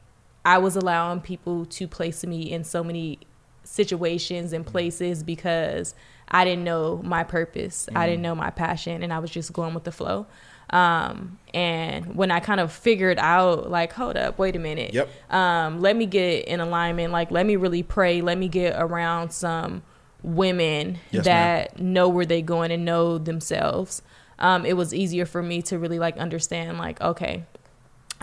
I 0.46 0.58
was 0.58 0.76
allowing 0.76 1.22
people 1.22 1.66
to 1.66 1.88
place 1.88 2.26
me 2.26 2.52
in 2.52 2.64
so 2.64 2.84
many 2.84 3.20
situations 3.64 4.54
and 4.54 4.66
places 4.66 5.24
because 5.24 5.96
I 6.30 6.46
didn't 6.46 6.64
know 6.64 7.02
my 7.04 7.24
purpose. 7.24 7.88
I 7.96 8.06
didn't 8.06 8.18
mm-hmm. 8.18 8.24
know 8.24 8.36
my 8.36 8.50
passion 8.50 9.04
and 9.04 9.14
I 9.14 9.20
was 9.20 9.32
just 9.32 9.54
going 9.54 9.74
with 9.74 9.84
the 9.84 9.92
flow. 9.92 10.26
Um, 10.74 11.38
and 11.54 12.16
when 12.16 12.32
I 12.32 12.40
kind 12.40 12.60
of 12.60 12.72
figured 12.72 13.20
out, 13.20 13.70
like, 13.70 13.94
hold 13.94 14.18
up, 14.18 14.40
wait 14.40 14.56
a 14.56 14.60
minute. 14.60 14.94
Yep. 14.94 15.08
Um, 15.32 15.82
let 15.82 15.96
me 15.96 16.08
get 16.08 16.46
in 16.46 16.60
alignment. 16.60 17.14
Like, 17.14 17.30
let 17.30 17.46
me 17.46 17.56
really 17.56 17.84
pray. 17.84 18.22
Let 18.22 18.40
me 18.40 18.48
get 18.48 18.76
around 18.76 19.32
some 19.32 19.84
women 20.24 20.98
yes, 21.12 21.26
that 21.26 21.78
ma'am. 21.78 21.94
know 21.94 22.10
where 22.10 22.26
they're 22.26 22.42
going 22.42 22.72
and 22.72 22.84
know 22.84 23.20
themselves. 23.20 24.02
Um, 24.40 24.66
it 24.66 24.76
was 24.76 24.96
easier 24.96 25.28
for 25.28 25.44
me 25.44 25.62
to 25.64 25.78
really 25.78 26.00
like 26.00 26.18
understand, 26.18 26.80
like, 26.80 27.00
okay, 27.02 27.44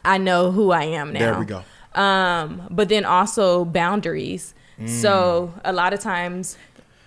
I 0.05 0.19
know 0.19 0.51
who 0.51 0.73
I 0.73 0.85
am 0.85 1.13
now. 1.13 1.21
There 1.21 1.39
we 1.39 1.47
go. 1.47 1.63
Um, 1.95 2.67
but 2.69 2.89
then 2.89 3.05
also 3.05 3.65
boundaries. 3.65 4.55
Mm. 4.79 4.89
So 4.89 5.55
a 5.65 5.73
lot 5.73 5.93
of 5.93 6.01
times 6.01 6.57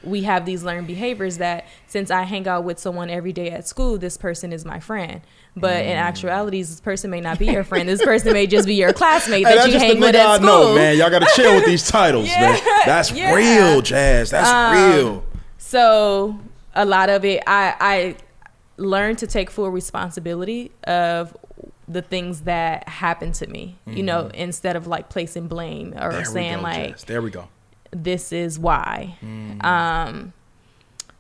we 0.04 0.24
have 0.24 0.46
these 0.46 0.63
learned 0.63 0.88
behaviors 0.88 1.38
that 1.38 1.66
since 1.88 2.12
I 2.12 2.24
hang 2.24 2.48
out 2.48 2.63
with 2.63 2.80
someone 2.80 3.10
every 3.10 3.34
day 3.34 3.50
at 3.52 3.68
school, 3.68 3.98
this 3.98 4.18
person 4.18 4.52
is 4.52 4.66
my 4.66 4.80
friend. 4.80 5.22
But 5.56 5.78
mm. 5.78 5.88
in 5.88 5.98
actuality, 5.98 6.62
this 6.62 6.82
person 6.82 7.12
may 7.12 7.22
not 7.22 7.39
be 7.39 7.46
your 7.48 7.63
friend. 7.63 7.88
This 7.88 8.04
person 8.04 8.34
may 8.34 8.48
just 8.48 8.68
be 8.68 8.76
your 8.76 8.94
classmate 9.02 9.44
that 9.44 9.70
you 9.70 9.78
hang 9.78 10.00
with 10.00 10.16
at 10.16 10.38
school. 10.38 10.48
Know, 10.48 10.76
man, 10.76 10.98
y'all 10.98 11.10
got 11.10 11.20
to 11.20 11.32
chill 11.36 11.56
with 11.56 11.66
these 11.66 11.88
titles, 11.89 12.28
yeah. 12.28 12.52
man. 12.52 12.62
That's 12.86 13.12
yeah. 13.12 13.34
real, 13.34 13.82
Jazz. 13.82 14.32
That's 14.32 14.50
um, 14.50 14.96
real. 14.96 15.24
So 15.58 16.39
a 16.74 16.86
lot 16.86 17.10
of 17.10 17.24
it, 17.24 17.44
I 17.46 17.76
I 17.80 18.16
learned 18.78 19.20
to 19.20 19.28
take 19.28 19.50
full 19.50 19.70
responsibility 19.70 20.72
of 20.86 21.36
the 21.88 22.02
things 22.02 22.42
that 22.42 22.88
happened 22.88 23.36
to 23.36 23.48
me. 23.48 23.78
Mm-hmm. 23.88 23.98
You 23.98 24.04
know, 24.04 24.24
mm-hmm. 24.24 24.36
instead 24.36 24.76
of 24.76 24.88
like 24.88 25.10
placing 25.10 25.48
blame 25.48 25.94
or 26.00 26.12
there 26.12 26.26
saying 26.26 26.58
go, 26.58 26.63
like, 26.63 26.92
Jazz. 26.94 27.04
"There 27.04 27.22
we 27.22 27.30
go." 27.30 27.48
This 27.94 28.32
is 28.32 28.60
why. 28.60 29.18
Mm. 29.22 29.64
Um, 29.64 30.34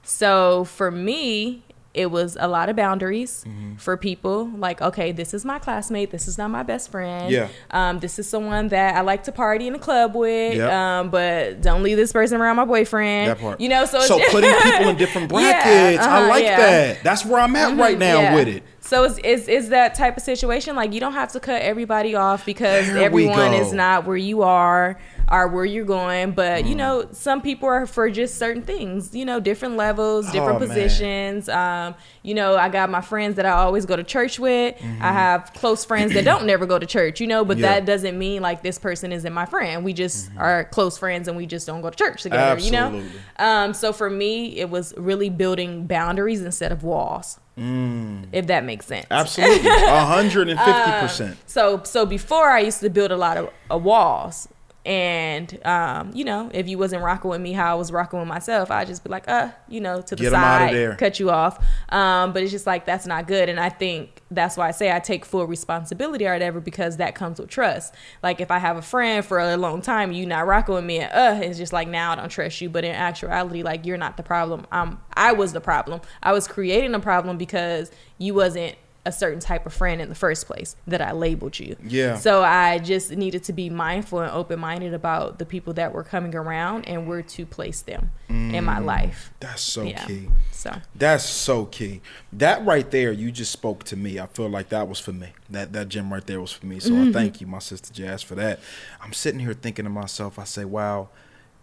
so 0.03 0.65
for 0.65 0.91
me, 0.91 1.63
it 1.93 2.09
was 2.09 2.35
a 2.39 2.47
lot 2.47 2.69
of 2.69 2.75
boundaries 2.75 3.45
mm-hmm. 3.47 3.75
for 3.75 3.97
people. 3.97 4.49
Like, 4.57 4.81
okay, 4.81 5.11
this 5.11 5.33
is 5.33 5.45
my 5.45 5.59
classmate. 5.59 6.09
This 6.09 6.27
is 6.27 6.37
not 6.37 6.49
my 6.49 6.63
best 6.63 6.89
friend. 6.89 7.31
Yeah. 7.31 7.49
Um, 7.69 7.99
this 7.99 8.17
is 8.17 8.27
someone 8.27 8.69
that 8.69 8.95
I 8.95 9.01
like 9.01 9.23
to 9.25 9.31
party 9.31 9.67
in 9.67 9.75
a 9.75 9.79
club 9.79 10.15
with. 10.15 10.55
Yep. 10.55 10.71
Um, 10.71 11.09
but 11.09 11.61
don't 11.61 11.83
leave 11.83 11.97
this 11.97 12.11
person 12.11 12.41
around 12.41 12.55
my 12.55 12.65
boyfriend. 12.65 13.29
That 13.29 13.39
part. 13.39 13.61
You 13.61 13.69
know, 13.69 13.85
so 13.85 14.01
so 14.01 14.19
putting 14.31 14.53
people 14.63 14.89
in 14.89 14.97
different 14.97 15.29
brackets. 15.29 16.03
Yeah, 16.03 16.05
uh-huh, 16.05 16.25
I 16.25 16.27
like 16.27 16.43
yeah. 16.43 16.57
that. 16.57 17.03
That's 17.03 17.25
where 17.25 17.39
I'm 17.39 17.55
at 17.55 17.71
mm-hmm, 17.71 17.79
right 17.79 17.97
now 17.97 18.21
yeah. 18.21 18.35
with 18.35 18.47
it. 18.47 18.63
So 18.79 19.05
it's, 19.05 19.19
it's, 19.23 19.47
it's 19.47 19.69
that 19.69 19.95
type 19.95 20.17
of 20.17 20.23
situation. 20.23 20.75
Like 20.75 20.93
you 20.93 20.99
don't 20.99 21.13
have 21.13 21.31
to 21.33 21.39
cut 21.39 21.61
everybody 21.61 22.15
off 22.15 22.45
because 22.45 22.87
there 22.87 23.03
everyone 23.03 23.53
is 23.53 23.71
not 23.71 24.05
where 24.05 24.17
you 24.17 24.41
are 24.41 24.99
are 25.27 25.47
where 25.47 25.65
you're 25.65 25.85
going. 25.85 26.31
But 26.31 26.63
mm. 26.63 26.69
you 26.69 26.75
know, 26.75 27.07
some 27.11 27.41
people 27.41 27.67
are 27.69 27.85
for 27.85 28.09
just 28.09 28.37
certain 28.37 28.61
things. 28.63 29.15
You 29.15 29.25
know, 29.25 29.39
different 29.39 29.77
levels, 29.77 30.31
different 30.31 30.61
oh, 30.61 30.67
positions. 30.67 31.49
Um, 31.49 31.95
you 32.21 32.33
know, 32.33 32.55
I 32.55 32.69
got 32.69 32.89
my 32.89 33.01
friends 33.01 33.35
that 33.35 33.45
I 33.45 33.51
always 33.51 33.85
go 33.85 33.95
to 33.95 34.03
church 34.03 34.39
with. 34.39 34.75
Mm-hmm. 34.75 35.01
I 35.01 35.11
have 35.11 35.53
close 35.53 35.85
friends 35.85 36.13
that 36.13 36.25
don't 36.25 36.45
never 36.45 36.65
go 36.65 36.79
to 36.79 36.85
church. 36.85 37.21
You 37.21 37.27
know, 37.27 37.45
but 37.45 37.57
yeah. 37.57 37.73
that 37.73 37.85
doesn't 37.85 38.17
mean 38.17 38.41
like 38.41 38.63
this 38.63 38.79
person 38.79 39.11
isn't 39.11 39.33
my 39.33 39.45
friend. 39.45 39.83
We 39.83 39.93
just 39.93 40.29
mm-hmm. 40.29 40.39
are 40.39 40.63
close 40.65 40.97
friends 40.97 41.27
and 41.27 41.37
we 41.37 41.45
just 41.45 41.67
don't 41.67 41.81
go 41.81 41.89
to 41.89 41.95
church 41.95 42.23
together. 42.23 42.41
Absolutely. 42.41 42.99
You 42.99 43.03
know. 43.03 43.45
Um, 43.45 43.73
so 43.73 43.93
for 43.93 44.09
me, 44.09 44.57
it 44.57 44.69
was 44.69 44.93
really 44.97 45.29
building 45.29 45.87
boundaries 45.87 46.41
instead 46.41 46.71
of 46.71 46.83
walls. 46.83 47.39
Mm. 47.57 48.27
If 48.31 48.47
that 48.47 48.65
makes 48.65 48.87
sense. 48.87 49.05
Absolutely. 49.11 49.69
hundred 49.69 50.49
and 50.49 50.59
fifty 50.59 50.91
percent. 50.99 51.31
Um, 51.31 51.37
so 51.45 51.83
so 51.83 52.05
before 52.05 52.49
I 52.49 52.61
used 52.61 52.79
to 52.79 52.89
build 52.89 53.11
a 53.11 53.17
lot 53.17 53.37
of 53.37 53.49
uh, 53.69 53.77
walls 53.77 54.47
and 54.85 55.65
um, 55.65 56.11
you 56.13 56.25
know, 56.25 56.51
if 56.53 56.67
you 56.67 56.77
wasn't 56.77 57.03
rocking 57.03 57.29
with 57.29 57.39
me 57.39 57.53
how 57.53 57.71
I 57.71 57.75
was 57.75 57.91
rocking 57.91 58.19
with 58.19 58.27
myself, 58.27 58.69
I'd 58.69 58.87
just 58.87 59.03
be 59.03 59.09
like, 59.09 59.29
uh, 59.29 59.51
you 59.69 59.79
know, 59.79 60.01
to 60.01 60.15
the 60.15 60.23
Get 60.23 60.31
side, 60.31 60.97
cut 60.97 61.19
you 61.19 61.29
off. 61.29 61.65
Um, 61.89 62.33
but 62.33 62.43
it's 62.43 62.51
just 62.51 62.67
like 62.67 62.85
that's 62.85 63.05
not 63.05 63.25
good. 63.25 63.47
And 63.47 63.59
I 63.59 63.69
think 63.69 64.21
that's 64.29 64.57
why 64.57 64.67
I 64.67 64.71
say 64.71 64.91
I 64.91 64.99
take 64.99 65.23
full 65.23 65.47
responsibility 65.47 66.27
or 66.27 66.33
whatever 66.33 66.59
because 66.59 66.97
that 66.97 67.15
comes 67.15 67.39
with 67.39 67.49
trust. 67.49 67.93
Like 68.21 68.41
if 68.41 68.51
I 68.51 68.59
have 68.59 68.75
a 68.75 68.81
friend 68.81 69.23
for 69.23 69.39
a 69.39 69.55
long 69.55 69.81
time, 69.81 70.11
you 70.11 70.25
not 70.25 70.47
rocking 70.47 70.75
with 70.75 70.85
me, 70.85 70.99
and 70.99 71.13
uh, 71.13 71.45
it's 71.45 71.57
just 71.57 71.71
like 71.71 71.87
now 71.87 72.11
I 72.11 72.15
don't 72.15 72.29
trust 72.29 72.59
you. 72.59 72.69
But 72.69 72.83
in 72.83 72.91
actuality, 72.91 73.63
like 73.63 73.85
you're 73.85 73.97
not 73.97 74.17
the 74.17 74.23
problem. 74.23 74.67
Um, 74.73 74.99
I 75.13 75.31
was 75.31 75.53
the 75.53 75.61
problem. 75.61 76.01
I 76.21 76.33
was 76.33 76.47
creating 76.47 76.93
a 76.93 76.99
problem 76.99 77.37
because 77.37 77.89
you 78.17 78.33
wasn't 78.33 78.75
a 79.05 79.11
certain 79.11 79.39
type 79.39 79.65
of 79.65 79.73
friend 79.73 80.01
in 80.01 80.07
the 80.07 80.15
first 80.15 80.47
place 80.47 80.75
that 80.87 81.01
I 81.01 81.11
labeled 81.11 81.59
you. 81.59 81.75
Yeah. 81.83 82.17
So 82.17 82.41
I 82.41 82.79
just 82.79 83.11
needed 83.11 83.43
to 83.45 83.53
be 83.53 83.69
mindful 83.69 84.19
and 84.19 84.31
open 84.31 84.59
minded 84.59 84.93
about 84.93 85.39
the 85.39 85.45
people 85.45 85.73
that 85.73 85.93
were 85.93 86.03
coming 86.03 86.33
around 86.33 86.87
and 86.87 87.05
where 87.05 87.21
to 87.21 87.45
place 87.45 87.81
them 87.81 88.11
mm, 88.29 88.53
in 88.53 88.63
my 88.63 88.79
mm, 88.79 88.85
life. 88.85 89.33
That's 89.41 89.61
so 89.61 89.83
yeah. 89.83 90.05
key. 90.05 90.29
So 90.51 90.73
that's 90.95 91.25
so 91.25 91.65
key. 91.65 92.01
That 92.31 92.65
right 92.65 92.89
there, 92.89 93.11
you 93.11 93.31
just 93.31 93.51
spoke 93.51 93.83
to 93.85 93.97
me. 93.97 94.19
I 94.19 94.27
feel 94.27 94.47
like 94.47 94.69
that 94.69 94.87
was 94.87 94.99
for 94.99 95.11
me. 95.11 95.29
That 95.49 95.73
that 95.73 95.89
gym 95.89 96.13
right 96.13 96.25
there 96.25 96.39
was 96.39 96.53
for 96.53 96.65
me. 96.65 96.79
So 96.79 96.91
mm-hmm. 96.91 97.09
I 97.09 97.11
thank 97.11 97.41
you, 97.41 97.47
my 97.47 97.59
sister 97.59 97.93
Jazz, 97.93 98.23
for 98.23 98.35
that. 98.35 98.61
I'm 99.01 99.11
sitting 99.11 99.41
here 99.41 99.53
thinking 99.53 99.83
to 99.83 99.91
myself, 99.91 100.39
I 100.39 100.45
say, 100.45 100.63
wow, 100.63 101.09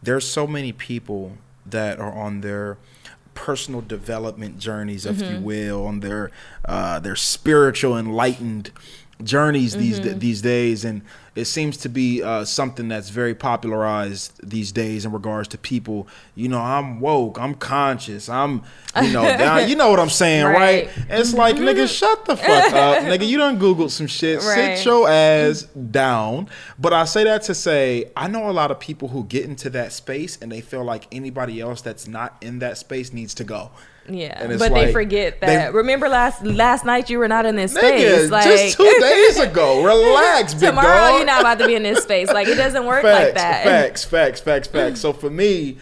there's 0.03 0.29
so 0.29 0.47
many 0.47 0.73
people 0.73 1.39
that 1.65 1.99
are 1.99 2.13
on 2.13 2.43
their 2.43 2.77
personal 3.41 3.81
development 3.81 4.59
journeys, 4.59 5.07
if 5.07 5.17
mm-hmm. 5.17 5.37
you 5.37 5.41
will, 5.41 5.87
on 5.87 6.01
their 6.01 6.31
uh, 6.67 6.99
their 7.01 7.17
spiritual 7.17 7.97
enlightened 7.97 8.71
journeys 9.23 9.73
mm-hmm. 9.73 9.81
these 9.81 10.19
these 10.19 10.43
days, 10.43 10.85
and 10.85 11.01
it 11.35 11.45
seems 11.45 11.77
to 11.79 11.89
be 11.89 12.23
uh, 12.23 12.45
something 12.45 12.89
that's 12.89 13.09
very 13.09 13.35
popularized 13.35 14.49
these 14.49 14.73
days 14.73 15.05
in 15.05 15.13
regards 15.13 15.49
to 15.49 15.59
people. 15.59 16.09
You 16.35 16.49
know, 16.49 16.61
I'm 16.61 17.01
woke, 17.01 17.39
I'm 17.41 17.55
conscious, 17.55 18.29
I'm, 18.29 18.63
you 19.01 19.13
know, 19.13 19.23
down, 19.39 19.69
you 19.69 19.77
know 19.77 19.91
what 19.91 20.01
I'm 20.01 20.11
saying, 20.11 20.47
right? 20.47 20.87
right? 20.87 20.91
It's 21.09 21.33
like, 21.33 21.57
mm-hmm. 21.57 21.65
nigga, 21.65 21.89
shut 21.89 22.25
the 22.25 22.37
fuck 22.37 22.73
up, 22.73 22.99
nigga. 23.05 23.27
You 23.27 23.39
done 23.39 23.59
googled 23.59 23.91
some 23.91 24.07
shit. 24.09 24.43
Right. 24.43 24.77
Sit 24.77 24.85
your 24.85 25.09
ass 25.09 25.63
down. 25.63 26.49
But 26.79 26.93
I 26.93 27.05
say 27.05 27.25
that 27.25 27.43
to 27.43 27.55
say, 27.55 28.11
I 28.17 28.27
know 28.27 28.51
a 28.51 28.53
lot 28.53 28.71
of 28.71 28.81
people 28.81 29.09
who 29.09 29.25
get 29.25 29.45
into 29.45 29.71
that 29.71 29.93
space 29.93 30.39
and 30.43 30.51
they 30.51 30.61
feel 30.61 30.85
like 30.85 31.07
anybody 31.13 31.61
else 31.61 31.81
that's 31.81 32.09
not 32.09 32.37
in 32.41 32.59
that 32.59 32.79
space 32.79 33.13
needs 33.13 33.35
to 33.35 33.45
go. 33.45 33.71
Yeah, 34.09 34.47
but 34.47 34.59
like, 34.59 34.73
they 34.73 34.93
forget 34.93 35.41
that. 35.41 35.73
They, 35.73 35.77
Remember 35.77 36.09
last 36.09 36.45
last 36.45 36.85
night 36.85 37.11
you 37.11 37.19
were 37.19 37.29
not 37.29 37.47
in 37.47 37.57
this 37.57 37.75
space. 37.75 38.31
like 38.31 38.45
just 38.45 38.77
two 38.77 38.97
days 39.01 39.39
ago. 39.39 39.85
Relax, 39.85 40.55
big 40.55 40.75
dog. 40.75 41.20
You're 41.21 41.27
not 41.27 41.41
about 41.41 41.59
to 41.59 41.67
be 41.67 41.75
in 41.75 41.83
this 41.83 42.03
space. 42.03 42.29
Like 42.29 42.49
it 42.49 42.57
doesn't 42.57 42.85
work 42.87 43.03
facts, 43.03 43.25
like 43.25 43.35
that. 43.35 43.65
Facts, 43.65 44.05
facts, 44.05 44.41
facts, 44.41 44.69
facts. 44.69 45.01
so 45.01 45.13
for 45.13 45.31
me, 45.31 45.79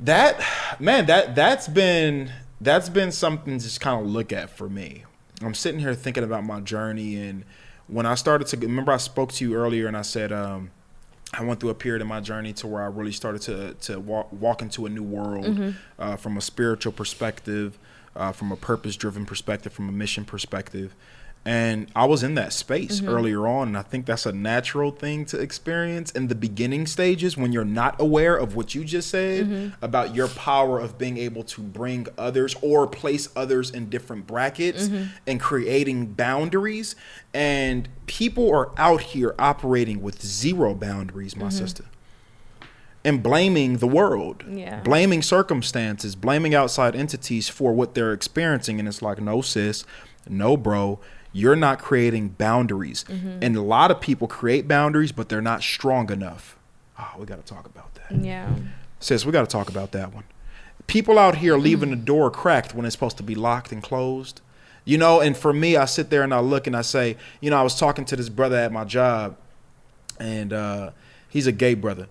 that 0.00 0.40
man, 0.80 1.06
that 1.06 1.34
that's 1.34 1.68
been 1.68 2.32
that's 2.60 2.88
been 2.88 3.12
something 3.12 3.58
to 3.58 3.64
just 3.64 3.80
kind 3.80 4.00
of 4.00 4.10
look 4.10 4.32
at 4.32 4.50
for 4.56 4.68
me. 4.68 5.04
I'm 5.42 5.54
sitting 5.54 5.80
here 5.80 5.94
thinking 5.94 6.24
about 6.24 6.44
my 6.44 6.60
journey, 6.60 7.16
and 7.16 7.44
when 7.86 8.06
I 8.06 8.14
started 8.14 8.48
to 8.48 8.56
remember, 8.56 8.92
I 8.92 8.96
spoke 8.96 9.32
to 9.32 9.44
you 9.44 9.54
earlier, 9.54 9.86
and 9.86 9.96
I 9.96 10.02
said. 10.02 10.32
um 10.32 10.70
I 11.34 11.44
went 11.44 11.60
through 11.60 11.68
a 11.68 11.74
period 11.74 12.00
in 12.00 12.08
my 12.08 12.20
journey 12.20 12.54
to 12.54 12.66
where 12.66 12.82
I 12.82 12.86
really 12.86 13.12
started 13.12 13.42
to 13.42 13.74
to 13.82 14.00
walk, 14.00 14.32
walk 14.32 14.62
into 14.62 14.86
a 14.86 14.88
new 14.88 15.02
world 15.02 15.44
mm-hmm. 15.44 15.70
uh, 15.98 16.16
from 16.16 16.38
a 16.38 16.40
spiritual 16.40 16.90
perspective, 16.90 17.78
uh, 18.16 18.32
from 18.32 18.50
a 18.50 18.56
purpose 18.56 18.96
driven 18.96 19.26
perspective, 19.26 19.70
from 19.72 19.90
a 19.90 19.92
mission 19.92 20.24
perspective. 20.24 20.94
And 21.48 21.90
I 21.96 22.04
was 22.04 22.22
in 22.22 22.34
that 22.34 22.52
space 22.52 23.00
mm-hmm. 23.00 23.08
earlier 23.08 23.48
on, 23.48 23.68
and 23.68 23.78
I 23.78 23.80
think 23.80 24.04
that's 24.04 24.26
a 24.26 24.32
natural 24.32 24.90
thing 24.90 25.24
to 25.26 25.40
experience 25.40 26.10
in 26.10 26.28
the 26.28 26.34
beginning 26.34 26.86
stages 26.86 27.38
when 27.38 27.52
you're 27.52 27.64
not 27.64 27.98
aware 27.98 28.36
of 28.36 28.54
what 28.54 28.74
you 28.74 28.84
just 28.84 29.08
said 29.08 29.46
mm-hmm. 29.46 29.82
about 29.82 30.14
your 30.14 30.28
power 30.28 30.78
of 30.78 30.98
being 30.98 31.16
able 31.16 31.42
to 31.44 31.62
bring 31.62 32.06
others 32.18 32.54
or 32.60 32.86
place 32.86 33.30
others 33.34 33.70
in 33.70 33.88
different 33.88 34.26
brackets 34.26 34.88
mm-hmm. 34.88 35.04
and 35.26 35.40
creating 35.40 36.12
boundaries. 36.12 36.94
And 37.32 37.88
people 38.04 38.52
are 38.52 38.70
out 38.76 39.00
here 39.00 39.34
operating 39.38 40.02
with 40.02 40.22
zero 40.22 40.74
boundaries, 40.74 41.34
my 41.34 41.46
mm-hmm. 41.46 41.56
sister 41.56 41.84
and 43.04 43.22
blaming 43.22 43.78
the 43.78 43.86
world, 43.86 44.44
yeah. 44.50 44.80
blaming 44.80 45.22
circumstances, 45.22 46.14
blaming 46.14 46.54
outside 46.54 46.94
entities 46.94 47.48
for 47.48 47.72
what 47.72 47.94
they're 47.94 48.12
experiencing. 48.12 48.78
And 48.78 48.88
it's 48.88 49.00
like, 49.00 49.18
no, 49.20 49.40
sis, 49.40 49.84
no, 50.28 50.56
bro, 50.56 50.98
you're 51.32 51.56
not 51.56 51.78
creating 51.78 52.30
boundaries. 52.30 53.04
Mm-hmm. 53.08 53.38
And 53.42 53.56
a 53.56 53.62
lot 53.62 53.90
of 53.90 54.00
people 54.00 54.28
create 54.28 54.66
boundaries, 54.66 55.12
but 55.12 55.28
they're 55.28 55.42
not 55.42 55.62
strong 55.62 56.10
enough. 56.10 56.56
Oh, 56.98 57.12
we 57.18 57.26
got 57.26 57.44
to 57.44 57.54
talk 57.54 57.66
about 57.66 57.94
that. 57.94 58.24
Yeah. 58.24 58.54
Sis, 59.00 59.24
we 59.24 59.32
got 59.32 59.42
to 59.42 59.46
talk 59.46 59.68
about 59.68 59.92
that 59.92 60.12
one. 60.12 60.24
People 60.86 61.18
out 61.18 61.36
here 61.36 61.56
leaving 61.56 61.90
the 61.90 61.96
door 61.96 62.30
cracked 62.30 62.74
when 62.74 62.86
it's 62.86 62.94
supposed 62.94 63.18
to 63.18 63.22
be 63.22 63.34
locked 63.34 63.72
and 63.72 63.82
closed. 63.82 64.40
You 64.84 64.96
know, 64.96 65.20
and 65.20 65.36
for 65.36 65.52
me, 65.52 65.76
I 65.76 65.84
sit 65.84 66.08
there 66.08 66.22
and 66.22 66.32
I 66.32 66.40
look 66.40 66.66
and 66.66 66.74
I 66.74 66.80
say, 66.80 67.18
you 67.40 67.50
know, 67.50 67.58
I 67.58 67.62
was 67.62 67.78
talking 67.78 68.06
to 68.06 68.16
this 68.16 68.30
brother 68.30 68.56
at 68.56 68.72
my 68.72 68.84
job, 68.84 69.36
and 70.18 70.50
uh, 70.50 70.90
he's 71.28 71.46
a 71.46 71.52
gay 71.52 71.74
brother 71.74 72.08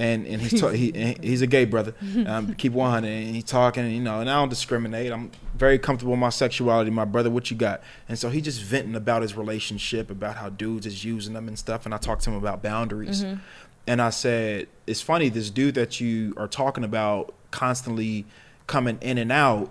and 0.00 0.26
and 0.26 0.40
he's 0.40 0.58
ta- 0.58 0.70
he 0.70 1.16
he's 1.22 1.42
a 1.42 1.46
gay 1.46 1.66
brother. 1.66 1.94
Um, 2.26 2.54
keep 2.54 2.72
one 2.72 3.04
and 3.04 3.34
he's 3.34 3.44
talking, 3.44 3.88
you 3.90 4.00
know, 4.00 4.20
and 4.20 4.30
I 4.30 4.34
don't 4.34 4.48
discriminate. 4.48 5.12
I'm 5.12 5.30
very 5.54 5.78
comfortable 5.78 6.12
with 6.12 6.20
my 6.20 6.30
sexuality. 6.30 6.90
My 6.90 7.04
brother, 7.04 7.28
what 7.28 7.50
you 7.50 7.56
got? 7.56 7.82
And 8.08 8.18
so 8.18 8.30
he 8.30 8.40
just 8.40 8.62
venting 8.62 8.94
about 8.94 9.20
his 9.20 9.36
relationship, 9.36 10.10
about 10.10 10.36
how 10.36 10.48
dudes 10.48 10.86
is 10.86 11.04
using 11.04 11.34
them 11.34 11.48
and 11.48 11.58
stuff. 11.58 11.84
And 11.84 11.94
I 11.94 11.98
talked 11.98 12.22
to 12.22 12.30
him 12.30 12.36
about 12.36 12.62
boundaries, 12.62 13.24
mm-hmm. 13.24 13.40
and 13.86 14.00
I 14.00 14.08
said, 14.10 14.68
it's 14.86 15.02
funny 15.02 15.28
this 15.28 15.50
dude 15.50 15.74
that 15.74 16.00
you 16.00 16.32
are 16.38 16.48
talking 16.48 16.82
about 16.82 17.34
constantly 17.50 18.24
coming 18.66 18.98
in 19.02 19.18
and 19.18 19.30
out 19.30 19.70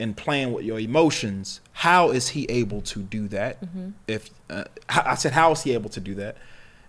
and 0.00 0.16
playing 0.16 0.52
with 0.52 0.64
your 0.64 0.80
emotions. 0.80 1.60
How 1.72 2.10
is 2.10 2.30
he 2.30 2.46
able 2.48 2.80
to 2.82 3.00
do 3.00 3.28
that? 3.28 3.62
Mm-hmm. 3.62 3.90
If 4.08 4.30
uh, 4.48 4.64
I 4.88 5.14
said, 5.14 5.32
how 5.32 5.52
is 5.52 5.62
he 5.62 5.74
able 5.74 5.90
to 5.90 6.00
do 6.00 6.14
that? 6.14 6.38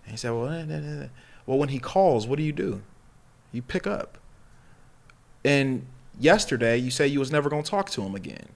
And 0.06 0.12
he 0.12 0.18
said, 0.18 0.32
well. 0.32 0.50
Nah, 0.50 0.64
nah, 0.64 0.80
nah. 0.80 1.08
Well, 1.46 1.58
when 1.58 1.70
he 1.70 1.80
calls, 1.80 2.28
what 2.28 2.38
do 2.38 2.44
you 2.44 2.52
do? 2.52 2.82
You 3.52 3.62
pick 3.62 3.86
up. 3.86 4.18
And 5.44 5.86
yesterday, 6.20 6.78
you 6.78 6.90
say 6.90 7.08
you 7.08 7.20
was 7.20 7.32
never 7.32 7.50
going 7.50 7.64
to 7.64 7.70
talk 7.70 7.90
to 7.92 8.02
him 8.02 8.16
again. 8.16 8.48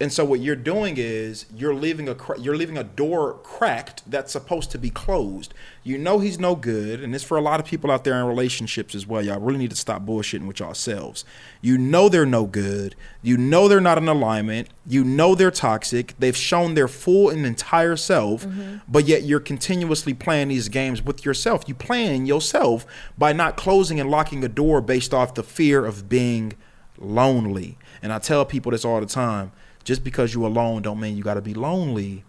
And 0.00 0.10
so 0.10 0.24
what 0.24 0.40
you're 0.40 0.56
doing 0.56 0.94
is 0.96 1.44
you're 1.54 1.74
leaving 1.74 2.08
a 2.08 2.16
you're 2.38 2.56
leaving 2.56 2.78
a 2.78 2.84
door 2.84 3.34
cracked 3.42 4.02
that's 4.10 4.32
supposed 4.32 4.70
to 4.70 4.78
be 4.78 4.88
closed. 4.88 5.52
You 5.84 5.98
know 5.98 6.20
he's 6.20 6.38
no 6.38 6.56
good, 6.56 7.02
and 7.02 7.14
it's 7.14 7.22
for 7.22 7.36
a 7.36 7.42
lot 7.42 7.60
of 7.60 7.66
people 7.66 7.90
out 7.90 8.04
there 8.04 8.18
in 8.18 8.24
relationships 8.24 8.94
as 8.94 9.06
well. 9.06 9.22
Y'all 9.22 9.38
really 9.38 9.58
need 9.58 9.70
to 9.70 9.76
stop 9.76 10.06
bullshitting 10.06 10.46
with 10.46 10.58
yourselves. 10.58 11.26
You 11.60 11.76
know 11.76 12.08
they're 12.08 12.24
no 12.24 12.46
good. 12.46 12.96
You 13.20 13.36
know 13.36 13.68
they're 13.68 13.78
not 13.78 13.98
in 13.98 14.08
alignment. 14.08 14.68
You 14.86 15.04
know 15.04 15.34
they're 15.34 15.50
toxic. 15.50 16.14
They've 16.18 16.36
shown 16.36 16.72
their 16.72 16.88
full 16.88 17.28
and 17.28 17.44
entire 17.44 17.96
self, 17.96 18.46
mm-hmm. 18.46 18.78
but 18.88 19.06
yet 19.06 19.24
you're 19.24 19.38
continuously 19.38 20.14
playing 20.14 20.48
these 20.48 20.70
games 20.70 21.02
with 21.02 21.26
yourself. 21.26 21.64
You 21.66 21.74
playing 21.74 22.24
yourself 22.24 22.86
by 23.18 23.34
not 23.34 23.58
closing 23.58 24.00
and 24.00 24.10
locking 24.10 24.42
a 24.44 24.48
door 24.48 24.80
based 24.80 25.12
off 25.12 25.34
the 25.34 25.42
fear 25.42 25.84
of 25.84 26.08
being 26.08 26.54
lonely. 26.96 27.76
And 28.02 28.14
I 28.14 28.18
tell 28.18 28.46
people 28.46 28.72
this 28.72 28.86
all 28.86 29.00
the 29.00 29.06
time 29.06 29.52
just 29.84 30.04
because 30.04 30.34
you're 30.34 30.46
alone 30.46 30.82
don't 30.82 31.00
mean 31.00 31.16
you 31.16 31.22
got 31.22 31.34
to 31.34 31.40
be 31.40 31.54
lonely 31.54 32.24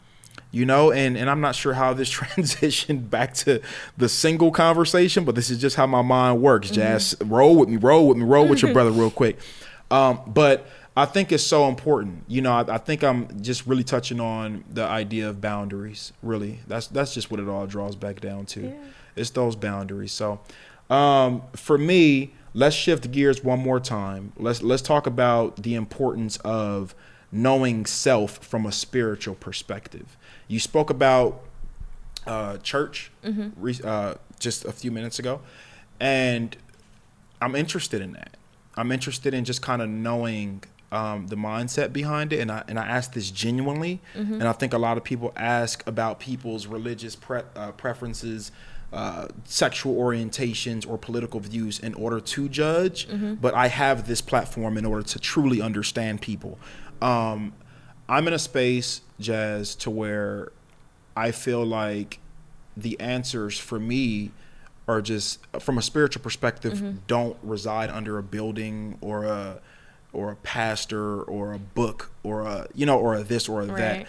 you 0.52 0.66
know? 0.66 0.92
And 0.92 1.18
and 1.18 1.30
i'm 1.30 1.42
not 1.42 1.56
sure 1.56 1.74
how 1.74 1.94
this 1.94 2.12
transitioned 2.14 3.10
back 3.10 3.34
to 3.36 3.62
the 3.98 4.10
single 4.10 4.52
conversation 4.52 5.24
but 5.26 5.36
this 5.36 5.50
is 5.50 5.60
just 5.60 5.76
how 5.76 5.88
my 5.88 6.02
mind 6.02 6.42
works 6.42 6.68
mm-hmm. 6.68 6.76
jazz. 6.76 7.16
Roll 7.22 7.56
with 7.56 7.70
me 7.70 7.78
roll 7.78 8.08
with 8.08 8.18
me 8.18 8.26
roll 8.26 8.48
with 8.48 8.62
your 8.62 8.74
brother 8.74 8.92
real 8.92 9.12
quick. 9.12 9.40
Um, 9.90 10.22
but 10.28 10.68
i 10.96 11.06
think 11.06 11.32
it's 11.32 11.44
so 11.44 11.70
important 11.70 12.24
you 12.28 12.42
know? 12.42 12.52
I, 12.52 12.76
I, 12.76 12.78
think 12.78 13.04
i'm 13.04 13.42
just 13.42 13.66
really 13.66 13.84
touching 13.84 14.20
on 14.20 14.66
the 14.70 14.84
idea 14.84 15.30
of 15.30 15.40
boundaries 15.42 16.14
really. 16.22 16.60
That's 16.68 16.88
that's 16.88 17.14
just 17.14 17.32
what 17.32 17.40
it 17.40 17.48
all 17.48 17.66
draws 17.66 17.96
back 17.96 18.20
down 18.20 18.46
to. 18.48 18.62
Yeah. 18.62 18.74
it's 19.16 19.30
those 19.32 19.56
boundaries. 19.56 20.12
So 20.12 20.42
um, 20.90 21.44
for 21.56 21.78
me 21.78 22.34
let's 22.54 22.76
shift 22.76 23.10
gears 23.12 23.44
one 23.44 23.60
more 23.60 23.80
time. 23.80 24.34
Let's 24.38 24.62
let's 24.62 24.82
talk 24.82 25.08
about 25.08 25.64
the 25.64 25.76
importance 25.76 26.38
of 26.38 26.94
knowing 27.32 27.86
self 27.86 28.38
from 28.40 28.66
a 28.66 28.72
spiritual 28.72 29.36
perspective. 29.36 30.18
You 30.48 30.60
spoke 30.60 30.90
about 30.90 31.42
uh, 32.28 32.58
church 32.58 33.12
mm-hmm. 33.24 33.88
uh, 33.88 34.16
just 34.40 34.66
a 34.66 34.72
few 34.72 34.92
minutes 34.92 35.20
ago, 35.20 35.42
and 36.00 36.56
I'm 37.42 37.56
interested 37.56 38.02
in 38.02 38.14
that. 38.14 38.38
I'm 38.76 38.92
interested 38.92 39.34
in 39.34 39.44
just 39.46 39.62
kind 39.62 39.82
of 39.82 39.90
knowing 39.90 40.64
um, 40.92 41.28
the 41.28 41.36
mindset 41.36 41.94
behind 41.94 42.34
it, 42.34 42.40
and 42.40 42.52
I 42.52 42.64
and 42.68 42.78
I 42.78 42.86
ask 42.86 43.14
this 43.14 43.32
genuinely, 43.32 44.02
mm-hmm. 44.16 44.34
and 44.34 44.44
I 44.44 44.52
think 44.52 44.74
a 44.74 44.78
lot 44.78 44.98
of 44.98 45.04
people 45.04 45.32
ask 45.36 45.86
about 45.88 46.20
people's 46.20 46.68
religious 46.68 47.16
pre- 47.16 47.44
uh, 47.56 47.72
preferences. 47.74 48.52
Uh, 48.94 49.26
sexual 49.46 49.96
orientations 49.96 50.86
or 50.86 50.98
political 50.98 51.40
views 51.40 51.80
in 51.80 51.94
order 51.94 52.20
to 52.20 52.50
judge, 52.50 53.08
mm-hmm. 53.08 53.36
but 53.36 53.54
I 53.54 53.68
have 53.68 54.06
this 54.06 54.20
platform 54.20 54.78
in 54.78 54.84
order 54.84 55.02
to 55.02 55.18
truly 55.18 55.62
understand 55.62 56.22
people. 56.22 56.60
Um, 57.02 57.54
I'm 58.08 58.28
in 58.28 58.34
a 58.34 58.40
space, 58.40 59.02
Jazz, 59.20 59.76
to 59.76 59.90
where 59.90 60.52
I 61.16 61.32
feel 61.32 61.66
like 61.66 62.20
the 62.76 63.00
answers 63.00 63.58
for 63.58 63.80
me 63.80 64.32
are 64.88 65.02
just 65.02 65.40
from 65.60 65.78
a 65.78 65.82
spiritual 65.82 66.22
perspective 66.22 66.74
mm-hmm. 66.74 66.98
don't 67.08 67.38
reside 67.44 67.90
under 67.90 68.18
a 68.18 68.24
building 68.24 68.98
or 69.02 69.26
a 69.26 69.60
or 70.14 70.32
a 70.32 70.36
pastor 70.38 71.22
or 71.24 71.54
a 71.54 71.60
book 71.60 72.12
or 72.24 72.42
a 72.42 72.68
you 72.74 72.86
know 72.86 73.00
or 73.00 73.16
a 73.16 73.24
this 73.24 73.48
or 73.48 73.62
a 73.62 73.66
right. 73.66 73.78
that 73.78 74.08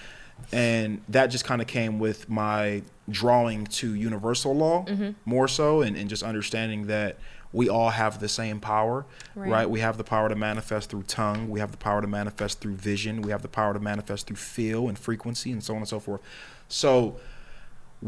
and 0.52 1.00
that 1.08 1.26
just 1.26 1.44
kind 1.44 1.60
of 1.60 1.68
came 1.68 1.98
with 1.98 2.28
my 2.28 2.82
drawing 3.08 3.66
to 3.66 3.94
universal 3.94 4.54
law 4.54 4.84
mm-hmm. 4.84 5.10
more 5.24 5.46
so 5.46 5.82
and, 5.82 5.96
and 5.96 6.08
just 6.08 6.22
understanding 6.22 6.86
that 6.86 7.16
we 7.52 7.68
all 7.68 7.90
have 7.90 8.18
the 8.18 8.28
same 8.28 8.60
power, 8.60 9.04
right. 9.34 9.50
right. 9.50 9.70
We 9.70 9.80
have 9.80 9.98
the 9.98 10.04
power 10.04 10.28
to 10.28 10.34
manifest 10.34 10.90
through 10.90 11.02
tongue. 11.04 11.50
We 11.50 11.60
have 11.60 11.70
the 11.70 11.76
power 11.76 12.00
to 12.00 12.06
manifest 12.06 12.60
through 12.60 12.76
vision. 12.76 13.20
We 13.20 13.30
have 13.30 13.42
the 13.42 13.48
power 13.48 13.74
to 13.74 13.80
manifest 13.80 14.26
through 14.26 14.36
feel 14.36 14.88
and 14.88 14.98
frequency 14.98 15.52
and 15.52 15.62
so 15.62 15.74
on 15.74 15.80
and 15.80 15.88
so 15.88 16.00
forth. 16.00 16.22
So, 16.68 17.16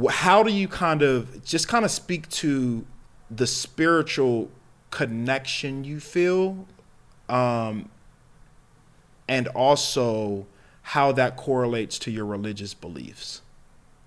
how 0.09 0.43
do 0.43 0.51
you 0.51 0.67
kind 0.67 1.03
of 1.03 1.45
just 1.45 1.69
kind 1.69 1.85
of 1.85 1.91
speak 1.91 2.29
to 2.31 2.87
the 3.31 3.47
spiritual 3.47 4.51
connection 4.91 5.85
you 5.85 6.01
feel, 6.01 6.67
um, 7.29 7.91
and 9.29 9.49
also 9.49 10.47
how 10.83 11.13
that 11.13 11.37
correlates 11.37 11.99
to 11.99 12.11
your 12.11 12.25
religious 12.25 12.73
beliefs? 12.73 13.43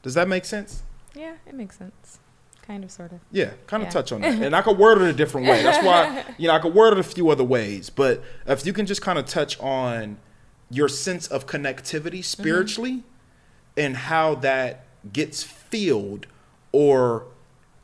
Does 0.02 0.16
that 0.16 0.28
make 0.28 0.46
sense? 0.46 0.84
Yeah, 1.14 1.36
it 1.46 1.54
makes 1.54 1.78
sense. 1.78 2.20
Kind 2.68 2.84
of, 2.84 2.92
sort 2.92 3.14
of. 3.14 3.22
Yeah, 3.32 3.52
kind 3.66 3.82
of 3.82 3.88
yeah. 3.88 3.92
touch 3.92 4.12
on 4.12 4.22
that. 4.22 4.34
And 4.42 4.54
I 4.54 4.62
could 4.62 4.78
word 4.78 5.02
it 5.02 5.08
a 5.08 5.14
different 5.14 5.48
way. 5.48 5.64
That's 5.64 5.84
why, 5.86 6.26
you 6.38 6.50
know, 6.50 6.54
I 6.54 6.60
could 6.60 6.74
word 6.76 6.92
it 6.92 7.00
a 7.00 7.04
few 7.04 7.30
other 7.30 7.46
ways. 7.46 7.90
But 7.90 8.22
if 8.46 8.66
you 8.66 8.74
can 8.74 8.86
just 8.86 9.02
kind 9.02 9.18
of 9.18 9.26
touch 9.26 9.58
on 9.62 10.18
your 10.70 10.90
sense 10.90 11.28
of 11.28 11.48
connectivity 11.48 12.22
spiritually 12.22 12.92
mm-hmm. 12.92 13.80
and 13.80 13.96
how 13.96 14.36
that 14.36 14.86
gets 15.14 15.44
filled 15.44 16.28
or 16.74 17.28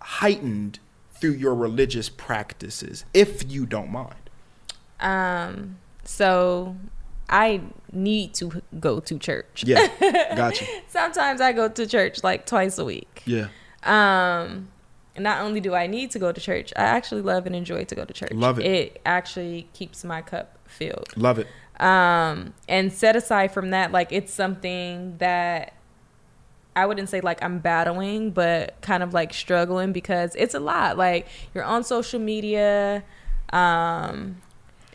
heightened 0.02 0.80
through 1.14 1.32
your 1.32 1.56
religious 1.56 2.10
practices, 2.10 3.06
if 3.14 3.50
you 3.50 3.66
don't 3.66 3.90
mind. 3.90 4.30
Um, 5.00 5.78
so 6.04 6.76
I 7.30 7.62
need 7.94 8.34
to 8.36 8.62
go 8.82 9.00
to 9.00 9.18
church. 9.18 9.64
Yeah, 9.66 9.88
gotcha. 10.36 10.66
Sometimes 10.90 11.40
I 11.40 11.54
go 11.54 11.70
to 11.70 11.88
church 11.88 12.22
like 12.22 12.46
twice 12.46 12.78
a 12.78 12.84
week. 12.84 13.24
Yeah. 13.26 13.48
Um, 13.84 14.70
not 15.18 15.42
only 15.42 15.60
do 15.60 15.76
I 15.76 15.88
need 15.88 16.12
to 16.12 16.20
go 16.20 16.32
to 16.32 16.42
church, 16.42 16.74
I 16.76 16.84
actually 16.84 17.22
love 17.22 17.46
and 17.46 17.56
enjoy 17.56 17.86
to 17.86 17.96
go 17.96 18.06
to 18.06 18.14
church. 18.14 18.32
Love 18.32 18.60
it. 18.60 18.66
It 18.66 19.02
actually 19.06 19.68
keeps 19.74 20.04
my 20.04 20.22
cup 20.22 20.58
filled. 20.66 21.10
Love 21.16 21.40
it. 21.40 21.48
Um, 21.80 22.54
and 22.68 22.92
set 22.92 23.16
aside 23.16 23.52
from 23.54 23.72
that, 23.72 23.92
like 23.92 24.12
it's 24.12 24.34
something 24.34 25.18
that 25.18 25.74
I 26.76 26.86
wouldn't 26.86 27.10
say 27.10 27.22
like 27.22 27.44
I'm 27.44 27.60
battling, 27.60 28.32
but 28.32 28.80
kind 28.82 29.04
of 29.04 29.14
like 29.14 29.34
struggling 29.34 29.92
because 29.92 30.36
it's 30.36 30.54
a 30.54 30.60
lot. 30.60 30.98
Like 30.98 31.28
you're 31.54 31.64
on 31.64 31.84
social 31.84 32.20
media, 32.20 33.04
um, 33.52 34.42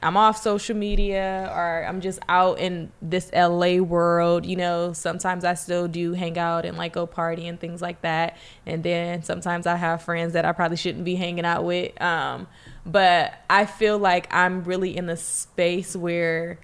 I'm 0.03 0.17
off 0.17 0.41
social 0.41 0.77
media 0.77 1.53
or 1.55 1.85
I'm 1.87 2.01
just 2.01 2.19
out 2.29 2.59
in 2.59 2.93
this 3.03 3.31
LA 3.33 3.77
world, 3.77 4.47
you 4.47 4.57
know, 4.57 4.93
sometimes 4.93 5.45
I 5.45 5.55
still 5.55 5.89
do 5.89 6.13
hang 6.13 6.39
out 6.39 6.65
and 6.65 6.77
like 6.77 6.93
go 6.93 7.07
party 7.07 7.47
and 7.47 7.59
things 7.59 7.83
like 7.83 8.03
that. 8.03 8.37
And 8.67 8.83
then 8.83 9.23
sometimes 9.23 9.67
I 9.67 9.77
have 9.77 10.03
friends 10.03 10.33
that 10.35 10.45
I 10.45 10.53
probably 10.53 10.77
shouldn't 10.77 11.05
be 11.05 11.15
hanging 11.15 11.45
out 11.45 11.65
with. 11.65 12.01
Um, 12.01 12.47
but 12.87 13.35
I 13.51 13.67
feel 13.67 13.99
like 13.99 14.33
I'm 14.33 14.65
really 14.65 14.97
in 14.97 15.09
a 15.09 15.17
space 15.17 15.95
where 15.95 16.59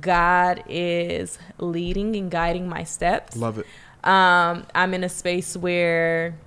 God 0.00 0.62
is 0.68 1.38
leading 1.58 2.16
and 2.16 2.30
guiding 2.30 2.68
my 2.68 2.84
steps. 2.84 3.36
Love 3.36 3.58
it. 3.58 3.66
Um, 4.04 4.66
I'm 4.74 4.94
in 4.94 5.04
a 5.04 5.08
space 5.08 5.56
where 5.56 6.38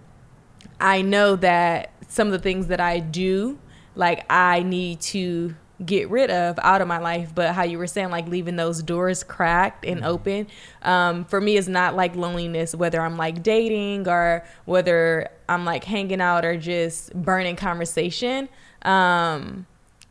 I 0.80 1.01
know 1.01 1.36
that 1.38 1.91
some 2.09 2.28
of 2.28 2.34
the 2.34 2.39
things 2.39 2.67
that 2.67 2.80
I 2.80 2.99
do, 2.99 3.59
like 3.95 4.26
I 4.30 4.63
need 4.63 5.01
to 5.01 5.55
get 5.84 6.09
rid 6.09 6.30
of 6.30 6.57
out 6.59 6.82
of 6.82 6.88
my 6.88 6.97
life 6.97 7.34
but 7.36 7.53
how 7.53 7.63
you 7.63 7.78
were 7.78 7.88
saying 7.88 8.09
like 8.09 8.28
leaving 8.28 8.55
those 8.55 8.82
doors 8.82 9.23
cracked 9.23 9.84
and 9.84 10.01
mm-hmm. 10.01 10.09
open 10.09 10.47
um, 10.84 11.26
for 11.26 11.41
me 11.41 11.57
is 11.57 11.67
not 11.67 11.95
like 11.95 12.15
loneliness 12.15 12.73
whether 12.73 13.01
i'm 13.01 13.17
like 13.17 13.43
dating 13.43 14.07
or 14.07 14.45
whether 14.63 15.30
i'm 15.49 15.65
like 15.65 15.84
hanging 15.84 16.21
out 16.21 16.45
or 16.45 16.55
just 16.57 17.13
burning 17.13 17.55
conversation. 17.55 18.47
Um, 18.84 19.65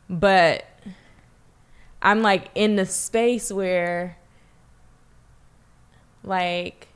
but 0.09 0.65
i'm 2.01 2.21
like 2.21 2.49
in 2.53 2.75
the 2.75 2.85
space 2.85 3.51
where 3.51 4.17
like 6.23 6.89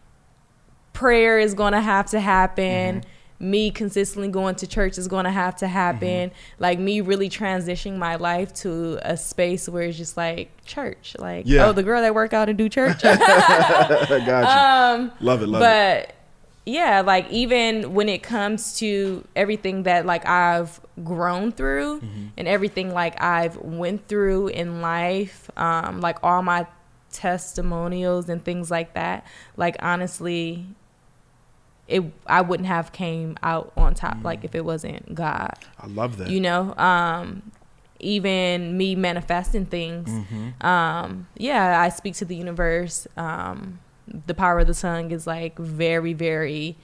prayer 0.94 1.40
is 1.40 1.54
going 1.54 1.74
to 1.74 1.82
have 1.82 2.08
to 2.08 2.20
happen. 2.20 3.02
Mm-hmm 3.02 3.10
me 3.40 3.72
consistently 3.72 4.28
going 4.28 4.56
to 4.56 4.68
church 4.68 4.98
is 4.98 5.08
going 5.08 5.24
to 5.24 5.32
have 5.32 5.56
to 5.58 5.68
happen. 5.68 6.30
Mm-hmm. 6.30 6.64
Like 6.64 6.80
me 6.80 7.02
really 7.02 7.30
transitioning 7.30 7.98
my 7.98 8.16
life 8.16 8.54
to 8.56 9.00
a 9.02 9.16
space 9.16 9.70
where 9.70 9.84
it's 9.84 9.98
just 9.98 10.18
like 10.18 10.52
church. 10.66 11.16
Like, 11.18 11.46
yeah. 11.48 11.68
oh, 11.68 11.72
the 11.72 11.84
girl 11.84 12.02
that 12.02 12.14
work 12.14 12.34
out 12.34 12.50
and 12.50 12.58
do 12.58 12.70
church. 12.70 13.02
gotcha. 13.04 14.50
Um, 14.60 15.12
love 15.20 15.42
it, 15.42 15.48
love 15.48 15.62
but, 15.62 15.98
it. 15.98 16.08
But 16.08 16.16
yeah, 16.66 17.02
like 17.02 17.30
even 17.32 17.94
when 17.94 18.10
it 18.10 18.22
comes 18.22 18.78
to 18.80 19.26
everything 19.36 19.84
that 19.84 20.06
like 20.06 20.28
I've 20.28 20.80
grown 21.04 21.52
through 21.52 22.02
mm-hmm. 22.02 22.28
and 22.38 22.48
everything 22.48 22.94
like 22.94 23.22
I've 23.22 23.58
went 23.58 24.08
through 24.08 24.50
in 24.50 24.82
life, 24.82 25.50
um, 25.58 26.02
like 26.02 26.18
all 26.24 26.42
my 26.44 26.68
testimonials 27.12 28.30
and 28.30 28.44
things 28.44 28.70
like 28.70 28.94
that, 28.94 29.26
like 29.58 29.78
honestly, 29.80 30.68
it 31.90 32.04
I 32.26 32.42
wouldn't 32.42 32.68
have 32.68 32.92
came 32.92 33.38
out 33.44 33.74
on 33.76 33.96
top 33.96 34.18
mm. 34.18 34.24
like 34.24 34.44
if 34.44 34.56
it 34.56 34.64
wasn't 34.64 35.14
God. 35.14 35.54
I 35.80 35.88
love 35.88 36.18
that. 36.18 36.30
You 36.30 36.40
know, 36.40 36.76
um, 36.78 37.52
even 38.00 38.78
me 38.78 38.96
manifesting 38.96 39.66
things. 39.66 40.10
Mm-hmm. 40.10 40.66
Um, 40.66 41.28
yeah, 41.36 41.82
I 41.82 41.90
speak 41.90 42.16
to 42.16 42.26
the 42.26 42.36
universe. 42.36 43.08
Um, 43.18 43.80
the 44.08 44.34
power 44.34 44.60
of 44.60 44.68
the 44.68 44.74
tongue 44.74 45.12
is 45.12 45.28
like 45.28 45.58
very, 45.58 46.14
very 46.14 46.78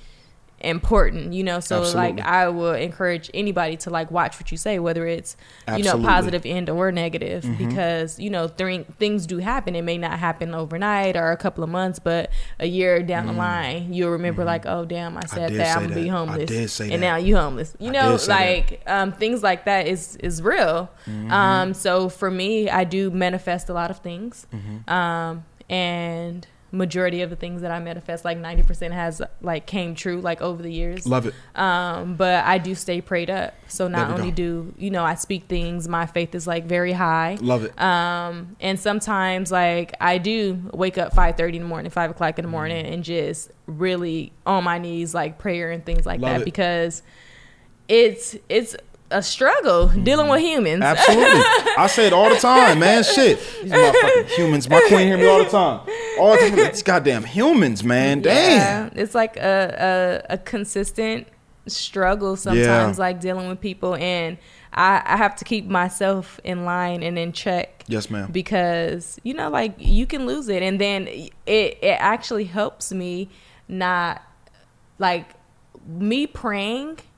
important 0.61 1.33
you 1.33 1.43
know 1.43 1.59
so 1.59 1.81
Absolutely. 1.81 2.17
like 2.17 2.25
i 2.25 2.47
will 2.47 2.73
encourage 2.73 3.29
anybody 3.33 3.75
to 3.75 3.89
like 3.89 4.09
watch 4.09 4.39
what 4.39 4.51
you 4.51 4.57
say 4.57 4.79
whether 4.79 5.05
it's 5.05 5.35
Absolutely. 5.67 5.99
you 5.99 6.03
know 6.03 6.07
positive 6.07 6.45
end 6.45 6.69
or 6.69 6.91
negative 6.91 7.43
mm-hmm. 7.43 7.67
because 7.67 8.17
you 8.19 8.29
know 8.29 8.47
th- 8.47 8.87
things 8.97 9.27
do 9.27 9.39
happen 9.39 9.75
it 9.75 9.81
may 9.81 9.97
not 9.97 10.17
happen 10.17 10.55
overnight 10.55 11.17
or 11.17 11.31
a 11.31 11.37
couple 11.37 11.63
of 11.63 11.69
months 11.69 11.99
but 11.99 12.31
a 12.59 12.65
year 12.65 13.03
down 13.03 13.25
mm. 13.25 13.31
the 13.31 13.33
line 13.33 13.93
you'll 13.93 14.11
remember 14.11 14.41
mm-hmm. 14.41 14.47
like 14.47 14.65
oh 14.65 14.85
damn 14.85 15.17
i 15.17 15.25
said 15.25 15.51
I 15.51 15.57
that 15.57 15.77
i'm 15.77 15.83
gonna 15.83 15.95
that. 15.95 16.01
be 16.01 16.07
homeless 16.07 16.79
and 16.79 16.91
that. 16.91 16.99
now 16.99 17.17
you 17.17 17.35
homeless 17.35 17.75
you 17.79 17.91
know 17.91 18.17
like 18.27 18.81
um, 18.87 19.11
things 19.11 19.43
like 19.43 19.65
that 19.65 19.87
is 19.87 20.15
is 20.17 20.41
real 20.41 20.89
mm-hmm. 21.05 21.31
um, 21.31 21.73
so 21.73 22.07
for 22.07 22.31
me 22.31 22.69
i 22.69 22.85
do 22.85 23.11
manifest 23.11 23.67
a 23.69 23.73
lot 23.73 23.91
of 23.91 23.99
things 23.99 24.47
mm-hmm. 24.53 24.89
um, 24.91 25.43
and 25.69 26.47
majority 26.71 27.21
of 27.21 27.29
the 27.29 27.35
things 27.35 27.61
that 27.61 27.71
I 27.71 27.79
manifest, 27.79 28.25
like 28.25 28.37
90% 28.37 28.91
has 28.91 29.21
like 29.41 29.65
came 29.65 29.95
true 29.95 30.19
like 30.19 30.41
over 30.41 30.61
the 30.61 30.71
years. 30.71 31.07
Love 31.07 31.25
it. 31.27 31.33
Um, 31.55 32.15
but 32.15 32.43
I 32.43 32.57
do 32.57 32.75
stay 32.75 33.01
prayed 33.01 33.29
up. 33.29 33.53
So 33.67 33.87
not 33.87 34.11
only 34.11 34.31
go. 34.31 34.35
do, 34.35 34.73
you 34.77 34.89
know, 34.89 35.03
I 35.03 35.15
speak 35.15 35.45
things, 35.45 35.87
my 35.87 36.05
faith 36.05 36.35
is 36.35 36.47
like 36.47 36.65
very 36.65 36.91
high. 36.91 37.37
Love 37.41 37.63
it. 37.63 37.79
Um, 37.79 38.55
and 38.59 38.79
sometimes 38.79 39.51
like 39.51 39.95
I 40.01 40.17
do 40.17 40.69
wake 40.73 40.97
up 40.97 41.13
5.30 41.13 41.55
in 41.55 41.61
the 41.61 41.67
morning, 41.67 41.91
5 41.91 42.11
o'clock 42.11 42.37
in 42.39 42.45
the 42.45 42.51
morning 42.51 42.85
mm. 42.85 42.93
and 42.93 43.03
just 43.03 43.51
really 43.67 44.31
on 44.45 44.63
my 44.63 44.77
knees, 44.77 45.13
like 45.13 45.37
prayer 45.37 45.71
and 45.71 45.85
things 45.85 46.05
like 46.05 46.19
Love 46.19 46.31
that 46.31 46.41
it. 46.41 46.45
because 46.45 47.01
it's, 47.87 48.35
it's 48.49 48.75
a 49.11 49.21
struggle 49.21 49.87
dealing 49.87 50.27
with 50.27 50.41
humans. 50.41 50.81
Absolutely. 50.83 51.41
I 51.77 51.87
say 51.87 52.07
it 52.07 52.13
all 52.13 52.29
the 52.29 52.35
time, 52.35 52.79
man. 52.79 53.03
Shit. 53.03 53.39
These 53.61 53.71
motherfucking 53.71 54.27
humans. 54.29 54.69
My 54.69 54.81
queen 54.87 55.07
hear 55.07 55.17
me 55.17 55.27
all 55.27 55.43
the 55.43 55.49
time. 55.49 55.87
All 56.19 56.31
the 56.31 56.49
time. 56.49 56.55
These 56.55 56.83
goddamn 56.83 57.23
humans, 57.23 57.83
man. 57.83 58.21
Damn. 58.21 58.91
Yeah, 58.95 59.01
it's 59.01 59.13
like 59.13 59.37
a, 59.37 60.23
a, 60.29 60.33
a 60.33 60.37
consistent 60.39 61.27
struggle 61.67 62.35
sometimes, 62.35 62.97
yeah. 62.97 63.01
like 63.01 63.19
dealing 63.19 63.47
with 63.47 63.61
people. 63.61 63.95
And 63.95 64.37
I, 64.73 65.01
I 65.05 65.17
have 65.17 65.35
to 65.37 65.45
keep 65.45 65.65
myself 65.65 66.39
in 66.43 66.65
line 66.65 67.03
and 67.03 67.17
in 67.17 67.31
check. 67.31 67.83
Yes, 67.87 68.09
ma'am. 68.09 68.31
Because, 68.31 69.19
you 69.23 69.33
know, 69.35 69.49
like 69.49 69.75
you 69.77 70.07
can 70.07 70.25
lose 70.25 70.49
it. 70.49 70.63
And 70.63 70.81
then 70.81 71.07
it, 71.07 71.31
it 71.45 71.97
actually 71.99 72.45
helps 72.45 72.91
me 72.91 73.29
not, 73.67 74.23
like, 74.97 75.29
me 75.85 76.25
praying– 76.25 76.99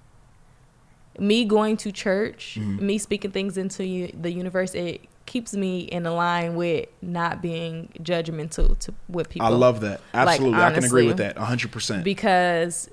me 1.20 1.46
going 1.46 1.78
to 1.78 1.92
church, 1.92 2.58
mm-hmm. 2.60 2.86
me 2.86 2.98
speaking 2.98 3.32
things 3.32 3.58
into 3.58 3.86
you, 3.86 4.12
the 4.20 4.32
universe, 4.32 4.74
it 4.74 5.02
keeps 5.26 5.54
me 5.54 5.82
in 5.82 6.06
a 6.06 6.14
line 6.14 6.56
with 6.56 6.88
not 7.02 7.42
being 7.42 7.90
judgmental 8.00 8.78
to 8.80 8.94
with 9.10 9.30
people. 9.30 9.48
I 9.48 9.52
love 9.52 9.82
that. 9.82 10.02
Absolutely, 10.14 10.52
like, 10.52 10.62
honestly, 10.62 10.76
I 10.76 10.80
can 10.80 10.84
agree 10.86 11.08
with 11.08 11.18
that. 11.18 11.38
hundred 11.38 11.72
percent. 11.72 12.04
Because 12.04 12.90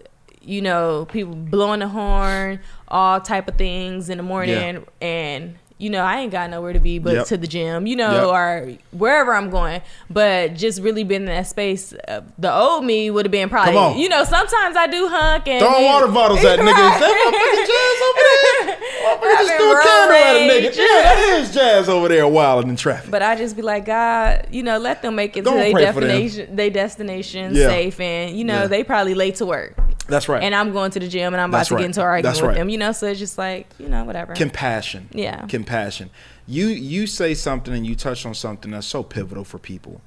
you 0.47 0.61
know, 0.61 1.07
people 1.07 1.35
blowing 1.35 1.81
the 1.81 1.89
horn, 1.89 2.61
all 2.89 3.20
type 3.20 3.49
of 3.49 3.57
things 3.57 4.11
in 4.11 4.18
the 4.18 4.25
morning, 4.25 4.75
yeah. 4.75 5.07
and 5.07 5.57
you 5.77 5.91
know, 5.91 6.05
I 6.05 6.20
ain't 6.20 6.31
got 6.31 6.51
nowhere 6.51 6.72
to 6.72 6.79
be 6.79 7.01
but 7.01 7.14
yep. 7.14 7.27
to 7.27 7.37
the 7.37 7.49
gym, 7.49 7.87
you 7.87 7.97
know, 7.97 8.12
yep. 8.12 8.27
or 8.27 8.72
wherever 8.93 9.35
I'm 9.35 9.51
going. 9.51 9.83
But 10.09 10.55
just 10.55 10.81
really 10.81 11.03
been 11.03 11.22
in 11.22 11.27
that 11.27 11.49
space. 11.49 11.93
Uh, 12.07 12.22
the 12.39 12.53
old 12.53 12.85
me 12.85 13.11
would 13.11 13.27
have 13.27 13.33
been 13.33 13.49
probably, 13.49 14.01
you 14.01 14.09
know, 14.09 14.22
sometimes 14.22 14.77
I 14.77 14.87
do 14.87 15.09
hunk 15.09 15.49
and 15.49 15.61
throwing 15.61 15.85
water 15.85 16.07
bottles 16.09 16.45
at 16.45 16.59
niggas. 16.59 16.95
That 17.05 17.11
motherfucking 17.35 17.66
jazz 17.66 18.01
over 18.09 18.22
there. 18.25 18.77
Motherfucker 19.05 19.47
just 19.47 19.55
threw 19.57 19.72
a 19.72 19.83
candle 19.83 20.16
at 20.16 20.37
a 20.37 20.68
nigga. 20.68 20.77
Yeah, 20.77 21.03
that 21.03 21.39
is 21.41 21.55
jazz 21.55 21.89
over 21.89 22.09
there 22.09 22.27
wilding 22.29 22.70
in 22.70 22.77
traffic. 22.77 23.11
But 23.11 23.22
I 23.22 23.35
just 23.35 23.57
be 23.57 23.62
like, 23.62 23.85
God, 23.85 24.47
you 24.51 24.62
know, 24.62 24.79
let 24.79 25.03
them 25.03 25.16
make 25.16 25.37
it 25.37 25.45
Don't 25.45 25.55
to 25.57 25.61
their 25.61 25.72
destination, 25.72 26.57
their 26.57 26.70
destination 26.70 27.55
yeah. 27.55 27.66
safe, 27.66 28.01
and 28.01 28.37
you 28.37 28.45
know, 28.45 28.62
yeah. 28.62 28.66
they 28.68 28.85
probably 28.85 29.14
late 29.14 29.37
to 29.37 29.47
work. 29.47 29.77
That's 30.07 30.29
right. 30.29 30.43
And 30.43 30.55
I'm 30.55 30.73
going 30.73 30.91
to 30.93 31.01
the 31.01 31.09
gym 31.09 31.33
and 31.33 31.41
I'm 31.41 31.51
about 31.51 31.59
That's 31.59 31.69
to 31.69 31.75
right. 31.77 31.81
get 31.81 31.87
into 31.87 32.01
an 32.01 32.07
argument 32.07 32.35
That's 32.35 32.43
with 32.43 32.49
right. 32.49 32.57
them, 32.59 32.69
you 32.69 32.79
know. 32.79 32.93
So 32.93 33.07
it's 33.07 33.19
just 33.19 33.39
like, 33.39 33.69
you 33.79 33.89
know, 33.89 34.05
whatever. 34.05 34.35
Compassion. 34.35 35.09
Yeah. 35.13 35.47
Compassion. 35.47 36.11
You 36.47 36.67
you 36.67 37.07
say 37.07 37.35
something 37.35 37.73
and 37.73 37.87
you 37.87 37.95
touch 37.95 38.27
on 38.27 38.35
something 38.35 38.71
that's 38.73 38.87
so 38.87 39.03
pivotal 39.03 39.45
for 39.45 39.59
people. 39.59 40.03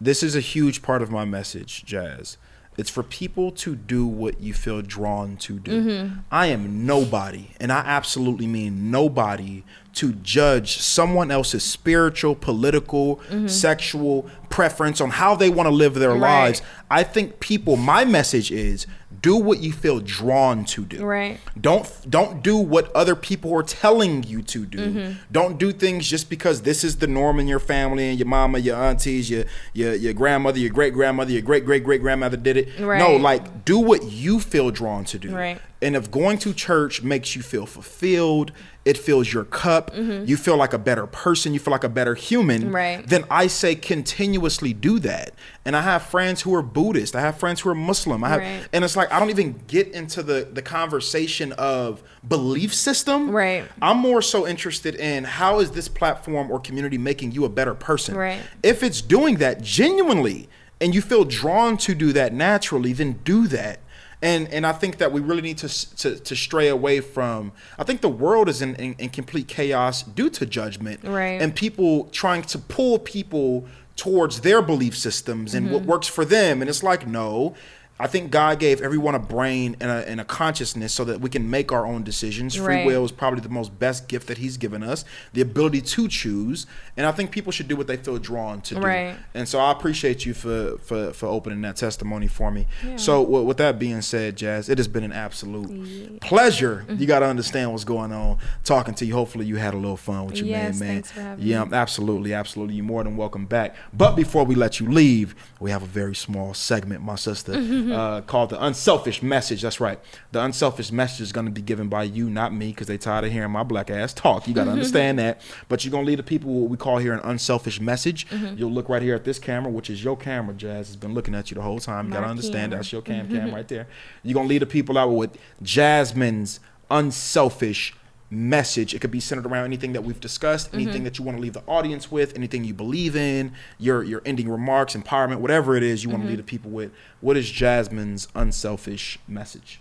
This 0.00 0.22
is 0.22 0.34
a 0.36 0.40
huge 0.40 0.82
part 0.82 1.00
of 1.00 1.10
my 1.10 1.24
message, 1.24 1.84
Jazz. 1.84 2.36
It's 2.78 2.90
for 2.90 3.02
people 3.02 3.52
to 3.52 3.74
do 3.74 4.06
what 4.06 4.40
you 4.40 4.52
feel 4.52 4.82
drawn 4.82 5.38
to 5.38 5.58
do. 5.58 5.82
Mm-hmm. 5.82 6.18
I 6.30 6.48
am 6.48 6.84
nobody, 6.84 7.52
and 7.58 7.72
I 7.72 7.78
absolutely 7.78 8.46
mean 8.46 8.90
nobody 8.90 9.64
to 9.94 10.12
judge 10.12 10.76
someone 10.76 11.30
else's 11.30 11.64
spiritual, 11.64 12.34
political, 12.34 13.16
mm-hmm. 13.16 13.46
sexual 13.46 14.28
preference 14.50 15.00
on 15.00 15.08
how 15.08 15.34
they 15.34 15.48
want 15.48 15.68
to 15.68 15.74
live 15.74 15.94
their 15.94 16.10
right. 16.10 16.20
lives. 16.20 16.62
I 16.90 17.02
think 17.02 17.40
people, 17.40 17.76
my 17.76 18.04
message 18.04 18.52
is 18.52 18.86
do 19.26 19.36
what 19.36 19.58
you 19.58 19.72
feel 19.72 19.98
drawn 19.98 20.64
to 20.64 20.84
do. 20.84 21.04
Right. 21.04 21.40
Don't 21.60 21.84
don't 22.08 22.44
do 22.44 22.56
what 22.56 22.94
other 22.94 23.16
people 23.16 23.52
are 23.56 23.64
telling 23.64 24.22
you 24.22 24.40
to 24.42 24.64
do. 24.64 24.78
Mm-hmm. 24.78 25.12
Don't 25.32 25.58
do 25.58 25.72
things 25.72 26.08
just 26.08 26.30
because 26.30 26.62
this 26.62 26.84
is 26.84 26.98
the 26.98 27.08
norm 27.08 27.40
in 27.40 27.48
your 27.48 27.58
family 27.58 28.08
and 28.08 28.20
your 28.20 28.28
mama, 28.28 28.58
your 28.58 28.76
aunties, 28.76 29.28
your 29.28 29.44
your, 29.72 29.96
your 29.96 30.12
grandmother, 30.12 30.60
your 30.60 30.70
great 30.70 30.94
grandmother, 30.94 31.32
your 31.32 31.42
great 31.42 31.64
great 31.64 31.82
great 31.82 32.02
grandmother 32.02 32.36
did 32.36 32.56
it. 32.56 32.78
Right. 32.78 33.00
No, 33.00 33.16
like 33.16 33.64
do 33.64 33.80
what 33.80 34.04
you 34.04 34.38
feel 34.38 34.70
drawn 34.70 35.04
to 35.06 35.18
do. 35.18 35.34
Right. 35.34 35.60
And 35.82 35.94
if 35.94 36.10
going 36.10 36.38
to 36.38 36.54
church 36.54 37.02
makes 37.02 37.36
you 37.36 37.42
feel 37.42 37.66
fulfilled, 37.66 38.50
it 38.86 38.96
fills 38.96 39.32
your 39.32 39.44
cup, 39.44 39.92
mm-hmm. 39.92 40.24
you 40.24 40.36
feel 40.36 40.56
like 40.56 40.72
a 40.72 40.78
better 40.78 41.06
person, 41.08 41.52
you 41.52 41.58
feel 41.58 41.72
like 41.72 41.84
a 41.84 41.88
better 41.88 42.14
human, 42.14 42.70
right. 42.70 43.04
then 43.06 43.24
I 43.28 43.48
say 43.48 43.74
continuously 43.74 44.72
do 44.72 45.00
that. 45.00 45.34
And 45.64 45.76
I 45.76 45.82
have 45.82 46.04
friends 46.04 46.42
who 46.42 46.54
are 46.54 46.62
Buddhist, 46.62 47.16
I 47.16 47.20
have 47.20 47.36
friends 47.36 47.60
who 47.60 47.70
are 47.70 47.74
Muslim. 47.74 48.22
I 48.22 48.28
have 48.28 48.38
right. 48.38 48.68
and 48.72 48.84
it's 48.84 48.96
like 48.96 49.12
I 49.12 49.18
don't 49.18 49.30
even 49.30 49.60
get 49.66 49.88
into 49.88 50.22
the 50.22 50.48
the 50.50 50.62
conversation 50.62 51.52
of 51.54 52.02
belief 52.26 52.72
system. 52.72 53.30
Right. 53.30 53.64
I'm 53.82 53.98
more 53.98 54.22
so 54.22 54.46
interested 54.46 54.94
in 54.94 55.24
how 55.24 55.58
is 55.58 55.72
this 55.72 55.88
platform 55.88 56.50
or 56.50 56.60
community 56.60 56.96
making 56.96 57.32
you 57.32 57.44
a 57.44 57.50
better 57.50 57.74
person? 57.74 58.16
Right. 58.16 58.40
If 58.62 58.84
it's 58.84 59.02
doing 59.02 59.36
that 59.38 59.62
genuinely 59.62 60.48
and 60.80 60.94
you 60.94 61.02
feel 61.02 61.24
drawn 61.24 61.76
to 61.78 61.94
do 61.94 62.12
that 62.12 62.32
naturally, 62.32 62.92
then 62.92 63.20
do 63.24 63.48
that 63.48 63.80
and 64.22 64.48
and 64.48 64.66
I 64.66 64.72
think 64.72 64.98
that 64.98 65.12
we 65.12 65.20
really 65.20 65.42
need 65.42 65.58
to 65.58 65.96
to, 65.96 66.18
to 66.18 66.36
stray 66.36 66.68
away 66.68 67.00
from. 67.00 67.52
I 67.78 67.84
think 67.84 68.00
the 68.00 68.08
world 68.08 68.48
is 68.48 68.62
in, 68.62 68.74
in, 68.76 68.94
in 68.94 69.08
complete 69.10 69.48
chaos 69.48 70.02
due 70.02 70.30
to 70.30 70.46
judgment, 70.46 71.00
right? 71.04 71.40
And 71.40 71.54
people 71.54 72.04
trying 72.06 72.42
to 72.42 72.58
pull 72.58 72.98
people 72.98 73.66
towards 73.96 74.40
their 74.40 74.60
belief 74.62 74.96
systems 74.96 75.54
and 75.54 75.66
mm-hmm. 75.66 75.74
what 75.74 75.84
works 75.84 76.06
for 76.06 76.24
them, 76.24 76.60
and 76.60 76.68
it's 76.68 76.82
like 76.82 77.06
no. 77.06 77.54
I 77.98 78.06
think 78.06 78.30
God 78.30 78.58
gave 78.58 78.82
everyone 78.82 79.14
a 79.14 79.18
brain 79.18 79.76
and 79.80 79.90
a, 79.90 80.08
and 80.08 80.20
a, 80.20 80.24
consciousness 80.24 80.92
so 80.92 81.04
that 81.04 81.20
we 81.20 81.30
can 81.30 81.48
make 81.48 81.72
our 81.72 81.86
own 81.86 82.02
decisions. 82.02 82.54
Free 82.54 82.66
right. 82.66 82.86
will 82.86 83.04
is 83.04 83.12
probably 83.12 83.40
the 83.40 83.48
most 83.48 83.78
best 83.78 84.06
gift 84.06 84.26
that 84.26 84.36
He's 84.38 84.58
given 84.58 84.82
us, 84.82 85.04
the 85.32 85.40
ability 85.40 85.80
to 85.80 86.08
choose. 86.08 86.66
And 86.96 87.06
I 87.06 87.12
think 87.12 87.30
people 87.30 87.52
should 87.52 87.68
do 87.68 87.76
what 87.76 87.86
they 87.86 87.96
feel 87.96 88.18
drawn 88.18 88.60
to 88.62 88.74
do. 88.74 88.80
Right. 88.80 89.16
And 89.32 89.48
so 89.48 89.58
I 89.58 89.72
appreciate 89.72 90.26
you 90.26 90.34
for 90.34 90.76
for, 90.78 91.12
for 91.12 91.26
opening 91.26 91.62
that 91.62 91.76
testimony 91.76 92.26
for 92.26 92.50
me. 92.50 92.66
Yeah. 92.84 92.96
So 92.96 93.22
with 93.22 93.56
that 93.58 93.78
being 93.78 94.02
said, 94.02 94.36
Jazz, 94.36 94.68
it 94.68 94.78
has 94.78 94.88
been 94.88 95.04
an 95.04 95.12
absolute 95.12 95.70
yeah. 95.70 96.18
pleasure. 96.20 96.84
Mm-hmm. 96.86 97.00
You 97.00 97.06
got 97.06 97.20
to 97.20 97.26
understand 97.26 97.72
what's 97.72 97.84
going 97.84 98.12
on. 98.12 98.38
Talking 98.64 98.94
to 98.94 99.06
you. 99.06 99.14
Hopefully 99.14 99.46
you 99.46 99.56
had 99.56 99.72
a 99.72 99.78
little 99.78 99.96
fun 99.96 100.26
with 100.26 100.36
your 100.36 100.46
yes, 100.46 100.78
man, 100.80 100.88
man. 100.88 100.94
Thanks 100.96 101.10
for 101.12 101.20
having 101.20 101.46
yeah, 101.46 101.64
me. 101.64 101.72
absolutely, 101.72 102.34
absolutely. 102.34 102.74
You're 102.74 102.84
more 102.84 103.04
than 103.04 103.16
welcome 103.16 103.46
back. 103.46 103.74
But 103.92 104.16
before 104.16 104.44
we 104.44 104.54
let 104.54 104.80
you 104.80 104.90
leave, 104.90 105.34
we 105.60 105.70
have 105.70 105.82
a 105.82 105.86
very 105.86 106.14
small 106.14 106.52
segment, 106.52 107.02
my 107.02 107.14
sister. 107.14 107.54
Uh, 107.92 108.20
called 108.22 108.50
the 108.50 108.64
unselfish 108.64 109.22
message. 109.22 109.62
That's 109.62 109.80
right. 109.80 109.98
The 110.32 110.42
unselfish 110.42 110.92
message 110.92 111.20
is 111.20 111.32
going 111.32 111.46
to 111.46 111.52
be 111.52 111.62
given 111.62 111.88
by 111.88 112.04
you, 112.04 112.30
not 112.30 112.52
me, 112.52 112.68
because 112.68 112.86
they 112.86 112.98
tired 112.98 113.24
of 113.24 113.32
hearing 113.32 113.50
my 113.50 113.62
black 113.62 113.90
ass 113.90 114.12
talk. 114.12 114.46
You 114.48 114.54
got 114.54 114.64
to 114.64 114.70
understand 114.70 115.18
that. 115.18 115.40
But 115.68 115.84
you're 115.84 115.92
going 115.92 116.04
to 116.04 116.06
lead 116.06 116.18
the 116.18 116.22
people 116.22 116.52
what 116.52 116.70
we 116.70 116.76
call 116.76 116.98
here 116.98 117.12
an 117.12 117.20
unselfish 117.24 117.80
message. 117.80 118.28
Mm-hmm. 118.28 118.58
You'll 118.58 118.72
look 118.72 118.88
right 118.88 119.02
here 119.02 119.14
at 119.14 119.24
this 119.24 119.38
camera, 119.38 119.70
which 119.70 119.90
is 119.90 120.02
your 120.02 120.16
camera. 120.16 120.54
Jazz 120.54 120.88
has 120.88 120.96
been 120.96 121.14
looking 121.14 121.34
at 121.34 121.50
you 121.50 121.54
the 121.54 121.62
whole 121.62 121.80
time. 121.80 122.08
You 122.08 122.14
got 122.14 122.20
to 122.20 122.26
understand 122.26 122.72
that's 122.72 122.92
your 122.92 123.02
cam 123.02 123.28
cam 123.28 123.54
right 123.54 123.68
there. 123.68 123.86
You're 124.22 124.34
going 124.34 124.46
to 124.46 124.50
lead 124.50 124.62
the 124.62 124.66
people 124.66 124.98
out 124.98 125.08
with 125.08 125.36
Jasmine's 125.62 126.60
unselfish 126.90 127.94
message. 128.30 128.94
It 128.94 129.00
could 129.00 129.10
be 129.10 129.20
centered 129.20 129.46
around 129.46 129.64
anything 129.64 129.92
that 129.92 130.02
we've 130.02 130.20
discussed, 130.20 130.74
anything 130.74 130.94
mm-hmm. 130.94 131.04
that 131.04 131.18
you 131.18 131.24
want 131.24 131.38
to 131.38 131.42
leave 131.42 131.52
the 131.52 131.62
audience 131.66 132.10
with, 132.10 132.36
anything 132.36 132.64
you 132.64 132.74
believe 132.74 133.14
in, 133.16 133.52
your 133.78 134.02
your 134.02 134.22
ending 134.24 134.48
remarks, 134.48 134.94
empowerment, 134.94 135.38
whatever 135.38 135.76
it 135.76 135.82
is 135.82 136.02
you 136.02 136.08
mm-hmm. 136.08 136.18
want 136.18 136.24
to 136.24 136.28
leave 136.28 136.38
the 136.38 136.42
people 136.42 136.70
with. 136.70 136.92
What 137.20 137.36
is 137.36 137.50
Jasmine's 137.50 138.28
unselfish 138.34 139.18
message? 139.28 139.80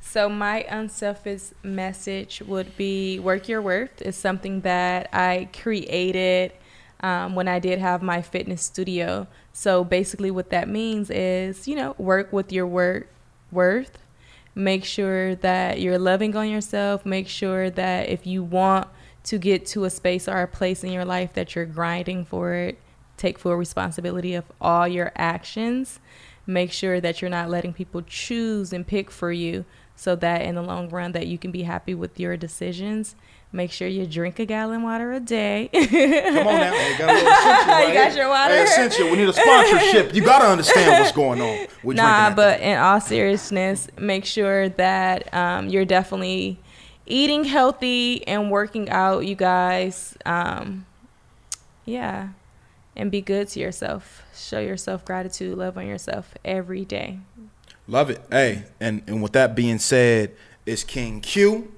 So 0.00 0.28
my 0.28 0.62
unselfish 0.62 1.52
message 1.62 2.42
would 2.44 2.76
be 2.76 3.20
work 3.20 3.48
your 3.48 3.62
worth. 3.62 4.02
is 4.02 4.16
something 4.16 4.62
that 4.62 5.08
I 5.12 5.48
created 5.52 6.52
um, 7.00 7.34
when 7.36 7.46
I 7.48 7.60
did 7.60 7.78
have 7.78 8.02
my 8.02 8.20
fitness 8.20 8.62
studio. 8.62 9.28
So 9.52 9.84
basically, 9.84 10.30
what 10.30 10.50
that 10.50 10.68
means 10.68 11.10
is, 11.10 11.68
you 11.68 11.76
know, 11.76 11.94
work 11.96 12.32
with 12.32 12.52
your 12.52 12.66
work 12.66 13.08
worth 13.52 13.98
make 14.54 14.84
sure 14.84 15.34
that 15.36 15.80
you're 15.80 15.98
loving 15.98 16.36
on 16.36 16.48
yourself. 16.48 17.06
Make 17.06 17.28
sure 17.28 17.70
that 17.70 18.08
if 18.08 18.26
you 18.26 18.42
want 18.42 18.88
to 19.24 19.38
get 19.38 19.66
to 19.66 19.84
a 19.84 19.90
space 19.90 20.28
or 20.28 20.40
a 20.42 20.48
place 20.48 20.82
in 20.82 20.92
your 20.92 21.04
life 21.04 21.34
that 21.34 21.54
you're 21.54 21.66
grinding 21.66 22.24
for 22.24 22.54
it 22.54 22.78
take 23.20 23.38
full 23.38 23.54
responsibility 23.54 24.34
of 24.34 24.44
all 24.60 24.88
your 24.88 25.12
actions. 25.14 26.00
Make 26.46 26.72
sure 26.72 27.00
that 27.00 27.20
you're 27.20 27.30
not 27.30 27.50
letting 27.50 27.74
people 27.74 28.02
choose 28.02 28.72
and 28.72 28.86
pick 28.86 29.10
for 29.10 29.30
you 29.30 29.66
so 29.94 30.16
that 30.16 30.42
in 30.42 30.54
the 30.54 30.62
long 30.62 30.88
run 30.88 31.12
that 31.12 31.26
you 31.26 31.36
can 31.36 31.50
be 31.50 31.62
happy 31.62 31.94
with 31.94 32.18
your 32.18 32.36
decisions 32.36 33.14
Make 33.52 33.72
sure 33.72 33.88
you 33.88 34.06
drink 34.06 34.38
a 34.38 34.44
gallon 34.44 34.84
water 34.84 35.12
a 35.12 35.18
day. 35.18 35.70
Come 35.72 36.46
on 36.46 36.60
now, 36.60 36.72
hey, 36.72 36.96
got 36.98 37.66
right 37.66 37.88
you 37.88 37.94
got 37.94 38.14
your 38.14 38.28
water. 38.28 38.54
Hey, 38.54 38.62
essential. 38.62 39.10
We 39.10 39.16
need 39.16 39.28
a 39.28 39.32
sponsorship. 39.32 40.14
You 40.14 40.22
got 40.22 40.38
to 40.38 40.46
understand 40.46 41.00
what's 41.00 41.10
going 41.10 41.40
on. 41.40 41.66
We're 41.82 41.94
nah, 41.94 42.32
but 42.32 42.60
in 42.60 42.78
all 42.78 43.00
seriousness, 43.00 43.88
make 43.98 44.24
sure 44.24 44.68
that 44.68 45.34
um, 45.34 45.68
you're 45.68 45.84
definitely 45.84 46.60
eating 47.06 47.42
healthy 47.42 48.24
and 48.28 48.52
working 48.52 48.88
out. 48.88 49.26
You 49.26 49.34
guys, 49.34 50.16
um, 50.24 50.86
yeah, 51.84 52.28
and 52.94 53.10
be 53.10 53.20
good 53.20 53.48
to 53.48 53.58
yourself. 53.58 54.22
Show 54.32 54.60
yourself 54.60 55.04
gratitude, 55.04 55.58
love 55.58 55.76
on 55.76 55.88
yourself 55.88 56.34
every 56.44 56.84
day. 56.84 57.18
Love 57.88 58.10
it. 58.10 58.22
Hey, 58.30 58.66
and 58.78 59.02
and 59.08 59.20
with 59.20 59.32
that 59.32 59.56
being 59.56 59.80
said, 59.80 60.36
it's 60.66 60.84
King 60.84 61.20
Q. 61.20 61.72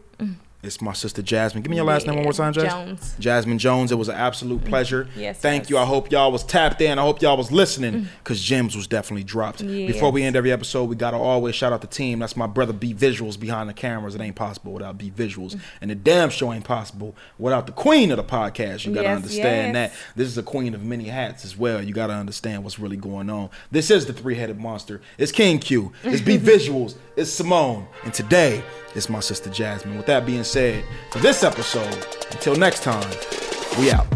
It's 0.62 0.80
my 0.80 0.92
sister 0.92 1.22
Jasmine. 1.22 1.64
Give 1.64 1.70
me 1.70 1.76
your 1.76 1.84
last 1.84 2.04
yeah. 2.04 2.12
name 2.12 2.18
one 2.18 2.24
more 2.24 2.32
time, 2.32 2.52
Jasmine. 2.52 2.96
Jones. 2.96 3.16
Jasmine 3.18 3.58
Jones. 3.58 3.90
It 3.90 3.96
was 3.96 4.08
an 4.08 4.14
absolute 4.14 4.64
pleasure. 4.64 5.08
Yes. 5.16 5.40
Thank 5.40 5.64
yes. 5.64 5.70
you. 5.70 5.78
I 5.78 5.84
hope 5.84 6.12
y'all 6.12 6.30
was 6.30 6.44
tapped 6.44 6.80
in. 6.80 7.00
I 7.00 7.02
hope 7.02 7.20
y'all 7.20 7.36
was 7.36 7.50
listening 7.50 8.06
because 8.22 8.40
mm. 8.40 8.44
gems 8.44 8.76
was 8.76 8.86
definitely 8.86 9.24
dropped. 9.24 9.60
Yes. 9.60 9.92
Before 9.92 10.12
we 10.12 10.22
end 10.22 10.36
every 10.36 10.52
episode, 10.52 10.84
we 10.84 10.94
gotta 10.94 11.16
always 11.16 11.56
shout 11.56 11.72
out 11.72 11.80
the 11.80 11.88
team. 11.88 12.20
That's 12.20 12.36
my 12.36 12.46
brother 12.46 12.72
B 12.72 12.94
Visuals 12.94 13.38
behind 13.38 13.68
the 13.68 13.74
cameras. 13.74 14.14
It 14.14 14.20
ain't 14.20 14.36
possible 14.36 14.72
without 14.72 14.98
B 14.98 15.10
Visuals, 15.10 15.56
mm. 15.56 15.60
and 15.80 15.90
the 15.90 15.96
damn 15.96 16.30
show 16.30 16.52
ain't 16.52 16.64
possible 16.64 17.16
without 17.38 17.66
the 17.66 17.72
queen 17.72 18.12
of 18.12 18.18
the 18.18 18.24
podcast. 18.24 18.86
You 18.86 18.94
gotta 18.94 19.08
yes, 19.08 19.16
understand 19.16 19.74
that 19.74 19.92
this 20.14 20.28
is 20.28 20.38
a 20.38 20.44
queen 20.44 20.74
of 20.74 20.84
many 20.84 21.04
hats 21.08 21.44
as 21.44 21.56
well. 21.56 21.82
You 21.82 21.92
gotta 21.92 22.14
understand 22.14 22.62
what's 22.62 22.78
really 22.78 22.96
going 22.96 23.28
on. 23.30 23.50
This 23.72 23.90
is 23.90 24.06
the 24.06 24.12
three 24.12 24.36
headed 24.36 24.60
monster. 24.60 25.00
It's 25.18 25.32
King 25.32 25.58
Q. 25.58 25.92
It's 26.04 26.20
B 26.20 26.38
Visuals. 26.52 26.94
It's 27.16 27.32
Simone. 27.32 27.88
And 28.04 28.14
today 28.14 28.62
it's 28.94 29.08
my 29.08 29.20
sister 29.20 29.50
Jasmine. 29.50 29.96
With 29.96 30.06
that 30.06 30.26
being 30.26 30.44
said, 30.53 30.84
for 31.09 31.18
this 31.20 31.44
episode, 31.44 32.07
until 32.32 32.55
next 32.55 32.82
time, 32.82 33.11
we 33.78 33.90
out. 33.90 34.07